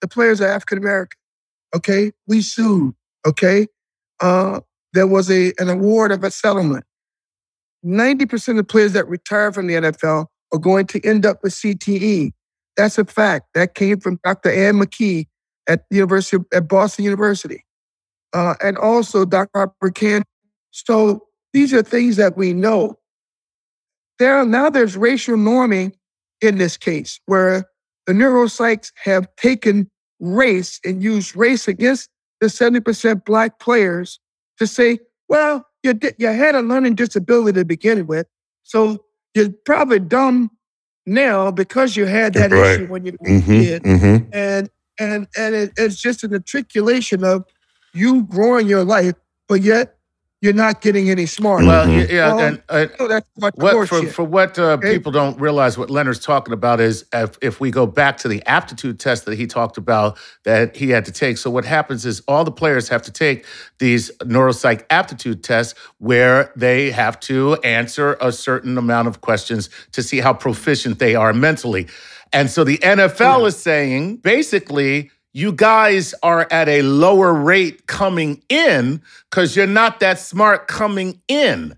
The 0.00 0.08
players 0.08 0.40
are 0.40 0.48
African 0.48 0.78
American. 0.78 1.18
Okay. 1.74 2.10
We 2.26 2.42
sued. 2.42 2.94
Okay. 3.24 3.68
Uh, 4.20 4.60
there 4.92 5.06
was 5.06 5.30
a 5.30 5.52
an 5.58 5.68
award 5.68 6.10
of 6.10 6.24
a 6.24 6.32
settlement. 6.32 6.84
90% 7.84 8.48
of 8.48 8.56
the 8.56 8.64
players 8.64 8.92
that 8.94 9.06
retire 9.06 9.52
from 9.52 9.66
the 9.68 9.74
NFL 9.74 10.26
are 10.52 10.58
going 10.58 10.86
to 10.86 11.06
end 11.06 11.26
up 11.26 11.42
with 11.42 11.52
CTE. 11.52 12.32
That's 12.76 12.98
a 12.98 13.04
fact. 13.04 13.48
That 13.54 13.74
came 13.74 14.00
from 14.00 14.18
Dr. 14.24 14.50
Ann 14.50 14.80
McKee 14.80 15.26
at 15.68 15.84
the 15.90 15.96
University 15.96 16.38
of, 16.38 16.46
at 16.52 16.66
Boston 16.66 17.04
University. 17.04 17.64
Uh, 18.32 18.54
and 18.62 18.76
also 18.78 19.24
Dr. 19.24 19.68
Can. 19.94 20.24
So 20.84 21.24
these 21.52 21.72
are 21.72 21.82
things 21.82 22.16
that 22.16 22.36
we 22.36 22.52
know 22.52 22.98
there 24.18 24.44
now 24.44 24.70
there's 24.70 24.96
racial 24.96 25.36
norming 25.36 25.92
in 26.40 26.58
this 26.58 26.76
case 26.76 27.20
where 27.26 27.64
the 28.06 28.12
neuropsychs 28.12 28.92
have 29.04 29.28
taken 29.36 29.88
race 30.20 30.80
and 30.84 31.02
used 31.02 31.36
race 31.36 31.68
against 31.68 32.10
the 32.40 32.46
70% 32.48 33.24
black 33.24 33.58
players 33.58 34.18
to 34.58 34.66
say, 34.66 34.98
well, 35.28 35.64
you, 35.82 35.94
di- 35.94 36.12
you 36.18 36.26
had 36.28 36.54
a 36.54 36.60
learning 36.60 36.94
disability 36.96 37.58
to 37.60 37.64
begin 37.64 38.06
with, 38.06 38.26
so 38.62 39.04
you're 39.34 39.50
probably 39.64 39.98
dumb 40.00 40.50
now 41.06 41.50
because 41.50 41.96
you 41.96 42.04
had 42.06 42.34
that 42.34 42.50
Right. 42.52 42.80
issue 42.80 42.86
when 42.86 43.04
you 43.04 43.16
were 43.20 43.28
a 43.30 43.32
Mhm, 43.40 43.60
kid 43.62 43.82
mhm. 43.84 44.28
and 44.32 44.70
and 44.98 45.28
and 45.36 45.54
it, 45.54 45.72
it's 45.76 45.96
just 46.00 46.22
an 46.24 46.32
articulation 46.34 47.24
of 47.24 47.44
you 47.92 48.24
growing 48.24 48.66
your 48.68 48.84
life, 48.84 49.14
but 49.48 49.60
yet 49.62 49.96
you're 50.40 50.52
not 50.52 50.82
getting 50.82 51.08
any 51.08 51.24
smarter. 51.24 51.64
Well, 51.64 51.86
Mhm. 51.86 52.10
yeah, 52.10 52.26
Well, 52.34 52.38
and 52.40 52.62
uh, 52.68 52.86
so 52.98 53.08
that's 53.08 53.26
what, 53.36 53.56
what 53.56 53.88
for, 53.88 54.00
horseshit. 54.00 54.12
for 54.12 54.24
what 54.24 54.58
uh, 54.58 54.62
Okay. 54.72 54.92
people 54.94 55.10
don't 55.10 55.40
realize 55.40 55.78
what 55.78 55.88
Leonard's 55.88 56.18
talking 56.18 56.52
about 56.52 56.80
is 56.80 57.06
if, 57.14 57.38
if 57.40 57.60
we 57.60 57.70
go 57.70 57.86
back 57.86 58.18
to 58.18 58.28
the 58.28 58.42
aptitude 58.46 59.00
test 59.00 59.24
that 59.24 59.38
he 59.38 59.46
talked 59.46 59.78
about 59.78 60.18
that 60.44 60.76
he 60.76 60.90
had 60.90 61.06
to 61.06 61.12
take. 61.12 61.38
So 61.38 61.48
what 61.50 61.64
happens 61.64 62.04
is 62.04 62.20
all 62.28 62.44
the 62.44 62.52
players 62.52 62.88
have 62.90 63.00
to 63.02 63.12
take 63.12 63.46
these 63.78 64.10
neuropsych 64.22 64.82
aptitude 64.90 65.42
tests 65.42 65.74
where 65.98 66.52
they 66.56 66.90
have 66.90 67.18
to 67.20 67.54
answer 67.64 68.18
a 68.20 68.30
certain 68.30 68.76
amount 68.76 69.08
of 69.08 69.22
questions 69.22 69.70
to 69.92 70.02
see 70.02 70.20
how 70.20 70.34
proficient 70.34 70.98
they 70.98 71.14
are 71.14 71.32
mentally. 71.32 71.86
And 72.34 72.50
so 72.50 72.64
the 72.64 72.78
NFL 72.78 73.46
is 73.46 73.56
saying 73.56 74.16
basically 74.16 75.10
you 75.34 75.52
guys 75.52 76.14
are 76.22 76.46
at 76.50 76.68
a 76.68 76.80
lower 76.82 77.34
rate 77.34 77.86
coming 77.86 78.42
in 78.48 79.02
because 79.30 79.54
you're 79.56 79.66
not 79.66 80.00
that 80.00 80.18
smart 80.18 80.68
coming 80.68 81.20
in. 81.28 81.76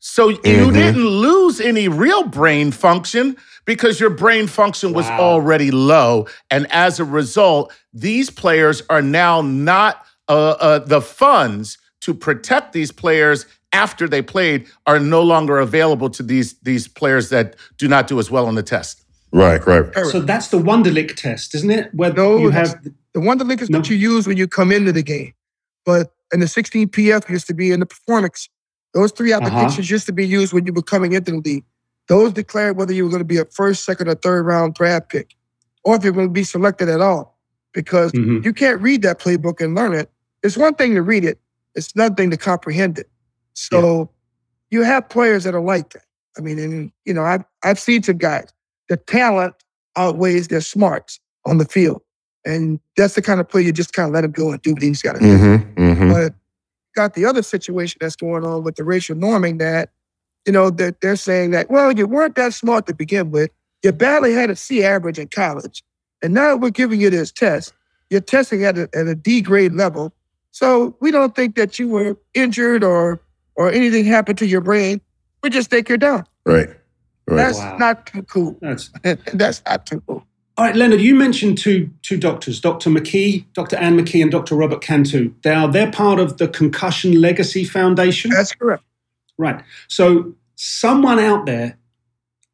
So 0.00 0.28
you 0.30 0.38
Mhm. 0.70 0.74
didn't 0.74 1.06
lose 1.06 1.60
any 1.60 1.88
real 1.88 2.24
brain 2.24 2.72
function 2.72 3.36
because 3.66 4.00
your 4.00 4.10
brain 4.10 4.46
function 4.48 4.92
was 4.92 5.10
Wow. 5.10 5.16
already 5.18 5.70
low. 5.70 6.26
And 6.50 6.66
as 6.72 6.98
a 7.00 7.04
result, 7.04 7.72
these 7.92 8.30
players 8.30 8.82
are 8.90 9.02
now 9.02 9.40
not 9.42 10.04
uh, 10.28 10.56
uh, 10.58 10.78
the 10.78 11.02
funds 11.02 11.76
to 12.00 12.14
protect 12.14 12.72
these 12.72 12.90
players 12.90 13.44
after 13.74 14.08
they 14.08 14.22
played 14.22 14.66
are 14.86 14.98
no 14.98 15.20
longer 15.22 15.58
available 15.58 16.08
to 16.08 16.22
these 16.22 16.54
these 16.62 16.88
players 16.88 17.28
that 17.28 17.56
do 17.76 17.88
not 17.88 18.06
do 18.06 18.18
as 18.18 18.30
well 18.30 18.46
on 18.46 18.54
the 18.54 18.62
test. 18.62 19.03
Right, 19.34 19.66
right. 19.66 19.92
So 20.06 20.20
that's 20.20 20.48
the 20.48 20.58
Wonderlic 20.58 21.16
test, 21.16 21.56
isn't 21.56 21.70
it? 21.70 21.92
Where 21.92 22.12
No, 22.12 22.38
you 22.38 22.50
have 22.50 22.82
The 22.84 23.20
Wonderlic 23.20 23.60
is 23.60 23.68
No. 23.68 23.78
what 23.78 23.90
you 23.90 23.96
use 23.96 24.28
when 24.28 24.36
you 24.36 24.46
come 24.46 24.70
into 24.70 24.92
the 24.92 25.02
game. 25.02 25.32
But 25.84 26.12
in 26.32 26.38
the 26.38 26.46
16 26.46 26.88
PF 26.88 27.28
used 27.28 27.48
to 27.48 27.54
be 27.54 27.72
in 27.72 27.80
the 27.80 27.86
performance. 27.86 28.48
Those 28.94 29.10
three 29.10 29.32
Uh-huh. 29.32 29.44
applications 29.44 29.90
used 29.90 30.06
to 30.06 30.12
be 30.12 30.24
used 30.24 30.52
when 30.52 30.66
you 30.66 30.72
were 30.72 30.82
coming 30.82 31.12
into 31.12 31.32
the 31.32 31.38
league. 31.38 31.64
Those 32.06 32.32
declared 32.32 32.76
whether 32.76 32.92
you 32.92 33.02
were 33.04 33.10
going 33.10 33.22
to 33.22 33.24
be 33.24 33.38
a 33.38 33.44
first, 33.46 33.84
second, 33.84 34.08
or 34.08 34.14
third 34.14 34.46
round 34.46 34.74
draft 34.74 35.08
pick, 35.08 35.34
or 35.82 35.96
if 35.96 36.04
you're 36.04 36.12
going 36.12 36.28
to 36.28 36.32
be 36.32 36.44
selected 36.44 36.88
at 36.88 37.00
all. 37.00 37.36
Because 37.72 38.12
Mhm. 38.12 38.44
you 38.44 38.52
can't 38.52 38.80
read 38.80 39.02
that 39.02 39.18
playbook 39.18 39.60
and 39.60 39.74
learn 39.74 39.94
it. 39.94 40.08
It's 40.44 40.56
one 40.56 40.74
thing 40.74 40.94
to 40.94 41.02
read 41.02 41.24
it, 41.24 41.40
it's 41.74 41.92
another 41.96 42.14
thing 42.14 42.30
to 42.30 42.36
comprehend 42.36 43.00
it. 43.00 43.10
So 43.54 44.10
you 44.70 44.82
have 44.82 45.08
players 45.08 45.42
that 45.42 45.54
are 45.56 45.60
like 45.60 45.92
that. 45.94 46.04
I 46.38 46.40
mean, 46.40 46.58
and 46.60 46.92
you 47.04 47.12
know, 47.14 47.24
I've 47.24 47.44
I've 47.64 47.80
seen 47.80 48.02
some 48.04 48.18
guys. 48.18 48.48
The 48.94 48.98
talent 48.98 49.56
outweighs 49.96 50.46
their 50.46 50.60
smarts 50.60 51.18
on 51.44 51.58
the 51.58 51.64
field. 51.64 52.00
And 52.44 52.78
that's 52.96 53.14
the 53.14 53.22
kind 53.22 53.40
of 53.40 53.48
player 53.48 53.64
you 53.64 53.72
just 53.72 53.92
kind 53.92 54.06
of 54.06 54.14
let 54.14 54.22
him 54.22 54.30
go 54.30 54.52
and 54.52 54.62
do 54.62 54.72
what 54.72 54.82
he's 54.82 55.02
got 55.02 55.14
to 55.14 55.18
do. 55.18 55.36
Mm-hmm, 55.36 55.82
mm-hmm. 55.82 56.12
But 56.12 56.34
got 56.94 57.14
the 57.14 57.24
other 57.24 57.42
situation 57.42 57.98
that's 58.00 58.14
going 58.14 58.44
on 58.44 58.62
with 58.62 58.76
the 58.76 58.84
racial 58.84 59.16
norming 59.16 59.58
that, 59.58 59.90
you 60.46 60.52
know, 60.52 60.70
that 60.70 61.00
they're 61.00 61.16
saying 61.16 61.50
that, 61.50 61.72
well, 61.72 61.90
you 61.90 62.06
weren't 62.06 62.36
that 62.36 62.54
smart 62.54 62.86
to 62.86 62.94
begin 62.94 63.32
with. 63.32 63.50
You 63.82 63.90
barely 63.90 64.32
had 64.32 64.48
a 64.48 64.54
C 64.54 64.84
average 64.84 65.18
in 65.18 65.26
college. 65.26 65.82
And 66.22 66.32
now 66.32 66.54
we're 66.54 66.70
giving 66.70 67.00
you 67.00 67.10
this 67.10 67.32
test. 67.32 67.72
You're 68.10 68.20
testing 68.20 68.62
at 68.62 68.78
a, 68.78 68.88
at 68.94 69.08
a 69.08 69.16
D 69.16 69.40
grade 69.40 69.72
level. 69.72 70.12
So 70.52 70.96
we 71.00 71.10
don't 71.10 71.34
think 71.34 71.56
that 71.56 71.80
you 71.80 71.88
were 71.88 72.16
injured 72.34 72.84
or 72.84 73.20
or 73.56 73.72
anything 73.72 74.04
happened 74.04 74.38
to 74.38 74.46
your 74.46 74.60
brain. 74.60 75.00
We 75.42 75.50
just 75.50 75.68
think 75.68 75.88
you're 75.88 75.98
dumb. 75.98 76.24
Right, 76.46 76.68
right. 77.26 77.36
That's 77.36 77.58
Wow. 77.58 77.76
not 77.78 78.06
too 78.06 78.22
cool. 78.22 78.56
that's 78.60 78.90
that's 79.34 79.62
not 79.66 79.86
too 79.86 80.02
cool. 80.06 80.24
All 80.56 80.64
right, 80.66 80.76
Leonard, 80.76 81.00
you 81.00 81.14
mentioned 81.16 81.58
two 81.58 81.90
two 82.02 82.16
doctors, 82.16 82.60
Dr. 82.60 82.88
McKee, 82.90 83.44
Dr. 83.54 83.76
Ann 83.76 83.96
McKee, 83.98 84.22
and 84.22 84.30
Dr. 84.30 84.54
Robert 84.54 84.80
Cantu. 84.80 85.32
They 85.42 85.52
are 85.52 85.66
they're 85.70 85.90
part 85.90 86.20
of 86.20 86.38
the 86.38 86.46
Concussion 86.48 87.20
Legacy 87.20 87.64
Foundation. 87.64 88.30
That's 88.30 88.54
correct. 88.54 88.84
Right. 89.36 89.60
So 89.88 90.34
someone 90.54 91.18
out 91.18 91.46
there 91.46 91.76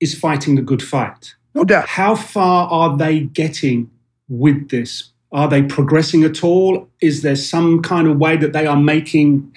is 0.00 0.18
fighting 0.18 0.54
the 0.54 0.62
good 0.62 0.82
fight. 0.82 1.34
No 1.54 1.64
doubt. 1.64 1.88
How 1.88 2.14
far 2.14 2.68
are 2.70 2.96
they 2.96 3.20
getting 3.20 3.90
with 4.30 4.70
this? 4.70 5.10
Are 5.32 5.46
they 5.46 5.62
progressing 5.62 6.24
at 6.24 6.42
all? 6.42 6.88
Is 7.02 7.20
there 7.22 7.36
some 7.36 7.82
kind 7.82 8.08
of 8.08 8.16
way 8.18 8.36
that 8.38 8.52
they 8.54 8.66
are 8.66 8.76
making 8.78 9.52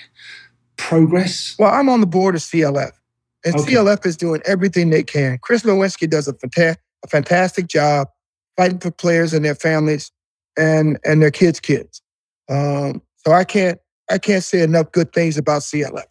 progress? 0.76 1.56
Well, 1.58 1.74
I'm 1.74 1.88
on 1.90 2.02
the 2.02 2.08
board 2.08 2.36
of 2.36 2.42
CLF, 2.42 2.92
and 3.46 3.56
Okay. 3.56 3.74
CLF 3.74 4.06
is 4.06 4.18
doing 4.18 4.42
everything 4.46 4.90
they 4.90 5.04
can. 5.04 5.38
Chris 5.42 5.64
Nowinski 5.64 6.10
does 6.10 6.28
a, 6.28 6.34
fanta- 6.34 6.78
a 7.04 7.08
fantastic 7.08 7.68
job 7.68 8.08
fighting 8.56 8.80
for 8.80 8.92
players 8.92 9.34
and 9.34 9.44
their 9.44 9.56
families 9.56 10.12
and 10.58 11.00
and 11.04 11.22
their 11.22 11.32
kids' 11.32 11.60
kids. 11.60 12.02
Um, 12.50 13.02
so 13.18 13.32
I 13.32 13.44
can't 13.44 13.80
I 14.10 14.18
can't 14.18 14.44
say 14.44 14.62
enough 14.62 14.92
good 14.92 15.14
things 15.14 15.38
about 15.38 15.62
CLF. 15.62 16.04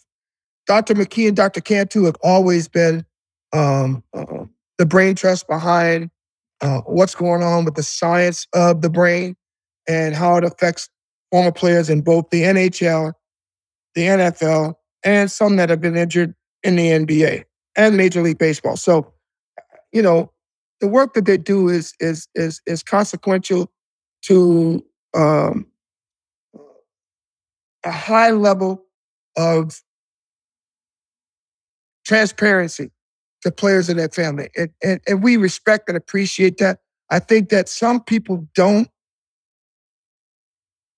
Dr. 0.66 0.94
McKee 0.94 1.28
and 1.28 1.36
Dr. 1.36 1.60
Cantu 1.60 2.04
have 2.04 2.16
always 2.22 2.68
been 2.68 3.04
um, 3.52 4.02
uh, 4.14 4.44
the 4.78 4.86
brain 4.86 5.14
trust 5.14 5.46
behind 5.48 6.10
uh, 6.60 6.80
what's 6.82 7.14
going 7.14 7.42
on 7.42 7.64
with 7.64 7.74
the 7.74 7.82
science 7.82 8.46
of 8.54 8.80
the 8.80 8.88
brain 8.90 9.36
and 9.88 10.14
how 10.14 10.36
it 10.36 10.44
affects 10.44 10.88
former 11.30 11.52
players 11.52 11.90
in 11.90 12.00
both 12.00 12.30
the 12.30 12.42
NHL, 12.42 13.12
the 13.94 14.02
NFL, 14.02 14.74
and 15.04 15.30
some 15.30 15.56
that 15.56 15.68
have 15.68 15.80
been 15.80 15.96
injured 15.96 16.34
in 16.62 16.76
the 16.76 16.88
NBA 16.88 17.44
and 17.76 17.96
Major 17.96 18.22
League 18.22 18.38
Baseball. 18.38 18.76
So, 18.76 19.12
you 19.92 20.02
know, 20.02 20.30
the 20.80 20.88
work 20.88 21.14
that 21.14 21.26
they 21.26 21.36
do 21.36 21.68
is 21.68 21.94
is 22.00 22.28
is 22.34 22.60
is 22.66 22.82
consequential 22.82 23.70
to 24.22 24.84
um, 25.14 25.66
a 27.84 27.90
high 27.90 28.30
level 28.30 28.84
of 29.36 29.80
transparency 32.04 32.90
to 33.42 33.50
players 33.50 33.88
and 33.88 33.98
their 33.98 34.08
family, 34.08 34.48
and, 34.56 34.70
and 34.82 35.00
and 35.06 35.22
we 35.22 35.36
respect 35.36 35.88
and 35.88 35.96
appreciate 35.96 36.58
that. 36.58 36.80
I 37.10 37.18
think 37.18 37.50
that 37.50 37.68
some 37.68 38.02
people 38.02 38.48
don't, 38.54 38.88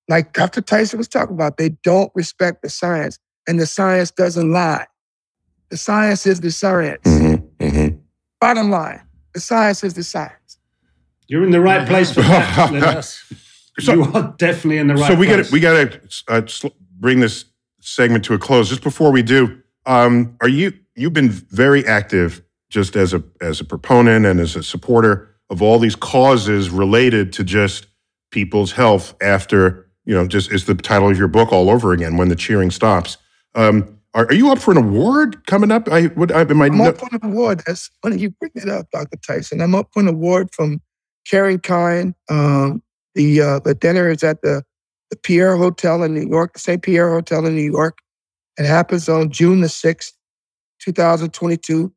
like 0.08 0.32
Dr. 0.32 0.60
Tyson 0.60 0.96
was 0.96 1.08
talking 1.08 1.34
about, 1.34 1.56
they 1.56 1.70
don't 1.82 2.12
respect 2.14 2.62
the 2.62 2.70
science, 2.70 3.18
and 3.48 3.58
the 3.58 3.66
science 3.66 4.12
doesn't 4.12 4.50
lie. 4.52 4.86
The 5.74 5.78
science 5.78 6.24
is 6.24 6.38
the 6.40 6.52
science. 6.52 7.02
Mm-hmm. 7.02 7.64
Mm-hmm. 7.64 7.96
Bottom 8.40 8.70
line, 8.70 9.02
the 9.32 9.40
science 9.40 9.82
is 9.82 9.94
the 9.94 10.04
science. 10.04 10.58
You're 11.26 11.42
in 11.42 11.50
the 11.50 11.60
right 11.60 11.84
place 11.88 12.12
for 12.12 12.20
that. 12.20 12.56
Leonard. 12.72 12.94
Yes. 12.94 13.32
you 13.80 14.04
are 14.04 14.32
definitely 14.38 14.78
in 14.78 14.86
the 14.86 14.94
right 14.94 15.06
place. 15.06 15.08
so 15.08 15.18
we 15.18 15.26
got 15.26 15.44
to 15.44 15.50
we 15.50 15.58
got 15.58 15.72
to 15.72 16.00
uh, 16.28 16.46
sl- 16.46 16.68
bring 17.00 17.18
this 17.18 17.46
segment 17.80 18.24
to 18.26 18.34
a 18.34 18.38
close. 18.38 18.68
Just 18.68 18.84
before 18.84 19.10
we 19.10 19.20
do, 19.24 19.60
um, 19.84 20.36
are 20.40 20.46
you 20.46 20.72
you've 20.94 21.12
been 21.12 21.30
very 21.30 21.84
active 21.84 22.40
just 22.70 22.94
as 22.94 23.12
a 23.12 23.20
as 23.40 23.60
a 23.60 23.64
proponent 23.64 24.26
and 24.26 24.38
as 24.38 24.54
a 24.54 24.62
supporter 24.62 25.28
of 25.50 25.60
all 25.60 25.80
these 25.80 25.96
causes 25.96 26.70
related 26.70 27.32
to 27.32 27.42
just 27.42 27.88
people's 28.30 28.70
health 28.70 29.16
after 29.20 29.90
you 30.04 30.14
know 30.14 30.28
just 30.28 30.52
is 30.52 30.66
the 30.66 30.74
title 30.76 31.10
of 31.10 31.18
your 31.18 31.26
book 31.26 31.52
all 31.52 31.68
over 31.68 31.92
again 31.92 32.16
when 32.16 32.28
the 32.28 32.36
cheering 32.36 32.70
stops. 32.70 33.16
Um, 33.56 33.98
are, 34.14 34.26
are 34.26 34.34
you 34.34 34.50
up 34.50 34.58
for 34.58 34.70
an 34.70 34.76
award 34.76 35.44
coming 35.46 35.72
up? 35.72 35.88
I 35.88 36.06
would 36.16 36.30
I 36.32 36.42
am 36.42 36.62
I 36.62 36.66
I'm 36.66 36.78
no- 36.78 36.84
up 36.86 36.98
for 36.98 37.08
an 37.12 37.20
award. 37.22 37.62
That's 37.66 37.90
funny 38.02 38.18
you 38.18 38.30
bring 38.30 38.52
it 38.54 38.68
up, 38.68 38.90
Dr. 38.92 39.16
Tyson. 39.26 39.60
I'm 39.60 39.74
up 39.74 39.88
for 39.92 40.00
an 40.00 40.08
award 40.08 40.54
from 40.54 40.80
Karen 41.28 41.58
Kine. 41.58 42.14
Um, 42.28 42.82
the 43.14 43.40
uh, 43.40 43.58
the 43.58 43.74
dinner 43.74 44.08
is 44.10 44.22
at 44.22 44.42
the 44.42 44.62
the 45.10 45.16
Pierre 45.16 45.56
Hotel 45.56 46.02
in 46.02 46.14
New 46.14 46.26
York, 46.26 46.54
the 46.54 46.60
St. 46.60 46.82
Pierre 46.82 47.10
Hotel 47.10 47.44
in 47.44 47.54
New 47.54 47.70
York. 47.70 47.98
It 48.56 48.66
happens 48.66 49.08
on 49.08 49.30
June 49.30 49.60
the 49.60 49.68
sixth, 49.68 50.14
2022, 50.80 51.92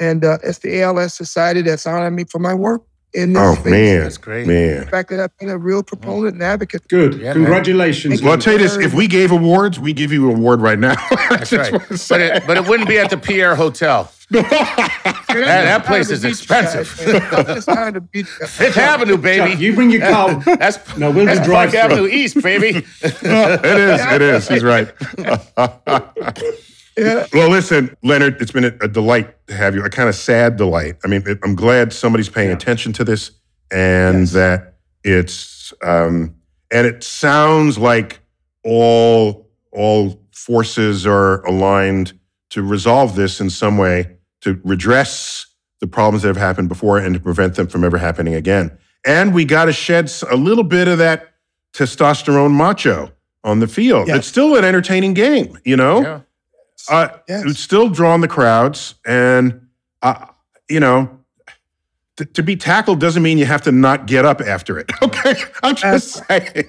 and 0.00 0.24
uh, 0.24 0.38
it's 0.42 0.58
the 0.58 0.82
ALS 0.82 1.14
Society 1.14 1.62
that's 1.62 1.86
honoring 1.86 2.16
me 2.16 2.24
for 2.24 2.40
my 2.40 2.54
work 2.54 2.82
in 3.14 3.32
this 3.34 3.42
Oh 3.42 3.54
space. 3.54 3.70
man, 3.70 4.00
That's 4.00 4.18
great. 4.18 4.46
man. 4.46 4.80
The 4.80 4.86
fact 4.86 5.10
that 5.10 5.20
I've 5.20 5.36
been 5.38 5.50
a 5.50 5.58
real 5.58 5.82
proponent 5.82 6.34
and 6.34 6.42
advocate. 6.42 6.88
Good. 6.88 7.14
Yeah. 7.20 7.32
Congratulations. 7.34 8.22
Well, 8.22 8.32
I'll 8.32 8.38
tell 8.38 8.54
you 8.54 8.58
this: 8.58 8.76
if 8.76 8.94
we 8.94 9.06
gave 9.06 9.30
awards, 9.32 9.78
we 9.78 9.92
give 9.92 10.12
you 10.12 10.30
an 10.30 10.36
award 10.36 10.60
right 10.60 10.78
now. 10.78 10.94
That's 11.30 11.52
right. 11.52 11.72
But 11.72 12.20
it, 12.20 12.46
but 12.46 12.56
it 12.56 12.66
wouldn't 12.66 12.88
be 12.88 12.98
at 12.98 13.10
the 13.10 13.18
Pierre 13.18 13.54
Hotel. 13.54 14.10
That, 15.32 15.64
that 15.64 15.86
place 15.86 16.10
is 16.10 16.24
expensive. 16.26 16.86
Fifth 16.88 17.68
Avenue, 18.76 19.12
Chuck, 19.14 19.22
baby. 19.22 19.62
you 19.62 19.74
bring 19.74 19.90
your 19.90 20.02
car. 20.02 20.34
That's 20.44 20.78
No, 20.98 21.10
we'll 21.10 21.24
that's 21.24 21.40
do 21.40 21.50
Park 21.52 21.70
drive-through. 21.70 21.80
Avenue 21.80 22.06
East, 22.08 22.42
baby. 22.42 22.68
it 22.76 22.84
is. 23.02 24.00
It 24.12 24.22
is. 24.22 24.48
He's 24.48 24.62
right. 24.62 24.88
Yeah. 26.96 27.26
Well, 27.32 27.48
listen, 27.48 27.96
Leonard, 28.02 28.40
it's 28.40 28.52
been 28.52 28.64
a, 28.64 28.88
delight 28.88 29.46
to 29.46 29.54
have 29.54 29.74
you. 29.74 29.84
A 29.84 29.90
kind 29.90 30.08
of 30.08 30.14
sad 30.14 30.56
delight. 30.56 30.96
I 31.04 31.08
mean, 31.08 31.24
I'm 31.42 31.54
glad 31.54 31.92
somebody's 31.92 32.28
paying 32.28 32.50
attention 32.50 32.92
to 32.94 33.04
this, 33.04 33.30
and 33.70 34.26
that 34.28 34.74
it's 35.04 35.72
um, 35.82 36.34
and 36.70 36.86
it 36.86 37.02
sounds 37.02 37.78
like 37.78 38.20
all 38.64 39.48
all 39.72 40.20
forces 40.32 41.06
are 41.06 41.42
aligned 41.44 42.18
to 42.50 42.62
resolve 42.62 43.16
this 43.16 43.40
in 43.40 43.48
some 43.48 43.78
way 43.78 44.16
to 44.42 44.60
redress 44.64 45.46
the 45.80 45.86
problems 45.86 46.22
that 46.22 46.28
have 46.28 46.36
happened 46.36 46.68
before 46.68 46.98
and 46.98 47.14
to 47.14 47.20
prevent 47.20 47.54
them 47.54 47.66
from 47.66 47.84
ever 47.84 47.96
happening 47.96 48.34
again. 48.34 48.76
And 49.06 49.34
we 49.34 49.44
got 49.44 49.64
to 49.64 49.72
shed 49.72 50.12
a 50.30 50.36
little 50.36 50.64
bit 50.64 50.88
of 50.88 50.98
that 50.98 51.34
testosterone 51.72 52.52
macho 52.52 53.10
on 53.42 53.60
the 53.60 53.66
field. 53.66 54.08
Yes. 54.08 54.18
It's 54.18 54.26
still 54.28 54.56
an 54.56 54.64
entertaining 54.64 55.14
game, 55.14 55.58
you 55.64 55.76
know. 55.76 56.02
Yeah. 56.02 56.20
Uh, 56.88 57.08
Yes. 57.28 57.44
It's 57.46 57.60
still 57.60 57.88
drawing 57.88 58.20
the 58.20 58.28
crowds, 58.28 58.94
and 59.06 59.66
uh, 60.02 60.26
you 60.68 60.80
know, 60.80 61.10
t- 62.16 62.24
to 62.24 62.42
be 62.42 62.56
tackled 62.56 63.00
doesn't 63.00 63.22
mean 63.22 63.38
you 63.38 63.46
have 63.46 63.62
to 63.62 63.72
not 63.72 64.06
get 64.06 64.24
up 64.24 64.40
after 64.40 64.78
it. 64.78 64.90
Okay, 65.02 65.34
I'm 65.62 65.76
just 65.76 66.22
saying. 66.26 66.64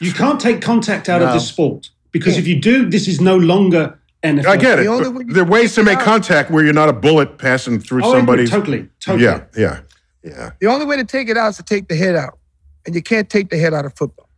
You 0.00 0.12
can't 0.12 0.40
take 0.40 0.60
contact 0.60 1.08
out 1.08 1.22
of 1.22 1.28
No. 1.28 1.34
this 1.34 1.48
sport 1.48 1.90
because 2.10 2.36
if 2.36 2.46
you 2.48 2.60
do, 2.60 2.88
this 2.88 3.06
is 3.08 3.20
no 3.20 3.36
longer 3.36 3.98
NFL. 4.22 4.46
I 4.46 4.56
get 4.56 4.78
it. 4.80 4.82
The 4.84 4.88
only 4.88 5.04
but 5.04 5.14
way 5.14 5.24
you 5.28 5.32
There 5.34 5.42
are 5.44 5.46
ways 5.46 5.74
to 5.76 5.82
make 5.84 5.98
out- 5.98 6.04
contact 6.04 6.50
where 6.50 6.64
you're 6.64 6.72
not 6.72 6.88
a 6.88 6.92
bullet 6.92 7.38
passing 7.38 7.78
through 7.80 8.02
Oh, 8.04 8.12
somebody's. 8.12 8.50
totally, 8.50 8.88
totally. 9.00 9.24
Yeah, 9.24 9.44
yeah, 9.56 9.80
yeah. 10.22 10.50
The 10.60 10.66
only 10.66 10.84
way 10.86 10.96
to 10.96 11.04
take 11.04 11.28
it 11.28 11.36
out 11.36 11.48
is 11.50 11.56
to 11.58 11.62
take 11.62 11.88
the 11.88 11.96
head 11.96 12.16
out. 12.16 12.38
And 12.86 12.94
you 12.94 13.02
can't 13.02 13.30
take 13.30 13.48
the 13.50 13.58
head 13.58 13.72
out 13.72 13.84
of 13.86 13.96
football. 13.96 14.28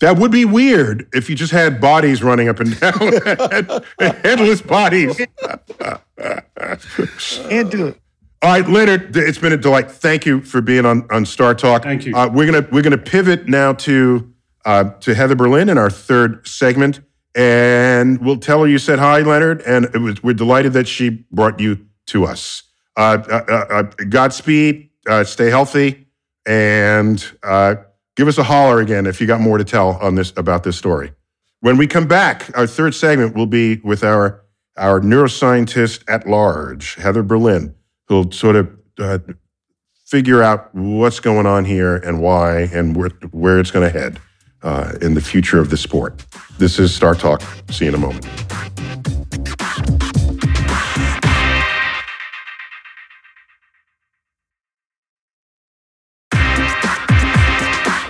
That 0.00 0.18
would 0.18 0.30
be 0.30 0.44
weird 0.44 1.08
if 1.14 1.30
you 1.30 1.36
just 1.36 1.52
had 1.52 1.80
bodies 1.80 2.22
running 2.22 2.48
up 2.48 2.60
and 2.60 2.78
down, 2.78 3.82
headless 3.98 4.60
bodies. 4.60 5.16
Can't 7.48 7.70
do 7.70 7.86
it. 7.88 8.00
All 8.42 8.50
right, 8.50 8.68
Leonard, 8.68 9.16
it's 9.16 9.38
been 9.38 9.54
a 9.54 9.56
delight. 9.56 9.90
Thank 9.90 10.26
you 10.26 10.42
for 10.42 10.60
being 10.60 10.84
on, 10.84 11.06
on 11.10 11.24
Star 11.24 11.54
Talk. 11.54 11.84
Thank 11.84 12.04
you. 12.04 12.14
Uh, 12.14 12.28
we're 12.28 12.44
gonna 12.44 12.68
we're 12.70 12.82
gonna 12.82 12.98
pivot 12.98 13.48
now 13.48 13.72
to 13.72 14.30
uh, 14.66 14.90
to 15.00 15.14
Heather 15.14 15.34
Berlin 15.34 15.70
in 15.70 15.78
our 15.78 15.88
third 15.88 16.46
segment, 16.46 17.00
and 17.34 18.20
we'll 18.20 18.36
tell 18.36 18.60
her 18.60 18.68
you 18.68 18.78
said 18.78 18.98
hi, 18.98 19.20
Leonard, 19.20 19.62
and 19.62 19.86
it 19.86 19.98
was, 19.98 20.22
we're 20.22 20.34
delighted 20.34 20.74
that 20.74 20.86
she 20.86 21.24
brought 21.30 21.58
you 21.58 21.86
to 22.08 22.26
us. 22.26 22.62
Uh, 22.96 23.22
uh, 23.30 23.44
uh, 23.48 23.52
uh, 23.70 23.82
Godspeed, 24.08 24.90
uh, 25.08 25.24
stay 25.24 25.48
healthy, 25.48 26.06
and 26.44 27.24
uh, 27.42 27.76
give 28.16 28.28
us 28.28 28.38
a 28.38 28.42
holler 28.42 28.80
again 28.80 29.06
if 29.06 29.20
you 29.20 29.26
got 29.26 29.40
more 29.40 29.58
to 29.58 29.64
tell 29.64 29.90
on 30.02 30.16
this 30.16 30.32
about 30.36 30.64
this 30.64 30.76
story. 30.76 31.12
When 31.60 31.76
we 31.76 31.86
come 31.86 32.08
back, 32.08 32.50
our 32.56 32.66
third 32.66 32.94
segment 32.94 33.36
will 33.36 33.46
be 33.46 33.76
with 33.76 34.02
our 34.02 34.42
our 34.76 35.00
neuroscientist 35.00 36.04
at 36.06 36.28
large, 36.28 36.96
Heather 36.96 37.22
Berlin, 37.22 37.74
who'll 38.08 38.30
sort 38.30 38.56
of 38.56 38.70
uh, 38.98 39.18
figure 40.04 40.42
out 40.42 40.74
what's 40.74 41.18
going 41.18 41.46
on 41.46 41.64
here 41.64 41.96
and 41.96 42.20
why 42.20 42.68
and 42.72 42.94
where, 42.94 43.08
where 43.30 43.58
it's 43.58 43.70
going 43.70 43.90
to 43.90 43.98
head 43.98 44.20
uh, 44.62 44.92
in 45.00 45.14
the 45.14 45.20
future 45.22 45.58
of 45.58 45.70
the 45.70 45.78
sport. 45.78 46.26
This 46.58 46.78
is 46.78 46.94
Star 46.94 47.14
Talk. 47.14 47.42
See 47.70 47.86
you 47.86 47.90
in 47.90 47.94
a 47.94 47.98
moment. 47.98 48.26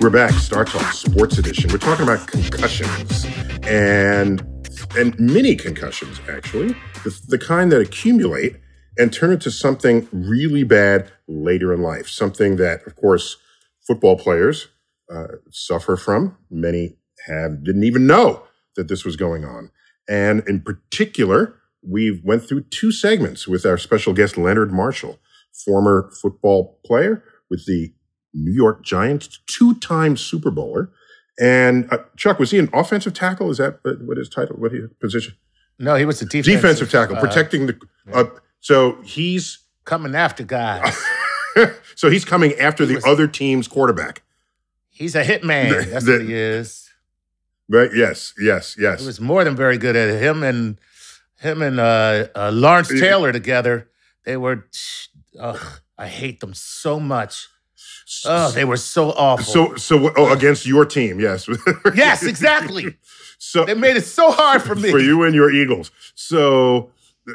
We're 0.07 0.13
back, 0.13 0.35
Star 0.35 0.63
Talk 0.63 0.93
Sports 0.93 1.37
Edition. 1.37 1.69
We're 1.69 1.79
talking 1.79 2.03
about 2.03 2.27
concussions 2.27 3.25
and 3.63 4.41
and 4.97 5.19
mini 5.19 5.53
concussions, 5.53 6.21
actually, 6.29 6.69
the, 7.03 7.19
the 7.27 7.37
kind 7.37 7.73
that 7.73 7.81
accumulate 7.81 8.55
and 8.97 9.11
turn 9.11 9.33
into 9.33 9.51
something 9.51 10.07
really 10.13 10.63
bad 10.63 11.11
later 11.27 11.73
in 11.73 11.81
life. 11.81 12.07
Something 12.07 12.55
that, 12.55 12.87
of 12.87 12.95
course, 12.95 13.35
football 13.85 14.17
players 14.17 14.69
uh, 15.13 15.27
suffer 15.51 15.97
from. 15.97 16.37
Many 16.49 16.95
have 17.25 17.65
didn't 17.65 17.83
even 17.83 18.07
know 18.07 18.43
that 18.77 18.87
this 18.87 19.03
was 19.03 19.17
going 19.17 19.43
on. 19.43 19.71
And 20.07 20.41
in 20.47 20.61
particular, 20.61 21.59
we 21.85 22.21
went 22.23 22.47
through 22.47 22.63
two 22.69 22.93
segments 22.93 23.45
with 23.45 23.65
our 23.65 23.77
special 23.77 24.13
guest 24.13 24.37
Leonard 24.37 24.71
Marshall, 24.71 25.19
former 25.65 26.09
football 26.21 26.79
player 26.85 27.25
with 27.49 27.65
the 27.65 27.93
New 28.43 28.51
York 28.53 28.83
Giants, 28.83 29.39
two-time 29.47 30.15
Super 30.17 30.51
Bowler. 30.51 30.89
And 31.39 31.91
uh, 31.91 31.99
Chuck, 32.15 32.39
was 32.39 32.51
he 32.51 32.59
an 32.59 32.69
offensive 32.73 33.13
tackle? 33.13 33.49
Is 33.51 33.57
that 33.57 33.79
what 34.05 34.17
his 34.17 34.29
title? 34.29 34.55
What 34.55 34.71
his 34.71 34.89
position? 34.99 35.35
No, 35.79 35.95
he 35.95 36.05
was 36.05 36.21
a 36.21 36.25
defensive, 36.25 36.53
Defensive 36.61 36.91
tackle, 36.91 37.17
uh, 37.17 37.19
protecting 37.19 37.67
the. 37.67 37.79
Uh, 38.11 38.25
so 38.59 38.99
he's 39.03 39.59
coming 39.85 40.15
after 40.15 40.43
guys. 40.43 40.97
so 41.95 42.09
he's 42.09 42.25
coming 42.25 42.53
after 42.59 42.83
He 42.83 42.89
the 42.89 42.95
was- 42.95 43.05
other 43.05 43.27
team's 43.27 43.67
quarterback. 43.67 44.23
He's 44.89 45.13
a 45.15 45.23
hitman. 45.23 45.69
The- 45.85 45.89
That's 45.91 46.05
the- 46.05 46.11
what 46.13 46.21
he 46.21 46.33
is. 46.33 46.89
Right? 47.69 47.89
Yes, 47.93 48.33
yes, 48.39 48.75
yes. 48.79 49.01
He 49.01 49.05
was 49.05 49.19
more 49.19 49.43
than 49.43 49.55
very 49.55 49.77
good 49.77 49.95
at 49.95 50.07
it. 50.09 50.21
Him 50.21 50.41
and 50.41 50.79
him 51.39 51.61
and 51.61 51.79
uh, 51.79 52.27
uh, 52.33 52.49
Lawrence 52.51 52.87
Taylor 52.87 53.31
together. 53.31 53.89
They 54.25 54.37
were. 54.37 54.65
Ugh, 55.39 55.59
I 55.97 56.07
hate 56.07 56.39
them 56.39 56.53
so 56.55 56.99
much. 56.99 57.47
Oh, 58.25 58.51
they 58.51 58.63
were 58.65 58.77
so 58.77 59.11
awful. 59.11 59.43
so 59.45 59.75
so 59.75 60.11
oh, 60.15 60.31
against 60.33 60.65
your 60.65 60.85
team, 60.85 61.19
yes. 61.19 61.47
yes, 61.95 62.23
exactly. 62.23 62.95
So 63.37 63.65
They 63.65 63.73
made 63.73 63.97
it 63.97 64.05
so 64.05 64.31
hard 64.31 64.61
for 64.61 64.75
me. 64.75 64.89
for 64.89 64.99
you 64.99 65.23
and 65.23 65.35
your 65.35 65.51
Eagles. 65.51 65.91
So 66.15 66.91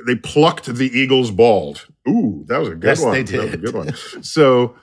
they 0.07 0.17
plucked 0.17 0.67
the 0.67 0.87
Eagles 0.89 1.31
bald. 1.31 1.87
Ooh, 2.09 2.45
that 2.49 2.59
was 2.59 2.69
a 2.71 2.75
good 2.75 2.85
Yes, 2.89 3.01
one. 3.03 3.13
they 3.13 3.23
That 3.23 3.37
was 3.45 3.47
a 3.49 3.51
did. 3.57 3.63
good 3.63 3.75
one. 3.75 3.95
So, 4.25 4.75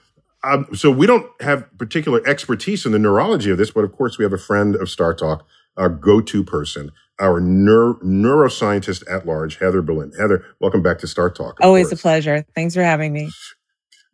um, 0.44 0.68
so 0.74 0.90
we 0.92 1.06
don't 1.08 1.26
have 1.42 1.66
particular 1.78 2.22
expertise 2.28 2.86
in 2.86 2.92
the 2.94 3.00
neurology 3.00 3.50
of 3.50 3.58
this, 3.58 3.72
but 3.72 3.84
of 3.84 3.92
course 3.92 4.18
we 4.18 4.24
have 4.24 4.32
a 4.34 4.38
friend 4.38 4.76
of 4.76 4.90
Star 4.90 5.14
Talk, 5.14 5.46
our 5.76 5.90
go-to 5.90 6.44
person, 6.44 6.92
our 7.20 7.42
neur- 7.42 8.00
neuroscientist 8.04 9.04
at 9.12 9.26
large, 9.26 9.58
Heather 9.58 9.82
Berlin. 9.82 10.12
Heather, 10.18 10.46
welcome 10.62 10.82
back 10.82 11.00
to 11.00 11.08
Star 11.08 11.30
Talk. 11.30 11.60
of 11.60 11.66
Always 11.66 11.92
a 11.92 11.98
pleasure. 11.98 12.46
Thanks 12.56 12.74
for 12.76 12.84
having 12.84 13.12
me. 13.12 13.30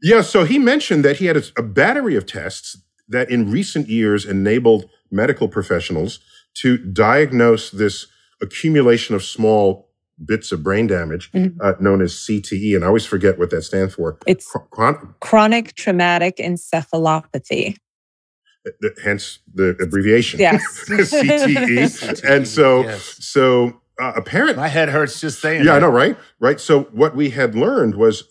Yeah, 0.01 0.21
so 0.21 0.43
he 0.43 0.59
mentioned 0.59 1.03
that 1.05 1.17
he 1.17 1.25
had 1.25 1.37
a, 1.37 1.43
a 1.57 1.63
battery 1.63 2.15
of 2.15 2.25
tests 2.25 2.77
that 3.07 3.29
in 3.29 3.51
recent 3.51 3.87
years 3.87 4.25
enabled 4.25 4.89
medical 5.11 5.47
professionals 5.47 6.19
to 6.55 6.77
diagnose 6.77 7.71
this 7.71 8.07
accumulation 8.41 9.15
of 9.15 9.23
small 9.23 9.89
bits 10.23 10.51
of 10.51 10.63
brain 10.63 10.87
damage 10.87 11.29
Mhm. 11.33 11.55
uh, 11.61 11.73
known 11.79 12.01
as 12.01 12.13
CTE. 12.13 12.75
And 12.75 12.83
I 12.83 12.87
always 12.87 13.05
forget 13.05 13.37
what 13.37 13.49
that 13.49 13.63
stands 13.63 13.93
for. 13.95 14.17
It's 14.25 14.45
Chron- 14.49 14.67
chron- 14.71 15.15
chronic 15.19 15.75
traumatic 15.75 16.37
encephalopathy. 16.37 17.77
th- 18.81 18.93
hence 19.03 19.39
the 19.53 19.75
abbreviation. 19.81 20.39
Yes. 20.39 20.61
CTE. 20.89 22.23
And 22.29 22.47
so, 22.47 22.81
Yes. 22.83 23.17
so 23.19 23.81
uh, 23.99 24.13
apparently, 24.15 24.55
My 24.55 24.67
head 24.69 24.89
hurts 24.89 25.19
just 25.21 25.39
saying. 25.41 25.63
yeah, 25.65 25.73
I 25.75 25.79
know, 25.79 25.89
right? 25.89 26.17
Right. 26.39 26.59
So 26.59 26.83
what 26.91 27.15
we 27.15 27.29
had 27.29 27.55
learned 27.55 27.95
was 27.95 28.23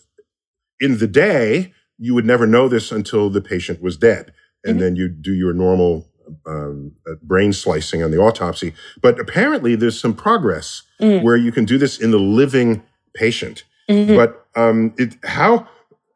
in 0.79 0.97
the 0.97 1.07
day, 1.07 1.73
you 1.97 2.13
would 2.13 2.25
never 2.25 2.45
know 2.45 2.67
this 2.67 2.91
until 2.91 3.29
the 3.29 3.41
patient 3.41 3.81
was 3.81 3.97
dead. 3.97 4.33
And 4.63 4.77
Mhm. 4.77 4.79
then 4.79 4.95
you 4.95 5.07
do 5.09 5.33
your 5.33 5.53
normal 5.53 6.07
um, 6.47 6.91
uh, 7.07 7.13
brain 7.21 7.53
slicing 7.53 8.01
on 8.01 8.09
the 8.09 8.17
autopsy. 8.17 8.73
But 8.99 9.19
apparently 9.19 9.75
there's 9.75 9.99
some 9.99 10.15
progress 10.15 10.81
Mm. 10.99 11.21
where 11.21 11.35
you 11.37 11.51
can 11.51 11.65
do 11.65 11.77
this 11.77 11.99
in 11.99 12.09
the 12.09 12.17
living 12.17 12.81
patient. 13.13 13.63
Mhm. 13.87 14.15
But 14.15 14.43
um, 14.55 14.93
it, 14.97 15.17
how, 15.23 15.67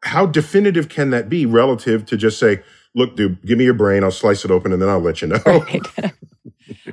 how 0.02 0.26
definitive 0.26 0.88
can 0.88 1.10
that 1.10 1.28
be 1.28 1.46
relative 1.46 2.06
to 2.06 2.16
just 2.16 2.40
say, 2.40 2.60
look, 2.96 3.14
dude, 3.14 3.38
give 3.46 3.56
me 3.56 3.62
your 3.64 3.74
brain, 3.74 4.02
I'll 4.02 4.10
slice 4.10 4.44
it 4.44 4.50
open 4.50 4.72
and 4.72 4.82
then 4.82 4.88
I'll 4.88 4.98
let 4.98 5.22
you 5.22 5.28
know. 5.28 5.38
Right. 5.46 5.86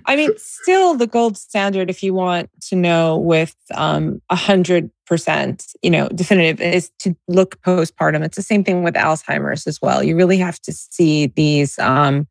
I 0.05 0.15
mean, 0.15 0.31
still 0.37 0.95
the 0.95 1.07
gold 1.07 1.37
standard, 1.37 1.89
if 1.89 2.03
you 2.03 2.13
want 2.13 2.49
to 2.69 2.75
know 2.75 3.17
with 3.17 3.55
um, 3.73 4.21
a 4.29 4.35
hundred 4.35 4.91
percent, 5.05 5.65
you 5.81 5.89
know, 5.89 6.09
definitive 6.09 6.61
is 6.61 6.91
to 6.99 7.15
look 7.27 7.61
postpartum. 7.61 8.23
It's 8.23 8.35
the 8.35 8.43
same 8.43 8.63
thing 8.63 8.83
with 8.83 8.95
Alzheimer's 8.95 9.67
as 9.67 9.81
well. 9.81 10.03
You 10.03 10.15
really 10.15 10.37
have 10.37 10.59
to 10.61 10.73
see 10.73 11.27
these 11.27 11.79
um, 11.79 12.27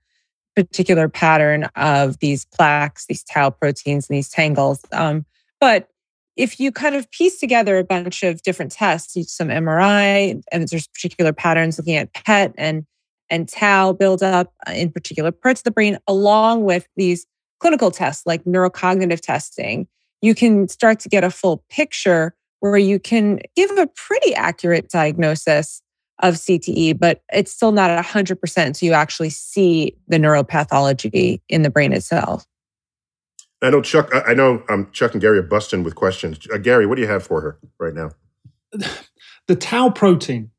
particular 0.55 1.09
pattern 1.09 1.65
of 1.77 2.19
these 2.19 2.45
plaques, 2.47 3.07
these 3.07 3.23
tau 3.23 3.51
proteins, 3.51 4.09
and 4.09 4.17
these 4.17 4.29
tangles. 4.29 4.85
Um, 4.93 5.25
but 5.61 5.89
if 6.37 6.61
you 6.61 6.71
kind 6.71 6.95
of 6.95 7.11
piece 7.11 7.41
together 7.41 7.79
a 7.79 7.85
bunch 7.85 8.23
of 8.23 8.43
different 8.43 8.73
tests, 8.73 9.17
some 9.33 9.49
MRI, 9.49 10.43
and 10.53 10.69
there's 10.69 10.87
particular 10.89 11.33
patterns 11.33 11.79
looking 11.79 11.97
at 11.97 12.13
PET 12.13 12.55
and 12.59 12.85
and 13.29 13.49
tau 13.49 13.93
buildup 13.93 14.53
in 14.73 14.91
particular 14.91 15.33
parts 15.33 15.61
of 15.61 15.65
the 15.65 15.71
brain, 15.73 15.99
along 16.07 16.63
with 16.63 16.87
these 16.97 17.27
clinical 17.61 17.91
tests 17.91 18.27
like 18.27 18.45
neurocognitive 18.45 19.21
testing, 19.21 19.87
you 20.23 20.35
can 20.35 20.69
start 20.69 21.01
to 21.01 21.09
get 21.09 21.25
a 21.25 21.31
full 21.31 21.65
picture 21.69 22.35
where 22.61 22.79
you 22.79 22.99
can 22.99 23.41
give 23.55 23.71
a 23.73 23.87
pretty 23.87 24.35
accurate 24.35 24.89
diagnosis 24.89 25.83
of 26.23 26.35
CTE, 26.35 26.99
but 26.99 27.23
it's 27.33 27.53
still 27.53 27.73
not 27.73 27.91
at 27.91 28.05
100% 28.05 28.67
until 28.67 28.87
you 28.87 28.93
actually 28.95 29.31
see 29.31 29.95
the 30.09 30.17
neuropathology 30.17 31.41
in 31.49 31.63
the 31.63 31.71
brain 31.71 31.93
itself. 31.93 32.47
I 33.63 33.71
know 33.71 33.81
Chuck. 33.83 34.15
I 34.15 34.33
I 34.33 34.35
know 34.35 34.63
um, 34.69 34.91
Chuck 34.93 35.13
and 35.13 35.21
Gary 35.21 35.39
are 35.39 35.43
busting 35.43 35.83
with 35.83 35.95
questions. 35.95 36.47
Uh, 36.53 36.59
Gary, 36.59 36.87
what 36.87 36.97
do 36.97 37.03
you 37.03 37.09
have 37.09 37.25
for 37.25 37.41
her 37.41 37.59
right 37.79 37.95
now? 37.95 38.11
the 39.47 39.57
tau 39.57 39.91
protein, 39.91 40.51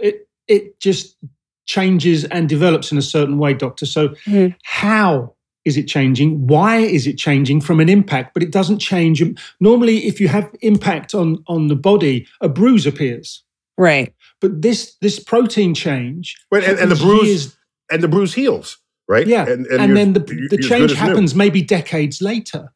it 0.00 0.28
it 0.48 0.78
just 0.78 1.16
changes 1.64 2.24
and 2.24 2.48
develops 2.48 2.92
in 2.92 2.98
a 2.98 3.02
certain 3.02 3.38
way, 3.38 3.54
doctor. 3.54 3.86
So 3.86 4.08
Mhm. 4.26 4.54
how 4.64 5.34
is 5.64 5.76
it 5.76 5.84
changing? 5.88 6.46
Why 6.46 6.78
is 6.78 7.06
it 7.06 7.16
changing 7.18 7.60
from 7.60 7.80
an 7.80 7.88
impact? 7.88 8.34
But 8.34 8.42
it 8.42 8.50
doesn't 8.50 8.78
change. 8.78 9.22
Normally, 9.60 10.06
if 10.06 10.20
you 10.20 10.28
have 10.28 10.50
impact 10.60 11.14
on 11.14 11.42
on 11.46 11.68
the 11.68 11.76
body, 11.76 12.26
a 12.40 12.48
bruise 12.48 12.86
appears. 12.86 13.42
Right. 13.78 14.12
But 14.40 14.62
this 14.62 14.96
this 15.00 15.18
protein 15.18 15.74
change, 15.74 16.36
Wait, 16.50 16.64
and, 16.64 16.78
and 16.78 16.90
the 16.90 16.96
bruise 16.96 17.26
years- 17.28 17.56
and 17.90 18.02
the 18.02 18.08
bruise 18.08 18.34
heals, 18.34 18.78
right? 19.08 19.26
yeah, 19.26 19.46
and, 19.48 19.66
you're- 19.66 19.94
then 19.94 20.12
the 20.14 20.20
the 20.20 20.34
you're 20.34 20.44
as 20.44 20.50
good 20.50 20.62
change 20.62 20.90
as 20.92 20.98
new. 20.98 21.06
happens 21.06 21.34
maybe 21.34 21.62
decades 21.62 22.20
later. 22.20 22.72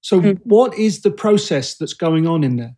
So, 0.00 0.20
Mhm. 0.20 0.40
what 0.44 0.74
is 0.78 1.00
the 1.02 1.10
process 1.10 1.74
that's 1.76 1.94
going 1.94 2.26
on 2.26 2.44
in 2.44 2.56
there? 2.56 2.76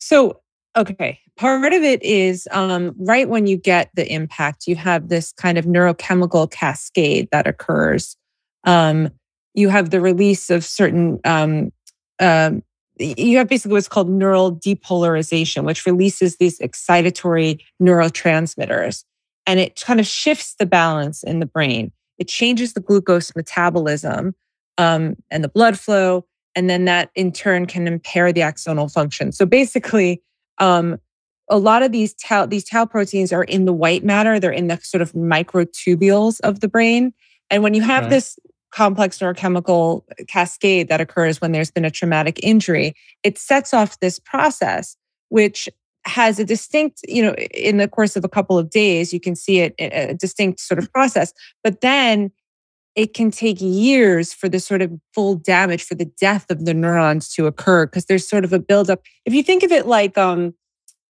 So, 0.00 0.40
okay, 0.76 1.18
part 1.36 1.72
of 1.72 1.82
it 1.82 2.02
is 2.02 2.46
um, 2.52 2.94
right 2.98 3.28
when 3.28 3.46
you 3.46 3.56
get 3.56 3.90
the 3.94 4.10
impact, 4.12 4.66
you 4.66 4.76
have 4.76 5.08
this 5.08 5.32
kind 5.32 5.58
of 5.58 5.64
neurochemical 5.64 6.50
cascade 6.50 7.28
that 7.32 7.46
occurs. 7.46 8.16
Um, 8.68 9.10
you 9.54 9.68
have 9.68 9.90
the 9.90 10.00
release 10.00 10.50
of 10.50 10.64
certain, 10.64 11.20
um, 11.24 11.72
um, 12.20 12.62
you 12.98 13.38
have 13.38 13.48
basically 13.48 13.72
what's 13.72 13.88
called 13.88 14.08
neural 14.10 14.54
depolarization, 14.54 15.64
which 15.64 15.86
releases 15.86 16.36
these 16.36 16.58
excitatory 16.58 17.60
neurotransmitters 17.82 19.04
and 19.46 19.58
it 19.58 19.80
kind 19.80 19.98
of 20.00 20.06
shifts 20.06 20.54
the 20.58 20.66
balance 20.66 21.22
in 21.22 21.40
the 21.40 21.46
brain. 21.46 21.90
It 22.18 22.28
changes 22.28 22.74
the 22.74 22.80
glucose 22.80 23.34
metabolism 23.34 24.34
um, 24.76 25.16
and 25.30 25.42
the 25.42 25.48
blood 25.48 25.78
flow 25.78 26.26
and 26.54 26.68
then 26.68 26.84
that 26.86 27.10
in 27.14 27.32
turn 27.32 27.66
can 27.66 27.86
impair 27.86 28.32
the 28.32 28.40
axonal 28.40 28.92
function. 28.92 29.32
So 29.32 29.46
basically, 29.46 30.22
um, 30.58 30.98
a 31.48 31.56
lot 31.56 31.82
of 31.82 31.92
these 31.92 32.14
tau 32.14 32.46
these 32.46 32.64
tau 32.64 32.84
proteins 32.84 33.32
are 33.32 33.44
in 33.44 33.64
the 33.64 33.72
white 33.72 34.04
matter. 34.04 34.38
They're 34.38 34.50
in 34.50 34.66
the 34.66 34.78
sort 34.82 35.00
of 35.00 35.12
microtubules 35.12 36.40
of 36.40 36.60
the 36.60 36.68
brain, 36.68 37.12
and 37.48 37.62
when 37.62 37.74
you 37.74 37.82
have 37.82 38.04
Okay. 38.04 38.10
this 38.16 38.38
complex 38.70 39.18
neurochemical 39.18 40.02
cascade 40.28 40.88
that 40.88 41.00
occurs 41.00 41.40
when 41.40 41.52
there's 41.52 41.70
been 41.70 41.84
a 41.84 41.90
traumatic 41.90 42.38
injury, 42.42 42.94
it 43.22 43.38
sets 43.38 43.72
off 43.72 43.98
this 44.00 44.18
process, 44.18 44.96
which 45.28 45.68
has 46.04 46.38
a 46.38 46.44
distinct, 46.44 47.00
you 47.06 47.22
know, 47.22 47.34
in 47.34 47.76
the 47.76 47.88
course 47.88 48.16
of 48.16 48.24
a 48.24 48.28
couple 48.28 48.58
of 48.58 48.70
days, 48.70 49.12
you 49.12 49.20
can 49.20 49.34
see 49.34 49.60
it 49.60 49.74
a 49.78 50.14
distinct 50.14 50.60
sort 50.60 50.78
of 50.78 50.92
process, 50.92 51.32
but 51.62 51.80
then 51.80 52.30
it 52.94 53.14
can 53.14 53.30
take 53.30 53.58
years 53.60 54.32
for 54.32 54.48
the 54.48 54.58
sort 54.58 54.82
of 54.82 54.90
full 55.14 55.36
damage 55.36 55.84
for 55.84 55.94
the 55.94 56.10
death 56.20 56.50
of 56.50 56.64
the 56.64 56.74
neurons 56.74 57.32
to 57.34 57.46
occur 57.46 57.86
because 57.86 58.06
there's 58.06 58.28
sort 58.28 58.44
of 58.44 58.52
a 58.52 58.58
buildup. 58.58 59.02
If 59.24 59.34
you 59.34 59.42
think 59.42 59.62
of 59.62 59.70
it 59.70 59.86
like, 59.86 60.18
um, 60.18 60.54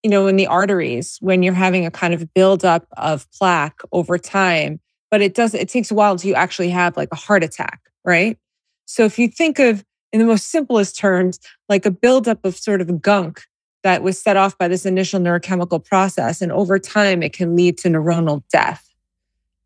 you 0.03 0.09
know, 0.09 0.27
in 0.27 0.35
the 0.35 0.47
arteries, 0.47 1.17
when 1.21 1.41
you're 1.41 1.53
having 1.53 1.85
a 1.85 1.91
kind 1.91 2.13
of 2.13 2.33
buildup 2.33 2.85
of 2.97 3.31
plaque 3.31 3.81
over 3.91 4.17
time, 4.17 4.79
but 5.11 5.21
it 5.21 5.35
does, 5.35 5.53
it 5.53 5.69
takes 5.69 5.91
a 5.91 5.93
while 5.93 6.13
until 6.13 6.29
you 6.29 6.35
actually 6.35 6.69
have 6.69 6.97
like 6.97 7.09
a 7.11 7.15
heart 7.15 7.43
attack, 7.43 7.81
right? 8.03 8.37
So 8.85 9.05
if 9.05 9.19
you 9.19 9.27
think 9.27 9.59
of, 9.59 9.85
in 10.11 10.19
the 10.19 10.25
most 10.25 10.47
simplest 10.47 10.97
terms, 10.97 11.39
like 11.69 11.85
a 11.85 11.91
buildup 11.91 12.43
of 12.43 12.55
sort 12.57 12.81
of 12.81 13.01
gunk 13.01 13.43
that 13.83 14.03
was 14.03 14.21
set 14.21 14.37
off 14.37 14.57
by 14.57 14.67
this 14.67 14.85
initial 14.85 15.19
neurochemical 15.19 15.83
process, 15.83 16.41
and 16.41 16.51
over 16.51 16.79
time 16.79 17.21
it 17.23 17.33
can 17.33 17.55
lead 17.55 17.77
to 17.79 17.89
neuronal 17.89 18.43
death. 18.51 18.87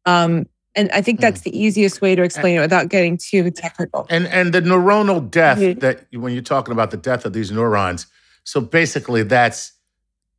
Um, 0.05 0.45
and 0.75 0.91
I 0.91 1.01
think 1.01 1.21
that's 1.21 1.41
the 1.41 1.57
easiest 1.57 2.01
way 2.01 2.15
to 2.15 2.21
explain 2.21 2.57
it 2.57 2.59
without 2.59 2.89
getting 2.89 3.17
too 3.17 3.49
technical. 3.49 4.05
And 4.09 4.27
and 4.27 4.53
the 4.53 4.61
neuronal 4.61 5.31
death 5.31 5.57
Mhm. 5.57 5.79
that 5.79 6.05
when 6.11 6.33
you're 6.33 6.41
talking 6.41 6.73
about 6.73 6.91
the 6.91 6.97
death 6.97 7.25
of 7.25 7.33
these 7.33 7.49
neurons, 7.49 8.07
so 8.43 8.59
basically 8.61 9.23
that's 9.23 9.71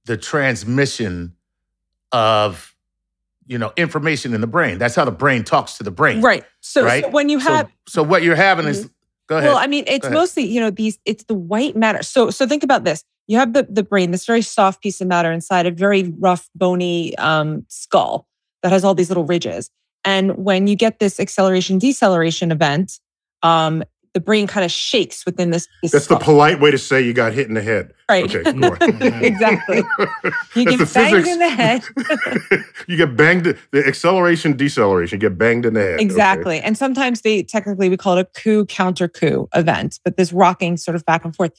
the 0.04 0.16
transmission 0.16 1.32
of 2.12 2.75
you 3.46 3.58
know 3.58 3.72
information 3.76 4.34
in 4.34 4.40
the 4.40 4.46
brain. 4.46 4.78
That's 4.78 4.94
how 4.94 5.04
the 5.04 5.10
brain 5.10 5.44
talks 5.44 5.78
to 5.78 5.84
the 5.84 5.90
brain. 5.90 6.20
Right. 6.20 6.44
So, 6.60 6.84
Right? 6.84 7.04
so 7.04 7.10
when 7.10 7.28
you 7.28 7.38
have 7.38 7.70
so 7.88 8.02
what 8.02 8.22
you're 8.22 8.36
having 8.36 8.66
is 8.66 8.90
go 9.28 9.38
ahead. 9.38 9.48
Well, 9.48 9.58
I 9.58 9.66
mean, 9.66 9.84
it's 9.86 10.08
mostly, 10.10 10.44
you 10.44 10.60
know, 10.60 10.70
these 10.70 10.98
it's 11.04 11.24
the 11.24 11.34
white 11.34 11.76
matter. 11.76 12.02
So 12.02 12.30
so 12.30 12.46
think 12.46 12.62
about 12.62 12.84
this. 12.84 13.04
You 13.26 13.38
have 13.38 13.52
the 13.52 13.66
the 13.68 13.82
brain, 13.82 14.10
this 14.10 14.26
very 14.26 14.42
soft 14.42 14.82
piece 14.82 15.00
of 15.00 15.08
matter 15.08 15.32
inside 15.32 15.66
a 15.66 15.70
very 15.70 16.14
rough, 16.18 16.48
bony 16.54 17.16
um, 17.18 17.64
skull. 17.68 18.26
that 18.62 18.70
has 18.72 18.84
all 18.84 18.94
these 18.94 19.10
little 19.10 19.24
ridges. 19.24 19.70
And 20.04 20.36
when 20.36 20.66
you 20.68 20.76
get 20.76 20.98
this 21.00 21.18
acceleration 21.18 21.78
deceleration 21.78 22.52
event, 22.52 23.00
um, 23.42 23.82
the 24.16 24.20
brain 24.20 24.46
kind 24.46 24.64
of 24.64 24.72
shakes 24.72 25.26
within 25.26 25.50
this. 25.50 25.68
this 25.82 25.92
That's 25.92 26.06
the 26.06 26.16
polite 26.16 26.58
way 26.58 26.70
to 26.70 26.78
say 26.78 27.02
you 27.02 27.12
got 27.12 27.34
hit 27.34 27.48
in 27.48 27.52
the 27.52 27.60
head. 27.60 27.92
Right. 28.08 28.34
Okay, 28.34 28.50
exactly. 29.26 29.82
You 30.54 30.64
That's 30.64 30.94
get 30.94 30.94
banged 30.94 31.26
physics. 31.26 31.28
in 31.28 31.38
the 31.38 31.48
head. 31.50 31.82
you 32.88 32.96
get 32.96 33.14
banged. 33.14 33.58
The 33.72 33.86
acceleration, 33.86 34.56
deceleration. 34.56 35.20
You 35.20 35.28
get 35.28 35.36
banged 35.36 35.66
in 35.66 35.74
the 35.74 35.80
head. 35.80 35.94
Okay. 35.96 36.02
Exactly. 36.02 36.60
And 36.60 36.78
sometimes 36.78 37.20
they 37.20 37.42
technically 37.42 37.90
we 37.90 37.98
call 37.98 38.16
it 38.16 38.20
a 38.22 38.40
coup 38.40 38.64
counter 38.64 39.06
coup 39.06 39.50
event, 39.54 40.00
but 40.02 40.16
this 40.16 40.32
rocking 40.32 40.78
sort 40.78 40.94
of 40.94 41.04
back 41.04 41.22
and 41.26 41.36
forth. 41.36 41.52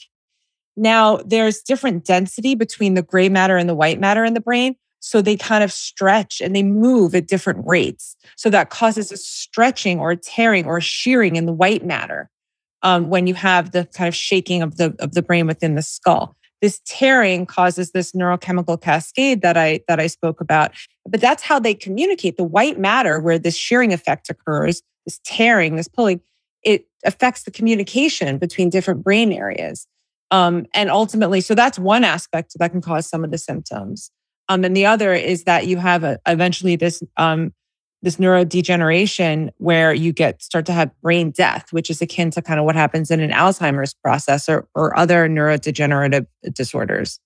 Now 0.75 1.17
there's 1.17 1.61
different 1.61 2.05
density 2.05 2.55
between 2.55 2.95
the 2.95 3.03
gray 3.03 3.29
matter 3.29 3.55
and 3.55 3.69
the 3.69 3.75
white 3.75 3.99
matter 3.99 4.25
in 4.25 4.33
the 4.33 4.41
brain. 4.41 4.77
So 4.99 5.21
they 5.21 5.37
kind 5.37 5.63
of 5.63 5.71
stretch 5.71 6.41
and 6.41 6.55
they 6.55 6.63
move 6.63 7.13
at 7.13 7.27
different 7.27 7.67
rates. 7.67 8.15
So 8.35 8.49
that 8.49 8.71
causes 8.71 9.11
a 9.11 9.17
stretching 9.17 9.99
or 9.99 10.09
a 10.09 10.17
tearing 10.17 10.65
or 10.65 10.77
a 10.77 10.81
shearing 10.81 11.35
in 11.35 11.45
the 11.45 11.53
white 11.53 11.85
matter 11.85 12.31
um, 12.83 13.09
when 13.09 13.27
you 13.27 13.33
have 13.33 13.71
the 13.71 13.85
kind 13.93 14.07
of 14.07 14.15
shaking 14.15 14.61
of 14.61 14.77
the 14.77 14.95
of 14.99 15.13
the 15.13 15.21
brain 15.21 15.47
within 15.47 15.75
the 15.75 15.81
skull. 15.81 16.35
This 16.61 16.81
tearing 16.85 17.45
causes 17.45 17.91
this 17.91 18.13
neurochemical 18.13 18.81
cascade 18.81 19.41
that 19.41 19.57
I 19.57 19.81
that 19.87 19.99
I 19.99 20.07
spoke 20.07 20.41
about. 20.41 20.71
But 21.07 21.21
that's 21.21 21.43
how 21.43 21.59
they 21.59 21.73
communicate. 21.73 22.37
The 22.37 22.43
white 22.43 22.79
matter, 22.79 23.19
where 23.19 23.39
this 23.39 23.55
shearing 23.55 23.93
effect 23.93 24.29
occurs, 24.29 24.81
this 25.05 25.19
tearing, 25.23 25.75
this 25.75 25.87
pulling, 25.87 26.21
it 26.63 26.87
affects 27.05 27.43
the 27.43 27.51
communication 27.51 28.37
between 28.37 28.69
different 28.69 29.03
brain 29.03 29.31
areas. 29.31 29.87
Um, 30.31 30.65
and 30.73 30.89
ultimately, 30.89 31.41
so 31.41 31.55
that's 31.55 31.79
one 31.79 32.03
aspect 32.03 32.53
that 32.57 32.71
can 32.71 32.81
cause 32.81 33.07
some 33.07 33.23
of 33.23 33.31
the 33.31 33.37
symptoms. 33.37 34.11
Um, 34.49 34.63
and 34.63 34.75
the 34.75 34.85
other 34.85 35.13
is 35.13 35.43
that 35.43 35.67
you 35.67 35.77
have 35.77 36.03
a, 36.03 36.19
eventually 36.27 36.75
this 36.75 37.03
um, 37.17 37.53
this 38.01 38.17
neurodegeneration 38.17 39.49
where 39.57 39.93
you 39.93 40.13
get 40.13 40.41
start 40.41 40.65
to 40.67 40.73
have 40.73 40.89
brain 41.01 41.31
death, 41.31 41.71
which 41.71 41.89
is 41.89 42.01
akin 42.01 42.29
to 42.31 42.41
kind 42.41 42.59
of 42.59 42.65
what 42.65 42.75
happens 42.75 43.09
in 43.11 43.19
an 43.19 43.31
Alzheimer's 43.31 43.93
process 43.93 44.47
or, 44.47 44.67
or 44.75 44.97
other 44.97 45.27
neurodegenerative 45.27 46.25
disorders. 46.53 47.19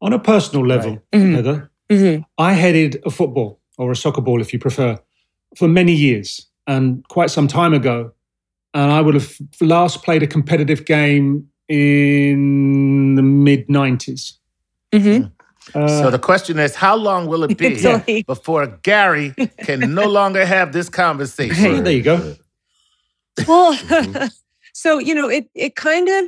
On 0.00 0.12
a 0.12 0.18
personal 0.18 0.64
level, 0.66 1.02
Mhm. 1.12 1.34
Heather, 1.34 1.70
Mhm. 1.90 2.24
I 2.38 2.52
headed 2.52 3.02
a 3.04 3.10
football 3.10 3.60
or 3.78 3.90
a 3.90 3.96
soccer 3.96 4.20
ball, 4.20 4.40
if 4.40 4.52
you 4.52 4.58
prefer, 4.58 4.98
for 5.56 5.66
many 5.66 5.92
years 5.92 6.46
and 6.66 7.06
quite 7.08 7.30
some 7.30 7.48
time 7.48 7.74
ago. 7.74 8.12
And 8.74 8.92
I 8.92 9.00
would 9.00 9.14
have 9.14 9.36
last 9.60 10.04
played 10.04 10.22
a 10.22 10.26
competitive 10.26 10.84
game 10.84 11.48
in 11.68 13.14
the 13.16 13.22
mid 13.22 13.68
90s. 13.68 14.38
Mhm. 14.92 15.32
Uh, 15.74 15.86
so 15.88 16.10
the 16.10 16.18
question 16.18 16.58
is, 16.58 16.74
how 16.74 16.96
long 16.96 17.26
will 17.26 17.44
it 17.44 17.58
be 17.58 17.66
Until 17.74 17.98
he- 17.98 18.22
before 18.22 18.66
Gary 18.82 19.34
can 19.62 19.94
no 19.94 20.08
longer 20.18 20.44
have 20.46 20.72
this 20.72 20.88
conversation? 20.88 21.84
there 21.84 21.92
you 21.92 22.02
go. 22.02 22.34
Well, 23.46 23.78
so 24.72 24.98
you 24.98 25.14
know, 25.14 25.28
it 25.28 25.48
it 25.54 25.76
kind 25.76 26.08
of 26.08 26.24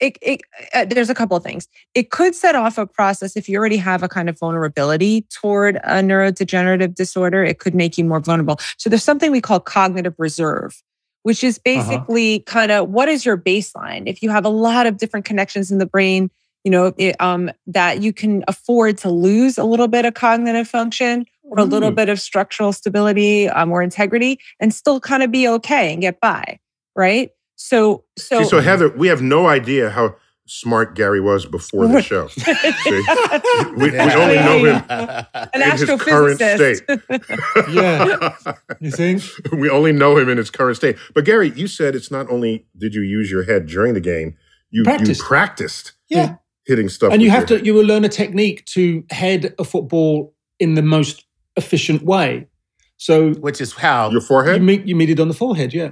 it, 0.00 0.18
it 0.20 0.40
uh, 0.74 0.84
there's 0.84 1.10
a 1.10 1.14
couple 1.14 1.36
of 1.36 1.42
things. 1.42 1.68
It 1.94 2.10
could 2.10 2.34
set 2.34 2.54
off 2.54 2.76
a 2.78 2.86
process 2.86 3.36
if 3.36 3.48
you 3.48 3.58
already 3.58 3.78
have 3.78 4.02
a 4.02 4.08
kind 4.08 4.28
of 4.28 4.38
vulnerability 4.38 5.22
toward 5.32 5.76
a 5.76 6.02
neurodegenerative 6.02 6.94
disorder. 6.94 7.42
It 7.42 7.58
could 7.58 7.74
make 7.74 7.96
you 7.96 8.04
more 8.04 8.20
vulnerable. 8.20 8.58
So 8.76 8.90
there's 8.90 9.02
something 9.02 9.30
we 9.32 9.40
call 9.40 9.58
cognitive 9.58 10.14
reserve, 10.18 10.82
which 11.22 11.42
is 11.42 11.58
basically 11.58 12.40
kind 12.40 12.70
of 12.70 12.90
what 12.90 13.08
is 13.08 13.24
your 13.24 13.38
baseline. 13.38 14.04
If 14.06 14.22
you 14.22 14.30
have 14.30 14.44
a 14.44 14.50
lot 14.50 14.86
of 14.86 14.98
different 14.98 15.24
connections 15.24 15.70
in 15.70 15.78
the 15.78 15.86
brain, 15.86 16.30
you 16.64 16.70
know, 16.70 16.92
it, 16.98 17.16
um, 17.20 17.50
that 17.66 18.02
you 18.02 18.12
can 18.12 18.44
afford 18.48 18.98
to 18.98 19.10
lose 19.10 19.58
a 19.58 19.64
little 19.64 19.88
bit 19.88 20.04
of 20.04 20.14
cognitive 20.14 20.68
function 20.68 21.24
or 21.42 21.58
a 21.58 21.64
little 21.64 21.90
Mm. 21.90 21.94
bit 21.96 22.08
of 22.08 22.20
structural 22.20 22.72
stability 22.72 23.48
um, 23.48 23.70
or 23.72 23.82
integrity 23.82 24.38
and 24.60 24.74
still 24.74 25.00
kind 25.00 25.22
of 25.22 25.30
be 25.30 25.48
okay 25.48 25.92
and 25.92 26.02
get 26.02 26.20
by, 26.20 26.58
right? 26.94 27.30
So, 27.56 28.04
so, 28.18 28.42
See, 28.42 28.48
so 28.50 28.60
Heather, 28.60 28.88
we 28.90 29.08
have 29.08 29.22
no 29.22 29.46
idea 29.46 29.90
how 29.90 30.16
smart 30.46 30.94
Gary 30.94 31.20
was 31.20 31.44
before 31.44 31.86
the 31.88 32.00
show. 32.00 32.26
See? 32.28 32.42
We, 33.76 33.90
we 33.90 33.98
only 34.00 34.36
know 34.36 34.64
him 34.64 34.82
an 34.88 35.26
in 35.54 35.70
his 35.70 35.84
current 35.84 36.40
astrophysicist. 36.40 36.82
state. 36.84 37.72
Yeah. 37.74 38.34
You 38.80 38.90
think? 38.92 39.22
we 39.52 39.68
only 39.68 39.92
know 39.92 40.16
him 40.16 40.28
in 40.28 40.38
his 40.38 40.50
current 40.50 40.76
state. 40.76 40.96
But 41.14 41.24
Gary, 41.24 41.50
you 41.50 41.66
said 41.66 41.94
it's 41.96 42.10
not 42.10 42.30
only 42.30 42.66
did 42.76 42.94
you 42.94 43.02
use 43.02 43.30
your 43.30 43.42
head 43.44 43.66
during 43.66 43.94
the 43.94 44.00
game, 44.00 44.36
you 44.70 44.84
Practiced. 44.84 45.20
you 45.20 45.26
practiced 45.26 45.92
Yeah. 46.08 46.36
Hitting 46.68 46.88
stuff. 46.88 47.12
and 47.12 47.20
you 47.22 47.30
have 47.30 47.50
your 47.50 47.58
to, 47.58 47.64
you 47.64 47.74
will 47.74 47.84
learn 47.84 48.04
a 48.04 48.08
technique 48.08 48.64
to 48.66 49.02
head 49.10 49.54
a 49.58 49.64
football 49.64 50.34
in 50.60 50.74
the 50.74 50.82
most 50.82 51.24
efficient 51.56 52.02
way. 52.02 52.46
So 52.98 53.32
Which 53.34 53.60
is 53.60 53.72
how 53.72 54.04
head. 54.04 54.12
your 54.12 54.20
you 54.20 54.26
forehead. 54.26 54.62
meet, 54.62 54.86
you 54.86 54.94
meet 54.96 55.10
it 55.10 55.18
on 55.20 55.28
the 55.28 55.34
forehead, 55.34 55.72
yeah. 55.74 55.90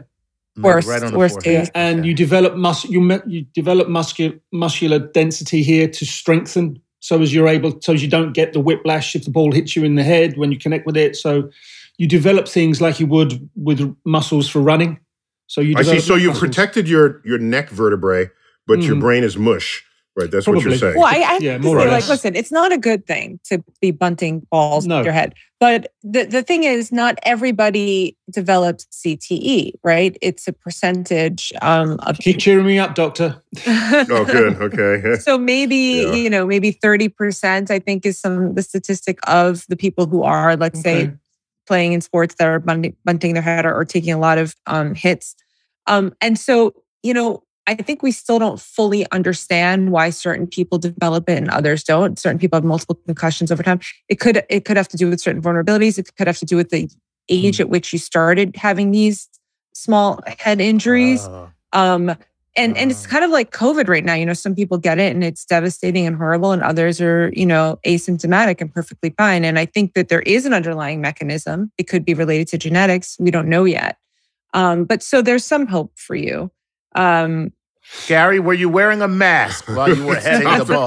Worst- 0.59 0.89
right 0.89 1.03
on 1.03 1.13
the 1.13 1.19
worst 1.19 1.43
forehead. 1.43 1.65
case. 1.67 1.71
and 1.75 2.01
Okay. 2.01 2.09
you 2.09 2.15
develop 2.15 2.55
mus 2.57 2.85
you 2.87 3.01
you 3.27 3.43
develop 3.55 3.89
muscular 3.91 4.35
muscular 4.53 4.99
density 4.99 5.63
here 5.63 5.87
to 5.87 6.05
strengthen 6.07 6.81
so 7.01 7.21
as 7.21 7.35
you're 7.35 7.47
able 7.47 7.79
so 7.83 7.93
as 7.93 8.03
you 8.03 8.09
don't 8.09 8.33
get 8.33 8.55
the 8.55 8.61
whiplash 8.61 9.15
if 9.15 9.25
the 9.27 9.31
ball 9.31 9.53
hits 9.53 9.77
you 9.77 9.85
in 9.85 9.97
the 9.97 10.03
head 10.03 10.39
when 10.39 10.51
you 10.51 10.59
connect 10.59 10.87
with 10.87 10.97
it 10.97 11.15
so 11.15 11.51
you 11.99 12.07
develop 12.09 12.49
things 12.49 12.81
like 12.81 12.99
you 12.99 13.07
would 13.07 13.33
with 13.55 13.81
muscles 14.07 14.49
for 14.49 14.61
running 14.63 14.99
so 15.47 15.61
you. 15.61 15.75
I 15.77 15.83
see. 15.83 16.01
So 16.01 16.15
you've 16.15 16.29
muscles. 16.33 16.49
protected 16.49 16.89
your 16.89 17.21
your 17.25 17.39
neck 17.39 17.69
vertebrae, 17.69 18.31
but 18.67 18.81
your 18.83 18.97
Mm. 18.97 19.01
brain 19.01 19.25
is 19.25 19.37
mush. 19.37 19.85
Right. 20.17 20.31
That's 20.31 20.47
what 20.47 20.63
you're 20.63 20.75
saying. 20.79 20.97
Well, 20.97 21.05
I, 21.05 21.17
I 21.19 21.33
have 21.35 21.43
Yeah, 21.43 21.59
to 21.59 21.63
more 21.63 21.79
say, 21.79 21.91
like, 21.91 22.09
listen, 22.09 22.35
it's 22.35 22.51
not 22.51 22.73
a 22.73 22.79
good 22.79 23.07
thing 23.07 23.39
to 23.45 23.63
be 23.83 23.91
bunting 23.91 24.47
balls 24.51 24.87
No. 24.87 24.97
with 24.97 25.05
your 25.05 25.13
head. 25.13 25.35
But 25.61 25.93
the, 26.03 26.25
the 26.25 26.43
thing 26.43 26.65
is, 26.65 26.91
not 26.91 27.19
everybody 27.23 28.17
develops 28.31 28.87
CTE, 28.87 29.73
right? 29.85 30.17
It's 30.23 30.49
a 30.49 30.55
percentage 30.55 31.53
um, 31.61 31.99
of 32.01 32.19
keep 32.19 32.39
cheering 32.39 32.65
me 32.67 32.79
up 32.79 32.95
doctor 32.95 33.43
oh, 33.67 34.25
good. 34.25 34.55
Okay. 34.57 35.17
so 35.21 35.37
maybe 35.37 35.77
Yeah. 35.77 36.15
you 36.15 36.31
know 36.31 36.47
maybe 36.47 36.73
30% 36.73 37.71
i 37.71 37.79
think 37.79 38.07
is 38.07 38.19
some 38.19 38.55
the 38.55 38.63
statistic 38.63 39.19
of 39.27 39.65
the 39.69 39.77
people 39.77 40.07
who 40.07 40.23
are 40.23 40.57
let's 40.57 40.81
say 40.81 41.13
playing 41.67 41.93
in 41.93 42.01
sports 42.01 42.37
that 42.37 42.47
are 42.49 42.61
bunting, 42.61 42.97
bunting 43.05 43.35
their 43.35 43.43
head 43.43 43.67
or, 43.67 43.75
or 43.75 43.85
taking 43.85 44.13
a 44.13 44.19
lot 44.19 44.39
of 44.39 44.55
um, 44.67 44.95
hits 44.95 45.35
um, 45.87 46.15
and 46.21 46.39
so 46.39 46.73
you 47.03 47.13
know 47.15 47.43
i 47.67 47.75
think 47.75 48.03
we 48.03 48.11
still 48.13 48.39
don't 48.39 48.61
fully 48.61 49.11
understand 49.13 49.91
why 49.91 50.11
certain 50.11 50.47
people 50.47 50.79
develop 50.79 51.29
it 51.29 51.39
and 51.39 51.51
others 51.51 51.83
don't 51.85 52.19
certain 52.19 52.39
people 52.39 52.57
have 52.57 52.65
multiple 52.65 52.99
concussions 53.07 53.51
over 53.53 53.63
time 53.63 53.81
it 54.09 54.21
could 54.21 54.45
it 54.49 54.65
could 54.65 54.77
have 54.77 54.89
to 54.89 54.97
do 54.97 55.09
with 55.09 55.21
certain 55.21 55.43
vulnerabilities 55.43 55.99
it 55.99 56.15
could 56.17 56.27
have 56.27 56.39
to 56.39 56.47
do 56.47 56.57
with 56.57 56.71
the 56.71 56.89
age 57.29 57.61
at 57.61 57.69
which 57.69 57.93
you 57.93 57.99
started 57.99 58.55
having 58.57 58.91
these 58.91 59.29
small 59.73 60.21
head 60.39 60.61
injuries 60.61 61.27
Oh. 61.29 61.51
um, 61.73 62.17
and 62.57 62.75
and 62.79 62.91
it's 62.91 63.07
kind 63.07 63.23
of 63.23 63.31
like 63.31 63.51
COVID 63.51 63.87
right 63.87 64.03
now. 64.03 64.15
You 64.15 64.25
know, 64.25 64.33
some 64.33 64.55
people 64.55 64.79
get 64.79 64.99
it 64.99 65.15
and 65.15 65.23
it's 65.23 65.45
devastating 65.45 66.07
and 66.07 66.17
horrible, 66.17 66.53
and 66.53 66.63
others 66.63 67.03
are, 67.03 67.31
you 67.37 67.45
know, 67.45 67.79
asymptomatic 67.87 68.63
and 68.63 68.73
perfectly 68.73 69.13
fine. 69.19 69.45
And 69.45 69.59
I 69.59 69.67
think 69.67 69.93
that 69.93 70.09
there 70.09 70.23
is 70.23 70.47
an 70.47 70.55
underlying 70.55 71.03
mechanism. 71.03 71.71
It 71.77 71.85
could 71.85 72.03
be 72.03 72.15
related 72.15 72.49
to 72.49 72.57
genetics. 72.59 73.17
We 73.21 73.31
don't 73.31 73.49
know 73.49 73.65
yet. 73.65 73.99
Um, 74.55 74.85
but 74.85 75.03
so 75.03 75.21
there's 75.21 75.45
some 75.45 75.67
hope 75.67 75.93
for 75.99 76.17
you. 76.17 76.51
Um, 76.95 77.53
Gary, 78.09 78.41
were 78.41 78.55
you 78.55 78.69
wearing 78.69 79.01
a 79.03 79.09
mask 79.09 79.67
while 79.69 79.95
you 79.95 80.05
were 80.05 80.17
heading 80.21 80.59
the 80.59 80.65
ball? 80.65 80.87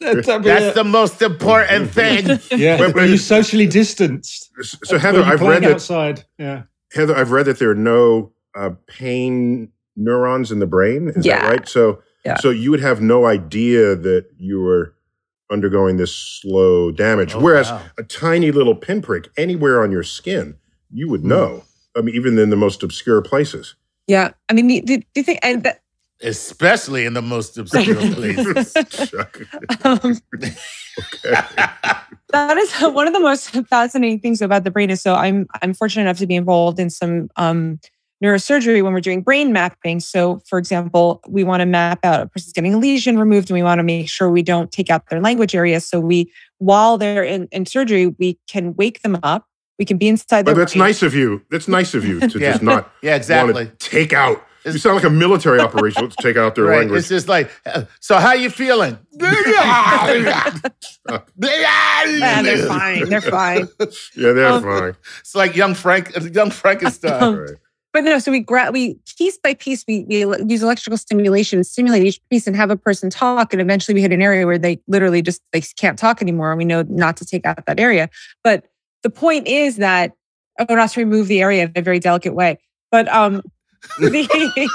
That's, 0.00 0.26
That's 0.26 0.74
the 0.74 0.84
most 0.84 1.22
important 1.22 1.90
thing. 1.90 2.38
yeah 2.58 2.78
But- 2.78 2.94
were 2.94 3.04
you 3.04 3.16
socially 3.16 3.66
distanced 3.66 4.50
So 4.84 4.98
Heather, 4.98 5.22
I've 5.22 5.40
read 5.40 5.62
playing 5.62 5.78
that 5.78 6.24
yeah 6.38 6.62
Heather, 6.92 7.16
I've 7.16 7.30
read 7.32 7.46
that 7.46 7.58
there 7.58 7.70
are 7.70 7.74
no 7.74 8.32
uh, 8.56 8.70
pain 8.86 9.70
neurons 9.96 10.52
in 10.52 10.58
the 10.60 10.66
brain. 10.66 11.08
Is 11.08 11.24
Yeah. 11.26 11.42
that 11.42 11.48
right? 11.50 11.68
So, 11.68 12.02
Yeah. 12.24 12.36
so 12.36 12.50
you 12.50 12.70
would 12.70 12.80
have 12.80 13.00
no 13.00 13.26
idea 13.26 13.96
that 13.96 14.26
you 14.38 14.60
were 14.60 14.94
undergoing 15.50 15.96
this 15.98 16.14
slow 16.14 16.90
damage. 16.92 17.34
Oh, 17.34 17.40
Whereas 17.40 17.70
wow. 17.70 17.82
a 17.98 18.02
tiny 18.02 18.50
little 18.52 18.74
pinprick 18.76 19.28
anywhere 19.36 19.82
on 19.82 19.90
your 19.92 20.02
skin, 20.04 20.56
you 20.90 21.06
Hmm. 21.06 21.10
would 21.12 21.24
know. 21.24 21.64
I 21.96 22.00
mean, 22.00 22.14
even 22.14 22.38
in 22.38 22.50
the 22.50 22.56
most 22.56 22.82
obscure 22.82 23.22
places. 23.22 23.74
Yeah, 24.06 24.32
I 24.48 24.52
mean, 24.52 24.68
do, 24.68 24.80
the, 24.98 25.06
the 25.14 25.22
thing, 25.22 25.38
and 25.42 25.62
that, 25.64 25.80
Especially 26.22 27.04
in 27.04 27.14
the 27.14 27.22
most 27.22 27.58
obscure 27.58 27.96
places. 28.12 28.74
um, 29.84 30.20
that 32.34 32.56
is 32.56 32.72
one 32.80 33.06
of 33.06 33.12
the 33.12 33.20
most 33.20 33.50
fascinating 33.68 34.20
things 34.20 34.40
about 34.40 34.64
the 34.64 34.70
brain 34.70 34.90
is 34.90 35.02
so 35.02 35.14
i'm 35.14 35.46
i'm 35.60 35.74
fortunate 35.74 36.02
enough 36.02 36.18
to 36.18 36.26
be 36.26 36.34
involved 36.34 36.78
in 36.78 36.88
some 36.88 37.28
um, 37.36 37.78
neurosurgery 38.22 38.82
when 38.82 38.92
we're 38.92 39.00
doing 39.00 39.22
brain 39.22 39.52
mapping. 39.52 40.00
So 40.00 40.40
for 40.46 40.58
example 40.58 41.20
we 41.28 41.44
want 41.44 41.60
to 41.60 41.66
map 41.66 42.04
out 42.04 42.22
a 42.22 42.26
person's 42.26 42.52
getting 42.52 42.74
a 42.74 42.78
lesion 42.78 43.18
removed 43.18 43.50
and 43.50 43.54
we 43.54 43.62
want 43.62 43.80
to 43.80 43.82
make 43.82 44.08
sure 44.08 44.30
we 44.30 44.42
don't 44.42 44.72
take 44.72 44.88
out 44.88 45.08
their 45.10 45.20
language 45.20 45.54
area 45.54 45.80
so 45.80 46.00
we 46.00 46.32
while 46.58 46.96
they're 46.96 47.24
in, 47.24 47.48
in 47.50 47.66
surgery 47.66 48.06
we 48.06 48.38
can 48.48 48.74
wake 48.76 49.02
them 49.02 49.18
up 49.22 49.46
we 49.78 49.84
can 49.84 49.98
be 49.98 50.08
inside 50.08 50.44
But 50.44 50.54
their 50.54 50.64
that's 50.64 50.74
brain. 50.74 50.88
nice 50.88 51.02
of 51.02 51.14
you. 51.14 51.42
That's 51.50 51.68
nice 51.68 51.94
of 51.94 52.04
you 52.04 52.20
to 52.20 52.38
Yeah. 52.38 52.52
just 52.52 52.62
not 52.62 52.90
Yeah, 53.02 53.12
want 53.12 53.20
exactly. 53.20 53.66
to 53.66 53.70
take 53.76 54.12
out 54.12 54.44
You 54.64 54.78
sound 54.78 54.96
like 54.96 55.04
a 55.04 55.10
military 55.10 55.60
operation. 55.60 56.02
Let's 56.04 56.16
take 56.16 56.36
out 56.36 56.54
their 56.54 56.64
Right. 56.64 56.78
language. 56.80 57.00
It's 57.00 57.08
just 57.08 57.28
like, 57.28 57.50
uh, 57.66 57.84
so 58.00 58.16
how 58.18 58.32
you 58.34 58.50
feeling? 58.50 58.98
Yeah, 59.20 60.50
they're 62.42 62.66
fine. 62.66 63.08
They're 63.08 63.20
fine. 63.20 63.68
yeah, 64.14 64.32
they're 64.32 64.46
Um, 64.46 64.62
fine. 64.62 64.94
It's 65.20 65.34
like 65.34 65.56
young 65.56 65.74
Frank, 65.74 66.12
young 66.34 66.50
Frankenstein. 66.50 67.22
Um, 67.22 67.36
Right. 67.38 67.50
But 67.92 68.02
no, 68.02 68.18
so 68.18 68.32
we 68.32 68.40
gra- 68.40 68.72
we 68.72 68.98
piece 69.16 69.38
by 69.38 69.54
piece 69.54 69.84
we, 69.86 70.04
we 70.08 70.26
use 70.48 70.64
electrical 70.64 70.98
stimulation, 70.98 71.58
and 71.60 71.66
stimulate 71.66 72.02
each 72.02 72.20
piece, 72.28 72.48
and 72.48 72.56
have 72.56 72.68
a 72.70 72.76
person 72.76 73.08
talk, 73.08 73.52
and 73.52 73.62
eventually 73.62 73.94
we 73.94 74.02
hit 74.02 74.10
an 74.12 74.20
area 74.20 74.46
where 74.46 74.58
they 74.58 74.80
literally 74.88 75.22
just 75.22 75.40
they 75.52 75.60
can't 75.60 75.96
talk 75.96 76.20
anymore, 76.20 76.50
and 76.50 76.58
we 76.58 76.64
know 76.64 76.82
not 76.88 77.16
to 77.18 77.24
take 77.24 77.46
out 77.46 77.64
that 77.66 77.78
area. 77.78 78.10
But 78.42 78.64
the 79.04 79.10
point 79.10 79.46
is 79.46 79.76
that 79.76 80.12
oh, 80.58 80.74
not 80.74 80.90
to 80.90 81.00
remove 81.00 81.28
the 81.28 81.40
area 81.40 81.64
in 81.64 81.72
a 81.76 81.82
very 81.82 82.00
delicate 82.00 82.34
way, 82.34 82.58
but 82.90 83.06
um, 83.08 83.42
the 83.98 84.68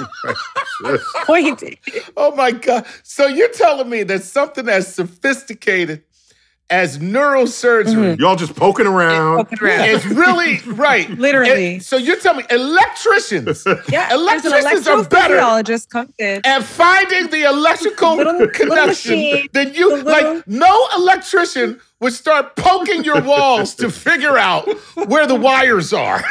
point 1.25 1.63
Oh 2.15 2.33
my 2.35 2.51
God. 2.51 2.85
So 3.03 3.27
you're 3.27 3.49
telling 3.49 3.89
me 3.89 4.03
that 4.03 4.23
something 4.23 4.69
as 4.69 4.93
sophisticated 4.93 6.03
as 6.69 6.99
neurosurgery 6.99 8.19
Y'all 8.19 8.35
just 8.35 8.55
poking 8.55 8.85
around. 8.85 9.37
Poking 9.37 9.59
around. 9.67 9.89
is 9.89 10.05
really 10.05 10.59
right. 10.67 11.09
Literally. 11.11 11.73
And 11.75 11.83
so 11.83 11.97
you're 11.97 12.17
telling 12.19 12.39
me 12.39 12.45
electricians 12.49 13.63
yeah, 13.89 14.09
there's 14.09 14.45
an 14.45 14.51
Electricians 14.53 14.87
are 14.87 15.03
better. 15.05 15.35
electrophysiologist 15.37 15.89
comes 15.89 16.13
in. 16.17 16.41
and 16.45 16.63
finding 16.63 17.27
the 17.29 17.43
electrical 17.43 18.15
Little- 18.17 18.33
little 18.33 18.47
connection 18.53 18.87
machine, 18.87 19.47
then 19.53 19.73
you 19.73 19.89
little- 20.03 20.05
like 20.35 20.47
no 20.47 20.87
electrician 20.97 21.79
would 22.01 22.13
start 22.13 22.55
poking 22.55 23.03
your 23.03 23.21
walls 23.21 23.75
to 23.75 23.89
figure 23.91 24.37
out 24.37 24.67
where 25.07 25.27
the 25.27 25.35
wires 25.35 25.91
are. 25.91 26.23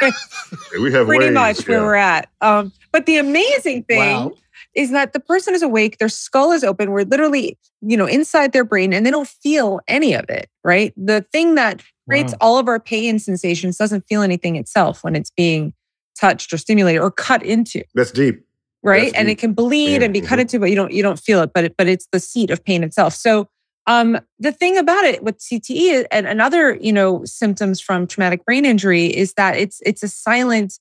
we 0.80 0.90
have 0.92 1.06
pretty 1.06 1.26
ways, 1.26 1.34
much 1.34 1.68
where 1.68 1.82
we're 1.82 1.94
at. 1.94 2.30
Um, 2.40 2.72
but 2.90 3.04
the 3.06 3.18
amazing 3.18 3.82
thing 3.84 3.98
Wow. 3.98 4.32
Is 4.74 4.90
that 4.90 5.12
the 5.12 5.20
person 5.20 5.54
is 5.54 5.62
awake, 5.62 5.98
their 5.98 6.08
skull 6.08 6.52
is 6.52 6.62
open, 6.62 6.90
we're 6.90 7.02
literally, 7.04 7.58
you 7.80 7.96
know, 7.96 8.06
inside 8.06 8.52
their 8.52 8.64
brain 8.64 8.92
and 8.92 9.04
they 9.04 9.10
don't 9.10 9.28
feel 9.28 9.80
any 9.88 10.14
of 10.14 10.24
it, 10.28 10.48
right? 10.64 10.92
The 10.96 11.22
thing 11.32 11.54
that 11.56 11.82
creates 12.08 12.34
all 12.40 12.58
of 12.58 12.68
our 12.68 12.80
pain 12.80 13.18
sensations 13.18 13.76
doesn't 13.76 14.06
feel 14.08 14.22
anything 14.22 14.56
itself 14.56 15.02
when 15.04 15.14
it's 15.16 15.30
being 15.30 15.74
touched 16.18 16.52
or 16.52 16.58
stimulated 16.58 17.00
or 17.02 17.10
cut 17.10 17.42
into, 17.42 17.82
That's 17.94 18.10
deep. 18.12 18.44
right? 18.82 19.04
That's 19.04 19.14
and 19.14 19.26
deep. 19.28 19.38
it 19.38 19.40
can 19.40 19.52
bleed 19.52 19.96
Yeah, 20.00 20.04
and 20.04 20.14
be 20.14 20.20
cut 20.20 20.38
mhm. 20.38 20.42
into, 20.42 20.58
but 20.58 20.70
you 20.70 20.76
don't 20.76 20.92
you 20.92 21.02
don't 21.02 21.18
feel 21.18 21.42
it, 21.42 21.50
but 21.52 21.64
it, 21.64 21.74
but 21.76 21.86
it's 21.86 22.06
the 22.12 22.20
seat 22.20 22.50
of 22.50 22.64
pain 22.64 22.82
itself. 22.84 23.14
So 23.14 23.48
um, 23.86 24.18
the 24.38 24.52
thing 24.52 24.76
about 24.76 25.04
it 25.04 25.22
with 25.22 25.38
CTE 25.38 26.06
and, 26.10 26.26
and 26.26 26.42
other, 26.42 26.74
you 26.76 26.92
know, 26.92 27.24
symptoms 27.24 27.80
from 27.80 28.06
traumatic 28.06 28.44
brain 28.44 28.64
injury 28.66 29.06
is 29.06 29.32
that 29.34 29.56
it's 29.56 29.80
it's 29.84 30.02
a 30.02 30.08
silent. 30.08 30.78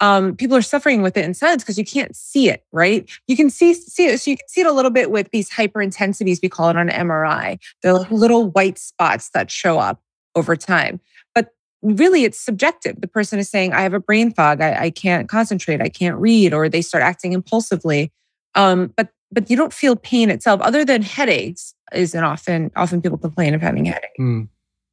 Um, 0.00 0.36
people 0.36 0.56
are 0.56 0.62
suffering 0.62 1.00
with 1.00 1.16
it 1.16 1.24
in 1.24 1.32
silence 1.32 1.62
because 1.62 1.78
you 1.78 1.84
can't 1.84 2.14
see 2.14 2.50
it, 2.50 2.64
right? 2.72 3.08
You 3.26 3.36
can 3.36 3.48
see 3.48 3.72
see 3.72 4.06
it, 4.06 4.20
so 4.20 4.30
you 4.30 4.36
can 4.36 4.48
see 4.48 4.60
it 4.60 4.66
a 4.66 4.72
little 4.72 4.90
bit 4.90 5.10
with 5.10 5.30
these 5.30 5.48
hyperintensities 5.48 6.40
we 6.42 6.48
call 6.48 6.68
it 6.68 6.76
on 6.76 6.88
MRI. 6.88 7.58
They're 7.82 7.94
like 7.94 8.10
little 8.10 8.50
white 8.50 8.78
spots 8.78 9.30
that 9.30 9.50
show 9.50 9.78
up 9.78 10.02
over 10.34 10.54
time, 10.54 11.00
but 11.34 11.50
really 11.80 12.24
it's 12.24 12.38
subjective. 12.38 13.00
The 13.00 13.08
person 13.08 13.38
is 13.38 13.48
saying, 13.48 13.72
"I 13.72 13.80
have 13.80 13.94
a 13.94 14.00
brain 14.00 14.32
fog. 14.32 14.60
I, 14.60 14.84
I 14.84 14.90
can't 14.90 15.28
concentrate. 15.28 15.80
I 15.80 15.88
can't 15.88 16.16
read," 16.16 16.52
or 16.52 16.68
they 16.68 16.82
start 16.82 17.02
acting 17.02 17.32
impulsively. 17.32 18.12
Um, 18.54 18.92
but 18.96 19.08
but 19.32 19.48
you 19.48 19.56
don't 19.56 19.72
feel 19.72 19.96
pain 19.96 20.30
itself, 20.30 20.60
other 20.60 20.84
than 20.84 21.02
headaches. 21.02 21.74
Is 21.92 22.14
an 22.14 22.24
often 22.24 22.70
often 22.76 23.00
people 23.00 23.16
complain 23.16 23.54
of 23.54 23.62
having 23.62 23.86
headache. 23.86 24.10
Hmm. 24.18 24.42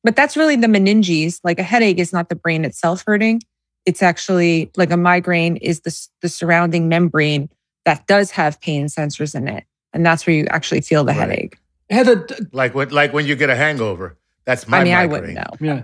But 0.03 0.15
that's 0.15 0.37
really 0.37 0.55
the 0.55 0.67
meninges. 0.67 1.39
Like 1.43 1.59
a 1.59 1.63
headache 1.63 1.97
is 1.97 2.13
not 2.13 2.29
the 2.29 2.35
brain 2.35 2.63
itself 2.63 3.03
hurting. 3.05 3.41
It's 3.85 4.01
actually 4.01 4.71
like 4.77 4.91
a 4.91 4.97
migraine 4.97 5.57
is 5.57 5.81
the, 5.81 6.07
the 6.21 6.29
surrounding 6.29 6.87
membrane 6.89 7.49
that 7.85 8.07
does 8.07 8.31
have 8.31 8.59
pain 8.61 8.85
sensors 8.87 9.35
in 9.35 9.47
it. 9.47 9.65
And 9.93 10.05
that's 10.05 10.25
where 10.25 10.35
you 10.35 10.45
actually 10.49 10.81
feel 10.81 11.03
the 11.03 11.11
Right. 11.11 11.19
headache. 11.29 11.57
Heather, 11.89 12.25
d- 12.25 12.35
like 12.53 12.73
when 12.73 12.89
like 12.89 13.13
when 13.13 13.25
you 13.27 13.35
get 13.35 13.49
a 13.49 13.55
hangover. 13.55 14.17
That's 14.45 14.67
my 14.67 14.79
I 14.79 14.83
mean, 14.83 14.93
I 14.93 15.05
migraine. 15.07 15.35
wouldn't 15.59 15.61
know. 15.61 15.83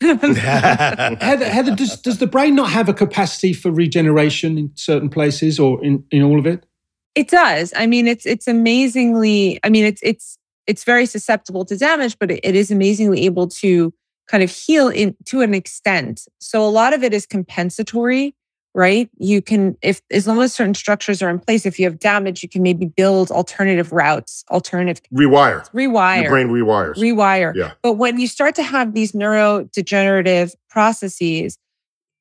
Heather, 1.20 1.48
Heather 1.48 1.74
does, 1.74 2.00
does 2.00 2.18
the 2.18 2.26
brain 2.26 2.54
not 2.54 2.70
have 2.70 2.88
a 2.88 2.94
capacity 2.94 3.52
for 3.52 3.70
regeneration 3.70 4.58
in 4.58 4.70
certain 4.74 5.08
places 5.08 5.58
or 5.58 5.82
in, 5.84 6.04
in 6.10 6.22
all 6.22 6.38
of 6.38 6.46
it? 6.46 6.64
It 7.14 7.28
does. 7.28 7.72
I 7.76 7.86
mean, 7.86 8.08
it's 8.08 8.26
it's 8.26 8.48
amazingly. 8.48 9.60
I 9.62 9.68
mean, 9.68 9.84
it's 9.84 10.00
it's 10.02 10.36
it's 10.66 10.82
very 10.84 11.06
susceptible 11.06 11.64
to 11.66 11.76
damage, 11.76 12.18
but 12.18 12.30
it, 12.32 12.40
it 12.42 12.56
is 12.56 12.70
amazingly 12.72 13.24
able 13.24 13.46
to 13.48 13.94
kind 14.28 14.42
of 14.42 14.50
heal 14.50 14.88
in 14.88 15.16
to 15.26 15.40
an 15.42 15.54
extent. 15.54 16.26
So 16.40 16.64
a 16.64 16.68
lot 16.70 16.92
of 16.94 17.02
it 17.02 17.12
is 17.12 17.26
compensatory, 17.26 18.34
right? 18.74 19.08
You 19.18 19.42
can, 19.42 19.76
if 19.82 20.00
as 20.10 20.26
long 20.26 20.40
as 20.42 20.54
certain 20.54 20.74
structures 20.74 21.22
are 21.22 21.30
in 21.30 21.38
place, 21.38 21.66
if 21.66 21.78
you 21.78 21.84
have 21.84 21.98
damage, 21.98 22.42
you 22.42 22.48
can 22.48 22.62
maybe 22.62 22.86
build 22.86 23.30
alternative 23.30 23.92
routes, 23.92 24.44
alternative 24.50 25.02
Rewire. 25.12 25.70
rewire, 25.72 26.22
Your 26.22 26.30
brain 26.30 26.48
rewires. 26.48 26.94
rewire. 26.96 27.54
Yeah. 27.54 27.72
But 27.82 27.94
when 27.94 28.18
you 28.18 28.26
start 28.26 28.54
to 28.56 28.62
have 28.62 28.94
these 28.94 29.12
neurodegenerative 29.12 30.54
processes, 30.68 31.58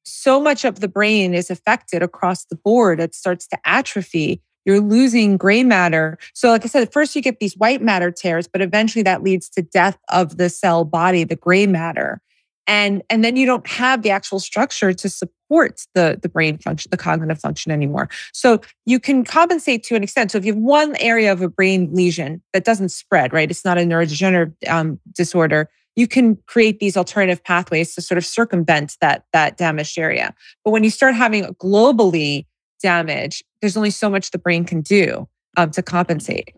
so 0.05 0.41
much 0.41 0.65
of 0.65 0.81
the 0.81 0.87
brain 0.89 1.33
is 1.33 1.49
affected 1.49 2.03
across 2.03 2.45
the 2.45 2.55
board. 2.57 2.99
It 2.99 3.15
starts 3.15 3.47
to 3.47 3.57
atrophy. 3.65 4.41
You're 4.65 4.79
losing 4.79 5.37
gray 5.37 5.63
matter. 5.63 6.17
So, 6.33 6.49
like 6.49 6.63
I 6.63 6.67
said, 6.67 6.91
first 6.93 7.15
you 7.15 7.21
get 7.21 7.39
these 7.39 7.57
white 7.57 7.81
matter 7.81 8.11
tears, 8.11 8.47
but 8.47 8.61
eventually 8.61 9.03
that 9.03 9.23
leads 9.23 9.49
to 9.49 9.61
death 9.61 9.97
of 10.09 10.37
the 10.37 10.49
cell 10.49 10.85
body, 10.85 11.23
the 11.23 11.35
gray 11.35 11.67
matter. 11.67 12.21
And, 12.65 13.03
and 13.09 13.23
then 13.25 13.35
you 13.35 13.45
don't 13.45 13.67
have 13.67 14.03
the 14.03 14.09
actual 14.09 14.39
structure 14.39 14.93
to 14.93 15.09
support 15.09 15.81
the, 15.95 16.17
the 16.21 16.29
brain 16.29 16.57
function, 16.57 16.89
the 16.91 16.97
cognitive 16.97 17.39
function 17.39 17.71
anymore. 17.71 18.09
So 18.31 18.61
you 18.85 18.99
can 18.99 19.25
compensate 19.25 19.83
to 19.83 19.95
an 19.95 20.03
extent. 20.03 20.31
So 20.31 20.37
if 20.37 20.45
you 20.45 20.53
have 20.53 20.61
one 20.61 20.95
area 20.97 21.31
of 21.31 21.41
a 21.41 21.49
brain 21.49 21.93
lesion 21.93 22.41
that 22.53 22.63
doesn't 22.63 22.89
spread, 22.89 23.33
right? 23.33 23.51
It's 23.51 23.65
not 23.65 23.77
a 23.77 23.81
neurodegenerative 23.81 24.53
um, 24.69 24.99
disorder. 25.11 25.69
You 25.95 26.07
can 26.07 26.37
create 26.47 26.79
these 26.79 26.97
alternative 26.97 27.43
pathways 27.43 27.93
to 27.95 28.01
sort 28.01 28.17
of 28.17 28.25
circumvent 28.25 28.97
that 29.01 29.25
that 29.33 29.57
damaged 29.57 29.99
area. 29.99 30.33
But 30.63 30.71
when 30.71 30.83
you 30.83 30.89
start 30.89 31.15
having 31.15 31.43
globally 31.55 32.45
damage, 32.83 33.43
there's 33.61 33.75
only 33.75 33.89
so 33.89 34.09
much 34.09 34.29
the 34.29 34.37
brain 34.37 34.65
can 34.65 34.81
do 34.81 35.27
um, 35.57 35.71
to 35.71 35.81
compensate. 35.81 36.53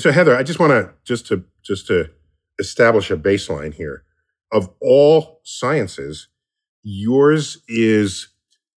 So 0.00 0.10
Heather, 0.10 0.36
I 0.36 0.42
just 0.42 0.58
want 0.58 0.72
to 0.72 0.90
just 1.04 1.28
to 1.28 1.44
just 1.62 1.86
to 1.86 2.10
establish 2.58 3.10
a 3.10 3.16
baseline 3.16 3.72
here. 3.72 4.02
Of 4.52 4.68
all 4.80 5.40
sciences, 5.44 6.28
yours 6.82 7.62
is 7.68 8.28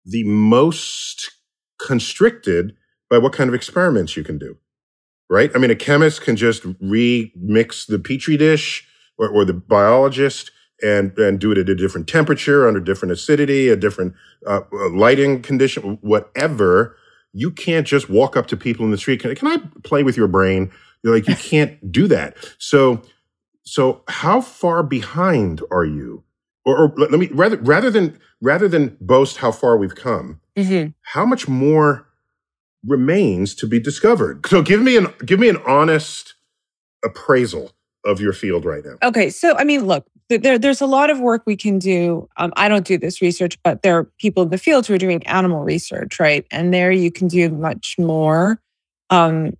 the 0.06 0.24
most 0.26 1.32
constricted 1.80 2.76
by 3.10 3.18
what 3.18 3.34
kind 3.34 3.48
of 3.48 3.54
experiments 3.54 4.18
you 4.18 4.24
can 4.24 4.38
do. 4.38 4.58
Right? 5.30 5.52
I 5.56 5.60
mean, 5.60 5.72
a 5.72 5.76
chemist 5.76 6.22
can 6.22 6.36
just 6.36 6.64
remix 6.64 7.88
the 7.88 8.00
petri 8.00 8.38
dish 8.38 8.88
or, 9.18 9.30
or 9.30 9.46
the 9.46 9.54
biologist 9.54 10.52
and, 10.82 11.18
and 11.18 11.40
do 11.40 11.52
it 11.52 11.58
at 11.58 11.70
a 11.70 11.76
different 11.76 12.08
temperature, 12.08 12.68
under 12.68 12.80
different 12.80 13.12
acidity, 13.12 13.70
a 13.70 13.76
different 13.76 14.14
uh, 14.46 14.62
lighting 14.92 15.42
condition, 15.42 15.98
whatever. 16.02 16.98
You 17.34 17.52
can't 17.52 17.86
just 17.86 18.10
walk 18.10 18.38
up 18.38 18.48
to 18.48 18.58
people 18.58 18.86
in 18.86 18.92
the 18.92 18.98
street. 18.98 19.22
Can, 19.22 19.34
can 19.36 19.48
I 19.48 19.58
play 19.84 20.04
with 20.04 20.18
your 20.18 20.28
brain? 20.28 20.72
You're 21.04 21.14
like, 21.14 21.28
you 21.28 21.36
can't 21.36 21.92
do 21.92 22.08
that. 22.08 22.36
So, 22.58 23.02
so 23.64 24.04
how 24.08 24.42
far 24.42 24.84
behind 24.84 25.62
are 25.72 25.86
you? 25.86 26.24
Or, 26.66 26.86
or 26.86 26.94
let 26.98 27.12
me 27.12 27.30
rather 27.32 27.58
rather 27.58 27.92
than 27.92 28.18
rather 28.42 28.68
than 28.68 28.98
boast 29.00 29.38
how 29.38 29.52
far 29.52 29.78
we've 29.78 29.94
come, 29.96 30.42
how 31.04 31.24
much 31.24 31.48
more 31.48 32.08
remains 32.88 33.54
to 33.56 33.68
be 33.68 33.80
discovered? 33.80 34.48
So 34.48 34.64
give 34.64 34.82
me 34.82 34.98
an 34.98 35.14
give 35.24 35.40
me 35.40 35.48
an 35.48 35.58
honest 35.68 36.34
appraisal 37.04 37.72
of 38.04 38.20
your 38.20 38.34
field 38.34 38.66
right 38.66 38.84
now. 38.84 38.96
Okay, 39.08 39.30
so 39.30 39.56
I 39.58 39.64
mean, 39.64 39.86
look, 39.86 40.08
there, 40.30 40.58
there's 40.58 40.82
a 40.82 40.86
lot 40.86 41.10
of 41.10 41.20
work 41.20 41.44
we 41.46 41.56
can 41.56 41.78
do. 41.78 42.28
Um, 42.38 42.52
I 42.56 42.68
don't 42.68 42.86
do 42.86 42.98
this 42.98 43.22
research, 43.22 43.58
but 43.64 43.84
there 43.84 43.98
are 43.98 44.06
people 44.20 44.44
in 44.44 44.50
the 44.50 44.58
field 44.58 44.88
who 44.88 44.94
are 44.94 45.00
doing 45.00 45.26
animal 45.28 45.64
research, 45.64 46.20
right? 46.20 46.46
And 46.52 46.74
there 46.74 46.92
you 46.92 47.12
can 47.12 47.28
do 47.28 47.50
much 47.50 47.96
more 48.00 48.60
um, 49.10 49.56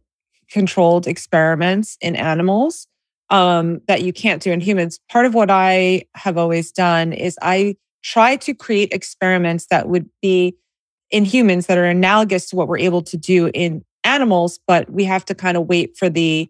controlled 0.50 1.08
experiments 1.08 1.98
in 2.02 2.16
animals 2.16 2.88
um, 3.30 3.82
that 3.88 4.04
you 4.04 4.14
can't 4.14 4.42
do 4.42 4.52
in 4.52 4.60
humans. 4.60 5.00
Part 5.10 5.26
of 5.26 5.34
what 5.34 5.52
I 5.52 6.06
have 6.16 6.38
always 6.38 6.72
done 6.72 7.14
is 7.14 7.38
I 7.42 7.76
try 8.04 8.36
to 8.38 8.54
create 8.54 8.92
experiments 8.92 9.68
that 9.68 9.88
would 9.88 10.10
be 10.22 10.56
in 11.12 11.26
humans 11.26 11.68
that 11.68 11.78
are 11.78 11.86
analogous 11.86 12.50
to 12.50 12.56
what 12.56 12.68
we're 12.68 12.80
able 12.80 13.02
to 13.04 13.18
do 13.18 13.50
in 13.54 13.84
animals, 14.04 14.60
but 14.68 14.90
we 14.92 15.04
have 15.04 15.26
to 15.26 15.36
kind 15.36 15.58
of 15.58 15.68
wait 15.68 15.98
for 15.98 16.10
the 16.10 16.50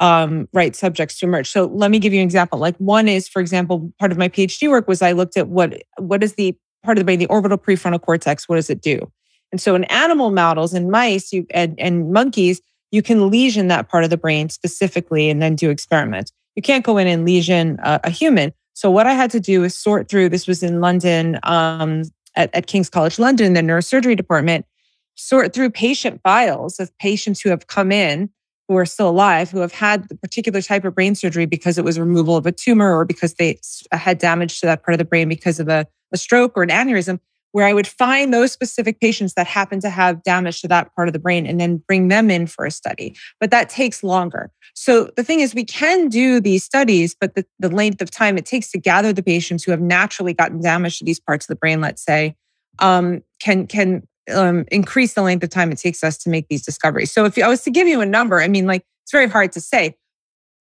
um, 0.00 0.48
right 0.52 0.74
subjects 0.74 1.18
to 1.18 1.26
emerge. 1.26 1.50
So 1.50 1.66
let 1.66 1.90
me 1.90 1.98
give 1.98 2.12
you 2.12 2.20
an 2.20 2.24
example. 2.24 2.58
Like 2.58 2.76
one 2.78 3.08
is, 3.08 3.28
for 3.28 3.40
example, 3.40 3.92
part 3.98 4.12
of 4.12 4.18
my 4.18 4.28
PhD 4.28 4.68
work 4.68 4.88
was 4.88 5.02
I 5.02 5.12
looked 5.12 5.36
at 5.36 5.48
what 5.48 5.82
what 5.98 6.22
is 6.22 6.34
the 6.34 6.56
part 6.82 6.98
of 6.98 7.00
the 7.00 7.04
brain, 7.04 7.18
the 7.18 7.26
orbital 7.26 7.58
prefrontal 7.58 8.00
cortex. 8.00 8.48
What 8.48 8.56
does 8.56 8.70
it 8.70 8.82
do? 8.82 9.10
And 9.52 9.60
so 9.60 9.74
in 9.74 9.84
animal 9.84 10.30
models, 10.30 10.74
in 10.74 10.90
mice, 10.90 11.32
you 11.32 11.46
and, 11.50 11.78
and 11.78 12.12
monkeys, 12.12 12.60
you 12.90 13.02
can 13.02 13.30
lesion 13.30 13.68
that 13.68 13.88
part 13.88 14.04
of 14.04 14.10
the 14.10 14.16
brain 14.16 14.48
specifically, 14.48 15.30
and 15.30 15.40
then 15.40 15.54
do 15.54 15.70
experiments. 15.70 16.32
You 16.56 16.62
can't 16.62 16.84
go 16.84 16.98
in 16.98 17.06
and 17.06 17.24
lesion 17.24 17.78
a, 17.82 18.00
a 18.04 18.10
human. 18.10 18.52
So 18.74 18.90
what 18.90 19.06
I 19.06 19.12
had 19.12 19.30
to 19.30 19.40
do 19.40 19.62
is 19.62 19.78
sort 19.78 20.08
through. 20.08 20.28
This 20.28 20.48
was 20.48 20.62
in 20.62 20.80
London, 20.80 21.38
um, 21.44 22.02
at, 22.34 22.52
at 22.54 22.66
King's 22.66 22.90
College 22.90 23.18
London, 23.20 23.52
the 23.52 23.60
neurosurgery 23.60 24.16
department, 24.16 24.66
sort 25.14 25.52
through 25.52 25.70
patient 25.70 26.20
files 26.22 26.80
of 26.80 26.96
patients 26.98 27.40
who 27.40 27.50
have 27.50 27.68
come 27.68 27.92
in 27.92 28.30
who 28.68 28.76
are 28.76 28.86
still 28.86 29.08
alive 29.08 29.50
who 29.50 29.60
have 29.60 29.72
had 29.72 30.08
the 30.08 30.14
particular 30.16 30.62
type 30.62 30.84
of 30.84 30.94
brain 30.94 31.14
surgery 31.14 31.46
because 31.46 31.78
it 31.78 31.84
was 31.84 31.98
removal 31.98 32.36
of 32.36 32.46
a 32.46 32.52
tumor 32.52 32.96
or 32.96 33.04
because 33.04 33.34
they 33.34 33.58
had 33.92 34.18
damage 34.18 34.60
to 34.60 34.66
that 34.66 34.82
part 34.82 34.94
of 34.94 34.98
the 34.98 35.04
brain 35.04 35.28
because 35.28 35.60
of 35.60 35.68
a, 35.68 35.86
a 36.12 36.16
stroke 36.16 36.52
or 36.56 36.62
an 36.62 36.70
aneurysm 36.70 37.18
where 37.54 37.66
I 37.66 37.72
would 37.72 37.86
find 37.86 38.34
those 38.34 38.50
specific 38.50 38.98
patients 38.98 39.34
that 39.34 39.46
happen 39.46 39.78
to 39.78 39.88
have 39.88 40.24
damage 40.24 40.60
to 40.62 40.68
that 40.68 40.92
part 40.96 41.08
of 41.08 41.12
the 41.12 41.20
brain 41.20 41.46
and 41.46 41.60
then 41.60 41.76
bring 41.86 42.08
them 42.08 42.28
in 42.28 42.48
for 42.48 42.66
a 42.66 42.70
study. 42.70 43.14
But 43.38 43.52
that 43.52 43.68
takes 43.68 44.02
longer. 44.02 44.50
So 44.74 45.10
the 45.14 45.22
thing 45.22 45.38
is, 45.38 45.54
we 45.54 45.64
can 45.64 46.08
do 46.08 46.40
these 46.40 46.64
studies, 46.64 47.14
but 47.14 47.36
the, 47.36 47.46
the 47.60 47.68
length 47.68 48.02
of 48.02 48.10
time 48.10 48.36
it 48.36 48.44
takes 48.44 48.72
to 48.72 48.78
gather 48.78 49.12
the 49.12 49.22
patients 49.22 49.62
who 49.62 49.70
have 49.70 49.80
naturally 49.80 50.34
gotten 50.34 50.60
damage 50.60 50.98
to 50.98 51.04
these 51.04 51.20
parts 51.20 51.44
of 51.44 51.48
the 51.48 51.54
brain, 51.54 51.80
let's 51.80 52.02
say, 52.02 52.34
um, 52.80 53.22
can 53.40 53.68
can 53.68 54.02
um, 54.32 54.64
increase 54.70 55.14
the 55.14 55.22
length 55.22 55.42
of 55.42 55.50
time 55.50 55.72
it 55.72 55.78
takes 55.78 56.02
us 56.02 56.16
to 56.18 56.30
make 56.30 56.48
these 56.48 56.64
discoveries. 56.64 57.12
So 57.12 57.24
if 57.24 57.38
I 57.38 57.48
was 57.48 57.62
to 57.62 57.70
give 57.70 57.88
you 57.88 58.00
a 58.00 58.06
number, 58.06 58.40
I 58.40 58.48
mean, 58.48 58.66
like 58.66 58.84
it's 59.02 59.12
very 59.12 59.28
hard 59.28 59.52
to 59.52 59.60
say 59.60 59.96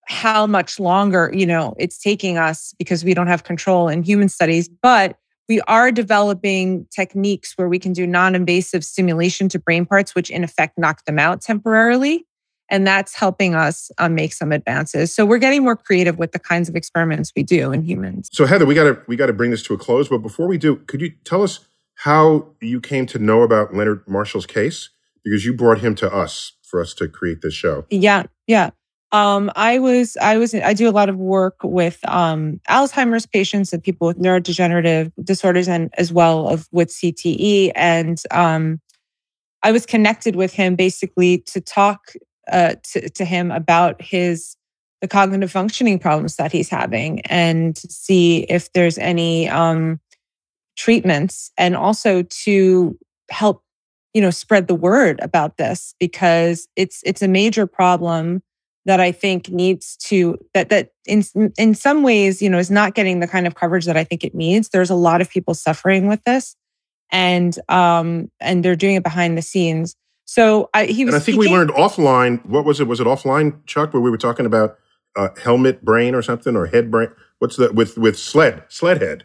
how 0.06 0.46
much 0.46 0.80
longer 0.80 1.32
you 1.34 1.46
know 1.46 1.76
it's 1.80 1.98
taking 1.98 2.38
us 2.38 2.74
because 2.78 3.06
we 3.06 3.14
don't 3.14 3.28
have 3.28 3.44
control 3.44 3.88
in 3.88 4.04
human 4.04 4.28
studies, 4.30 4.68
but 4.68 5.18
we 5.50 5.62
are 5.62 5.92
developing 5.92 6.88
techniques 6.94 7.54
where 7.58 7.68
we 7.68 7.80
can 7.80 7.94
do 7.94 8.08
non-invasive 8.08 8.84
stimulation 8.84 9.50
to 9.50 9.60
brain 9.60 9.86
parts, 9.86 10.16
which 10.16 10.30
in 10.30 10.44
effect 10.44 10.78
knock 10.78 11.06
them 11.06 11.20
out 11.20 11.42
temporarily. 11.42 12.26
And 12.70 12.88
that's 12.88 13.14
helping 13.14 13.54
us 13.54 13.92
um, 13.98 14.16
make 14.16 14.34
some 14.34 14.52
advances. 14.52 15.14
So 15.14 15.26
we're 15.26 15.38
getting 15.38 15.64
more 15.64 15.76
creative 15.76 16.18
with 16.18 16.32
the 16.32 16.40
kinds 16.40 16.70
of 16.70 16.76
experiments 16.76 17.32
we 17.36 17.44
do 17.44 17.72
in 17.72 17.84
humans. 17.84 18.30
So 18.32 18.46
Heather, 18.46 18.66
we 18.66 18.74
got 18.74 18.86
to 18.86 19.02
we 19.06 19.16
got 19.16 19.28
to 19.28 19.34
bring 19.34 19.52
this 19.52 19.64
to 19.64 19.74
a 19.74 19.78
close. 19.78 20.08
But 20.08 20.20
before 20.20 20.48
we 20.48 20.58
do, 20.58 20.78
could 20.78 21.02
you 21.02 21.12
tell 21.24 21.44
us 21.44 21.60
how 22.04 22.46
you 22.62 22.82
came 22.82 23.06
to 23.06 23.18
know 23.18 23.44
about 23.44 23.74
Leonard 23.74 24.04
Marshall's 24.10 24.46
case? 24.46 24.90
Because 25.24 25.46
you 25.46 25.54
brought 25.54 25.80
him 25.80 25.96
to 25.96 26.14
us 26.14 26.52
for 26.62 26.82
us 26.82 26.94
to 26.96 27.08
create 27.08 27.42
this 27.42 27.54
show. 27.54 27.86
Yeah, 27.90 28.24
yeah. 28.46 28.72
Um, 29.14 29.50
I 29.56 29.80
was, 29.80 30.18
I 30.22 30.36
was, 30.36 30.54
I 30.54 30.74
do 30.74 30.90
a 30.90 30.92
lot 30.92 31.08
of 31.08 31.16
work 31.16 31.60
with 31.64 32.00
um, 32.10 32.60
Alzheimer's 32.70 33.26
patients 33.26 33.72
and 33.72 33.82
people 33.82 34.06
with 34.08 34.20
neurodegenerative 34.20 35.14
disorders, 35.24 35.70
and 35.70 35.94
as 35.98 36.12
well 36.12 36.50
of 36.50 36.68
with 36.74 36.90
CTE. 36.90 37.72
And 37.74 38.22
um, 38.32 38.82
I 39.62 39.72
was 39.72 39.86
connected 39.86 40.36
with 40.36 40.52
him 40.52 40.76
basically 40.76 41.38
to 41.54 41.62
talk 41.62 42.12
uh, 42.52 42.76
to, 42.92 43.10
to 43.12 43.24
him 43.24 43.50
about 43.50 44.02
his 44.02 44.58
the 45.00 45.08
cognitive 45.08 45.52
functioning 45.52 46.00
problems 46.00 46.36
that 46.36 46.52
he's 46.52 46.70
having, 46.70 47.22
and 47.22 47.78
see 47.78 48.44
if 48.50 48.74
there's 48.74 48.98
any 48.98 49.48
um, 49.48 50.02
treatments, 50.76 51.52
and 51.58 51.76
also 51.76 52.24
to 52.24 52.98
help 53.30 53.64
you 54.14 54.22
know 54.22 54.30
spread 54.30 54.68
the 54.68 54.76
word 54.76 55.20
about 55.22 55.58
this 55.58 55.96
because 56.00 56.68
it's 56.76 57.02
it's 57.06 57.22
a 57.22 57.28
major 57.28 57.66
problem 57.66 58.42
that 58.86 59.00
I 59.00 59.12
think 59.12 59.50
needs 59.50 59.96
to 59.98 60.38
that 60.54 60.70
that 60.70 60.90
in 61.06 61.24
in 61.58 61.76
some 61.76 62.04
ways, 62.04 62.42
you 62.42 62.50
know, 62.50 62.58
is 62.58 62.72
not 62.72 62.96
getting 62.96 63.20
the 63.20 63.28
kind 63.28 63.48
of 63.48 63.56
coverage 63.56 63.86
that 63.86 63.98
I 63.98 64.04
think 64.04 64.24
it 64.24 64.36
needs. 64.36 64.70
There's 64.70 64.90
a 64.90 64.96
lot 64.96 65.22
of 65.22 65.30
people 65.30 65.54
suffering 65.54 66.08
with 66.08 66.24
this, 66.26 66.56
and 67.12 67.58
um, 67.70 68.30
and 68.40 68.64
they're 68.64 68.76
doing 68.76 68.96
it 68.96 69.04
behind 69.04 69.38
the 69.38 69.42
scenes. 69.42 69.96
So 70.26 70.70
I, 70.74 70.86
he 70.86 71.06
was. 71.06 71.14
And 71.14 71.22
I 71.22 71.26
think 71.26 71.38
we 71.38 71.50
learned 71.50 71.72
offline. 71.72 72.46
What 72.46 72.66
was 72.66 72.80
it? 72.80 72.88
Was 72.88 73.00
it 73.00 73.08
offline, 73.08 73.66
Chuck, 73.66 73.94
where 73.94 74.02
we 74.02 74.10
were 74.10 74.18
talking 74.18 74.46
about 74.46 74.78
uh, 75.16 75.30
helmet 75.42 75.84
brain 75.84 76.16
or 76.16 76.22
something 76.22 76.56
or 76.56 76.66
head 76.66 76.92
brain? 76.92 77.10
What's 77.40 77.58
that 77.58 77.76
with 77.76 77.98
with 77.98 78.18
sled 78.18 78.64
sledhead? 78.70 79.22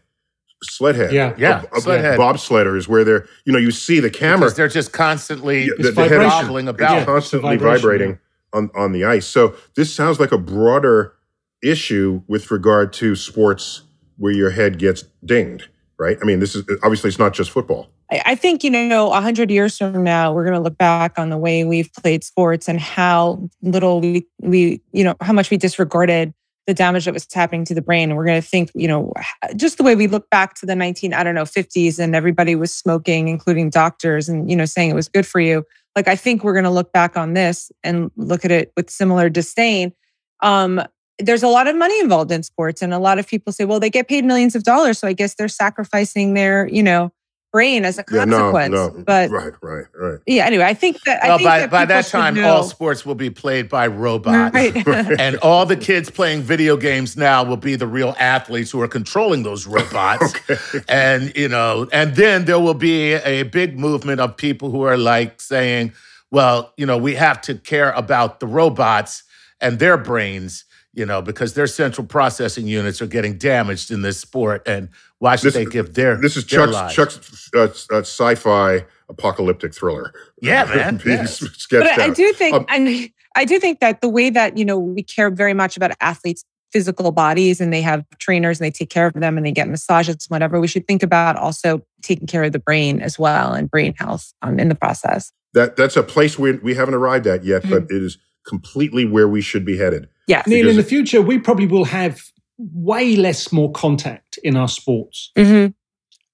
Sledhead, 0.64 1.12
yeah, 1.12 1.34
yeah, 1.38 1.62
uh, 1.72 1.78
sledhead. 1.78 2.76
is 2.76 2.88
where 2.88 3.04
they're 3.04 3.26
you 3.44 3.52
know 3.52 3.58
you 3.60 3.70
see 3.70 4.00
the 4.00 4.10
camera, 4.10 4.40
because 4.46 4.56
they're 4.56 4.66
just 4.68 4.92
constantly 4.92 5.66
Yeah, 5.66 5.70
the, 5.78 5.90
the 5.92 6.08
head- 6.08 6.18
wobbling 6.26 6.66
about. 6.66 6.98
it's 6.98 7.06
constantly 7.06 7.56
vibration, 7.56 7.80
vibrating 7.80 8.18
on, 8.52 8.70
on 8.74 8.92
the 8.92 9.04
ice. 9.04 9.26
So 9.26 9.54
this 9.76 9.94
sounds 9.94 10.18
like 10.18 10.32
a 10.32 10.38
broader 10.38 11.14
issue 11.62 12.22
with 12.26 12.50
regard 12.50 12.92
to 12.94 13.14
sports 13.14 13.82
where 14.16 14.32
your 14.32 14.50
head 14.50 14.78
gets 14.78 15.04
dinged, 15.24 15.68
right? 15.98 16.18
I 16.20 16.24
mean, 16.24 16.40
this 16.40 16.56
is 16.56 16.64
obviously 16.82 17.08
it's 17.08 17.18
not 17.18 17.34
just 17.34 17.50
football. 17.50 17.90
I 18.10 18.22
I 18.26 18.34
think, 18.34 18.64
you 18.64 18.70
know, 18.70 19.12
a 19.12 19.20
hundred 19.20 19.50
years 19.50 19.76
from 19.78 20.02
now, 20.02 20.32
we're 20.32 20.44
going 20.44 20.56
to 20.56 20.60
look 20.62 20.78
back 20.78 21.18
on 21.18 21.28
the 21.30 21.36
way 21.38 21.64
we've 21.64 21.92
played 21.92 22.24
sports 22.24 22.68
and 22.68 22.80
how 22.80 23.48
little 23.62 24.00
we, 24.00 24.26
we, 24.40 24.80
you 24.92 25.04
know, 25.04 25.14
how 25.20 25.32
much 25.32 25.50
we 25.50 25.56
disregarded 25.56 26.32
the 26.68 26.74
damage 26.74 27.06
that 27.06 27.14
was 27.14 27.26
happening 27.32 27.64
to 27.64 27.74
the 27.74 27.80
brain. 27.80 28.10
And 28.10 28.16
we're 28.16 28.26
going 28.26 28.40
to 28.40 28.46
think, 28.46 28.70
you 28.74 28.86
know, 28.86 29.10
just 29.56 29.78
the 29.78 29.82
way 29.82 29.96
we 29.96 30.06
look 30.06 30.28
back 30.28 30.54
to 30.56 30.66
the 30.66 30.76
19, 30.76 31.14
I 31.14 31.24
don't 31.24 31.34
know, 31.34 31.44
50s 31.44 31.98
and 31.98 32.14
everybody 32.14 32.54
was 32.54 32.74
smoking, 32.74 33.26
including 33.26 33.70
doctors 33.70 34.28
and, 34.28 34.50
you 34.50 34.54
know, 34.54 34.66
saying 34.66 34.90
it 34.90 34.94
was 34.94 35.08
good 35.08 35.26
for 35.26 35.40
you. 35.40 35.64
Like, 35.96 36.08
I 36.08 36.14
think 36.14 36.44
we're 36.44 36.52
going 36.52 36.64
to 36.64 36.70
look 36.70 36.92
back 36.92 37.16
on 37.16 37.32
this 37.32 37.72
and 37.82 38.10
look 38.16 38.44
at 38.44 38.50
it 38.50 38.70
with 38.76 38.90
similar 38.90 39.30
disdain. 39.30 39.94
Um, 40.42 40.82
there's 41.18 41.42
a 41.42 41.48
lot 41.48 41.66
of 41.66 41.74
money 41.74 41.98
involved 42.00 42.30
in 42.30 42.42
sports 42.42 42.82
and 42.82 42.92
a 42.92 42.98
lot 42.98 43.18
of 43.18 43.26
people 43.26 43.52
say 43.52 43.64
well 43.64 43.80
they 43.80 43.90
get 43.90 44.06
paid 44.06 44.24
millions 44.24 44.54
of 44.54 44.62
dollars 44.62 45.00
so 45.00 45.08
i 45.08 45.12
guess 45.12 45.34
they're 45.34 45.48
sacrificing 45.48 46.34
their 46.34 46.68
you 46.68 46.80
know 46.80 47.10
brain 47.52 47.84
as 47.84 47.98
a 47.98 48.04
Yeah, 48.10 48.24
no, 48.24 48.52
consequence 48.52 48.74
no, 48.96 49.04
but 49.06 49.30
right, 49.30 49.52
right, 49.62 49.84
right. 49.94 50.18
yeah 50.26 50.44
anyway 50.44 50.64
i 50.64 50.74
think 50.74 51.00
that 51.04 51.22
i 51.24 51.28
Well, 51.28 51.38
think 51.38 51.48
by, 51.48 51.58
that 51.60 51.70
by 51.70 51.84
that 51.86 52.06
time, 52.06 52.34
know- 52.34 52.48
all 52.56 52.62
sports 52.64 53.06
will 53.06 53.14
be 53.14 53.30
played 53.30 53.68
by 53.68 53.86
robots. 53.86 54.54
Right. 54.54 54.76
and 55.18 55.36
all 55.38 55.64
the 55.66 55.76
kids 55.76 56.10
playing 56.10 56.42
video 56.42 56.76
games 56.76 57.16
now 57.16 57.42
will 57.44 57.56
be 57.56 57.74
the 57.76 57.86
real 57.86 58.14
athletes 58.18 58.70
who 58.70 58.80
are 58.82 58.88
controlling 58.88 59.42
those 59.44 59.66
robots. 59.66 60.34
And, 60.88 61.34
you 61.36 61.48
know, 61.48 61.88
and 61.92 62.14
then 62.16 62.44
there 62.44 62.58
will 62.58 62.74
be 62.74 63.12
a 63.14 63.42
big 63.44 63.78
movement 63.78 64.20
of 64.20 64.36
people 64.36 64.70
who 64.70 64.82
are 64.82 64.96
like 64.96 65.40
saying, 65.40 65.92
well, 66.30 66.72
you 66.76 66.86
know, 66.86 66.96
we 66.98 67.14
have 67.14 67.40
to 67.42 67.54
care 67.54 67.90
about 67.92 68.40
the 68.40 68.46
robots 68.46 69.22
and 69.60 69.78
their 69.78 69.96
brains, 69.96 70.64
you 70.94 71.04
know, 71.06 71.20
because 71.22 71.54
their 71.54 71.66
central 71.66 72.06
processing 72.06 72.66
units 72.66 73.00
are 73.02 73.06
getting 73.06 73.36
damaged 73.38 73.90
in 73.90 74.02
this 74.02 74.18
sport. 74.18 74.62
And 74.66 74.88
why 75.18 75.36
should 75.36 75.48
This- 75.48 75.54
they 75.54 75.64
give 75.66 75.94
their 75.94 76.16
This 76.16 76.36
is 76.36 76.46
their 76.46 76.60
Chuck's 76.66 76.72
lives? 76.72 76.94
Chuck's 76.94 77.50
uh, 77.54 77.94
uh, 77.94 78.00
sci-fi 78.00 78.84
apocalyptic 79.08 79.74
thriller. 79.74 80.12
Yeah, 80.40 80.64
man, 80.74 80.96
Being 81.04 81.18
yes. 81.18 81.38
sketched 81.38 81.84
but 81.96 82.00
I 82.00 82.08
out. 82.08 82.16
do 82.16 82.32
think, 82.32 82.54
Um, 82.56 82.66
and 82.68 83.10
I 83.36 83.44
do 83.44 83.58
think 83.58 83.80
that 83.80 84.00
the 84.00 84.08
way 84.08 84.30
that 84.30 84.56
you 84.56 84.64
know 84.64 84.78
we 84.78 85.02
care 85.02 85.30
very 85.30 85.54
much 85.54 85.76
about 85.76 85.92
athletes' 86.00 86.44
physical 86.72 87.12
bodies, 87.12 87.60
and 87.60 87.72
they 87.72 87.80
have 87.80 88.04
trainers 88.18 88.60
and 88.60 88.66
they 88.66 88.70
take 88.70 88.90
care 88.90 89.06
of 89.06 89.14
them, 89.14 89.36
and 89.36 89.46
they 89.46 89.52
get 89.52 89.68
massages, 89.68 90.26
whatever. 90.28 90.60
We 90.60 90.66
should 90.68 90.86
think 90.86 91.02
about 91.02 91.36
also 91.36 91.82
taking 92.02 92.26
care 92.26 92.44
of 92.44 92.52
the 92.52 92.58
brain 92.58 93.00
as 93.00 93.18
well 93.18 93.52
and 93.54 93.70
brain 93.70 93.94
health 93.98 94.32
um, 94.42 94.58
in 94.58 94.68
the 94.68 94.74
process. 94.74 95.32
that 95.54 95.76
that's 95.76 95.96
a 95.96 96.02
place 96.02 96.38
we 96.38 96.52
we 96.52 96.74
haven't 96.74 96.94
arrived 96.94 97.26
at 97.26 97.44
yet, 97.44 97.62
Mm-hmm. 97.62 97.70
but 97.70 97.82
it 97.90 98.02
is 98.02 98.18
completely 98.46 99.04
where 99.04 99.28
we 99.28 99.40
should 99.42 99.64
be 99.64 99.76
headed. 99.78 100.08
Yes. 100.28 100.46
Neil, 100.46 100.58
Because 100.62 100.70
in 100.70 100.76
the 100.76 100.88
future, 100.88 101.20
we 101.22 101.38
probably 101.38 101.66
will 101.66 101.84
have 101.86 102.20
way 102.58 103.16
less 103.16 103.50
more 103.52 103.72
contact 103.72 104.38
in 104.44 104.56
our 104.56 104.68
sports 104.68 105.30
Mhm. 105.36 105.74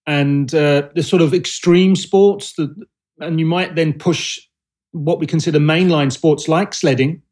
and 0.06 0.54
uh, 0.54 0.88
the 0.94 1.02
sort 1.02 1.22
of 1.22 1.32
extreme 1.32 1.94
sports 1.96 2.54
that, 2.54 2.74
and 3.20 3.38
you 3.38 3.46
might 3.46 3.74
then 3.76 3.92
push 3.92 4.38
what 4.92 5.18
we 5.20 5.26
consider 5.26 5.58
mainline 5.58 6.10
sports 6.12 6.48
like 6.48 6.74
sledding 6.74 7.22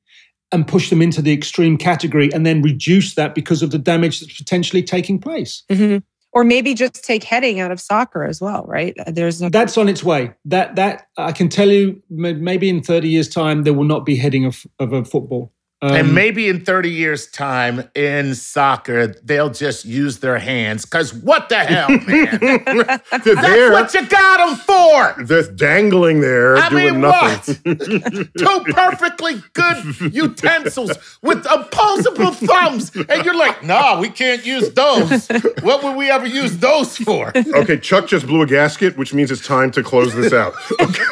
and 0.53 0.67
push 0.69 0.91
them 0.91 1.01
into 1.03 1.23
the 1.23 1.33
extreme 1.33 1.77
category 1.77 2.31
and 2.33 2.45
then 2.47 2.61
reduce 2.63 3.15
that 3.15 3.35
because 3.35 3.63
of 3.63 3.71
the 3.71 3.79
damage 3.79 4.21
that's 4.21 4.37
potentially 4.37 4.83
taking 4.83 5.19
place. 5.19 5.63
Mhm. 5.71 6.03
Or 6.35 6.45
maybe 6.45 6.73
just 6.75 7.05
take 7.05 7.25
heading 7.25 7.61
out 7.61 7.71
of 7.71 7.81
soccer 7.81 8.25
as 8.25 8.41
well, 8.41 8.65
right? 8.67 8.95
Uh, 8.99 9.11
There's 9.11 9.41
no, 9.43 9.49
That's 9.51 9.77
on 9.77 9.89
its 9.89 10.03
way. 10.03 10.33
That 10.47 10.77
that 10.77 11.07
I 11.19 11.33
can 11.33 11.49
tell 11.49 11.71
you, 11.71 12.03
maybe 12.11 12.69
in 12.69 12.83
thirty 12.83 13.09
years' 13.09 13.29
time, 13.29 13.65
there 13.65 13.75
will 13.75 13.85
not 13.85 14.05
be 14.07 14.17
heading 14.17 14.45
of, 14.47 14.67
of 14.79 14.93
a 14.93 15.05
football. 15.05 15.53
Um, 15.83 15.97
and 15.97 16.15
maybe 16.15 16.49
in 16.49 16.65
30 16.65 16.91
years' 16.91 17.27
time 17.27 17.91
in 17.97 18.37
soccer, 18.37 19.09
they'll 19.09 19.51
just 19.51 19.85
use 19.85 20.21
their 20.21 20.39
hands. 20.39 20.85
Because 20.85 21.13
what 21.13 21.49
the 21.49 21.59
hell, 21.59 21.89
man? 22.07 23.01
That's 23.11 23.25
there. 23.25 23.73
what 23.73 23.93
you 23.93 24.07
got 24.07 24.47
them 24.47 24.57
for. 24.59 25.25
They're 25.25 25.43
dangling 25.53 26.21
there, 26.21 26.57
I 26.57 26.69
doing 26.69 26.85
mean, 26.93 27.01
nothing. 27.01 27.57
Two 28.39 28.61
perfectly 28.73 29.43
good 29.55 30.13
utensils 30.15 30.93
with 31.21 31.45
opposable 31.51 32.31
thumbs. 32.31 32.95
And 32.95 33.25
you're 33.25 33.37
like, 33.37 33.65
nah, 33.65 33.99
we 33.99 34.09
can't 34.09 34.47
use 34.47 34.71
those. 34.75 35.27
What 35.63 35.83
would 35.83 35.97
we 35.97 36.11
ever 36.11 36.27
use 36.27 36.59
those 36.59 36.97
for? 36.97 37.33
okay, 37.37 37.77
Chuck 37.79 38.07
just 38.07 38.29
blew 38.29 38.43
a 38.43 38.47
gasket, 38.47 38.97
which 38.97 39.13
means 39.13 39.33
it's 39.33 39.45
time 39.45 39.73
to 39.73 39.83
close 39.83 40.15
this 40.15 40.33
out. 40.33 40.55
Okay. 40.81 41.03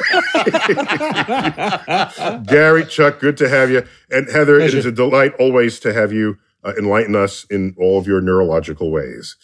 Gary, 2.46 2.84
Chuck, 2.86 3.18
good 3.18 3.36
to 3.38 3.48
have 3.48 3.70
you. 3.70 3.84
And 4.12 4.28
Heather, 4.28 4.59
it 4.60 4.70
Pleasure. 4.72 4.78
is 4.78 4.86
a 4.86 4.92
delight 4.92 5.34
always 5.38 5.80
to 5.80 5.92
have 5.92 6.12
you 6.12 6.38
uh, 6.64 6.72
enlighten 6.78 7.16
us 7.16 7.44
in 7.50 7.74
all 7.78 7.98
of 7.98 8.06
your 8.06 8.20
neurological 8.20 8.90
ways. 8.90 9.36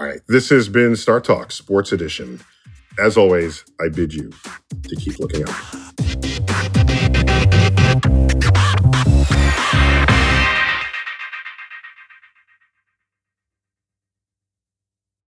All 0.00 0.06
right, 0.06 0.20
this 0.28 0.48
has 0.50 0.68
been 0.68 0.92
StarTalk 0.92 1.52
Sports 1.52 1.92
Edition. 1.92 2.40
As 2.98 3.16
always, 3.16 3.64
I 3.80 3.88
bid 3.88 4.12
you 4.14 4.30
to 4.88 4.96
keep 4.96 5.18
looking 5.18 5.48
up. 5.48 5.54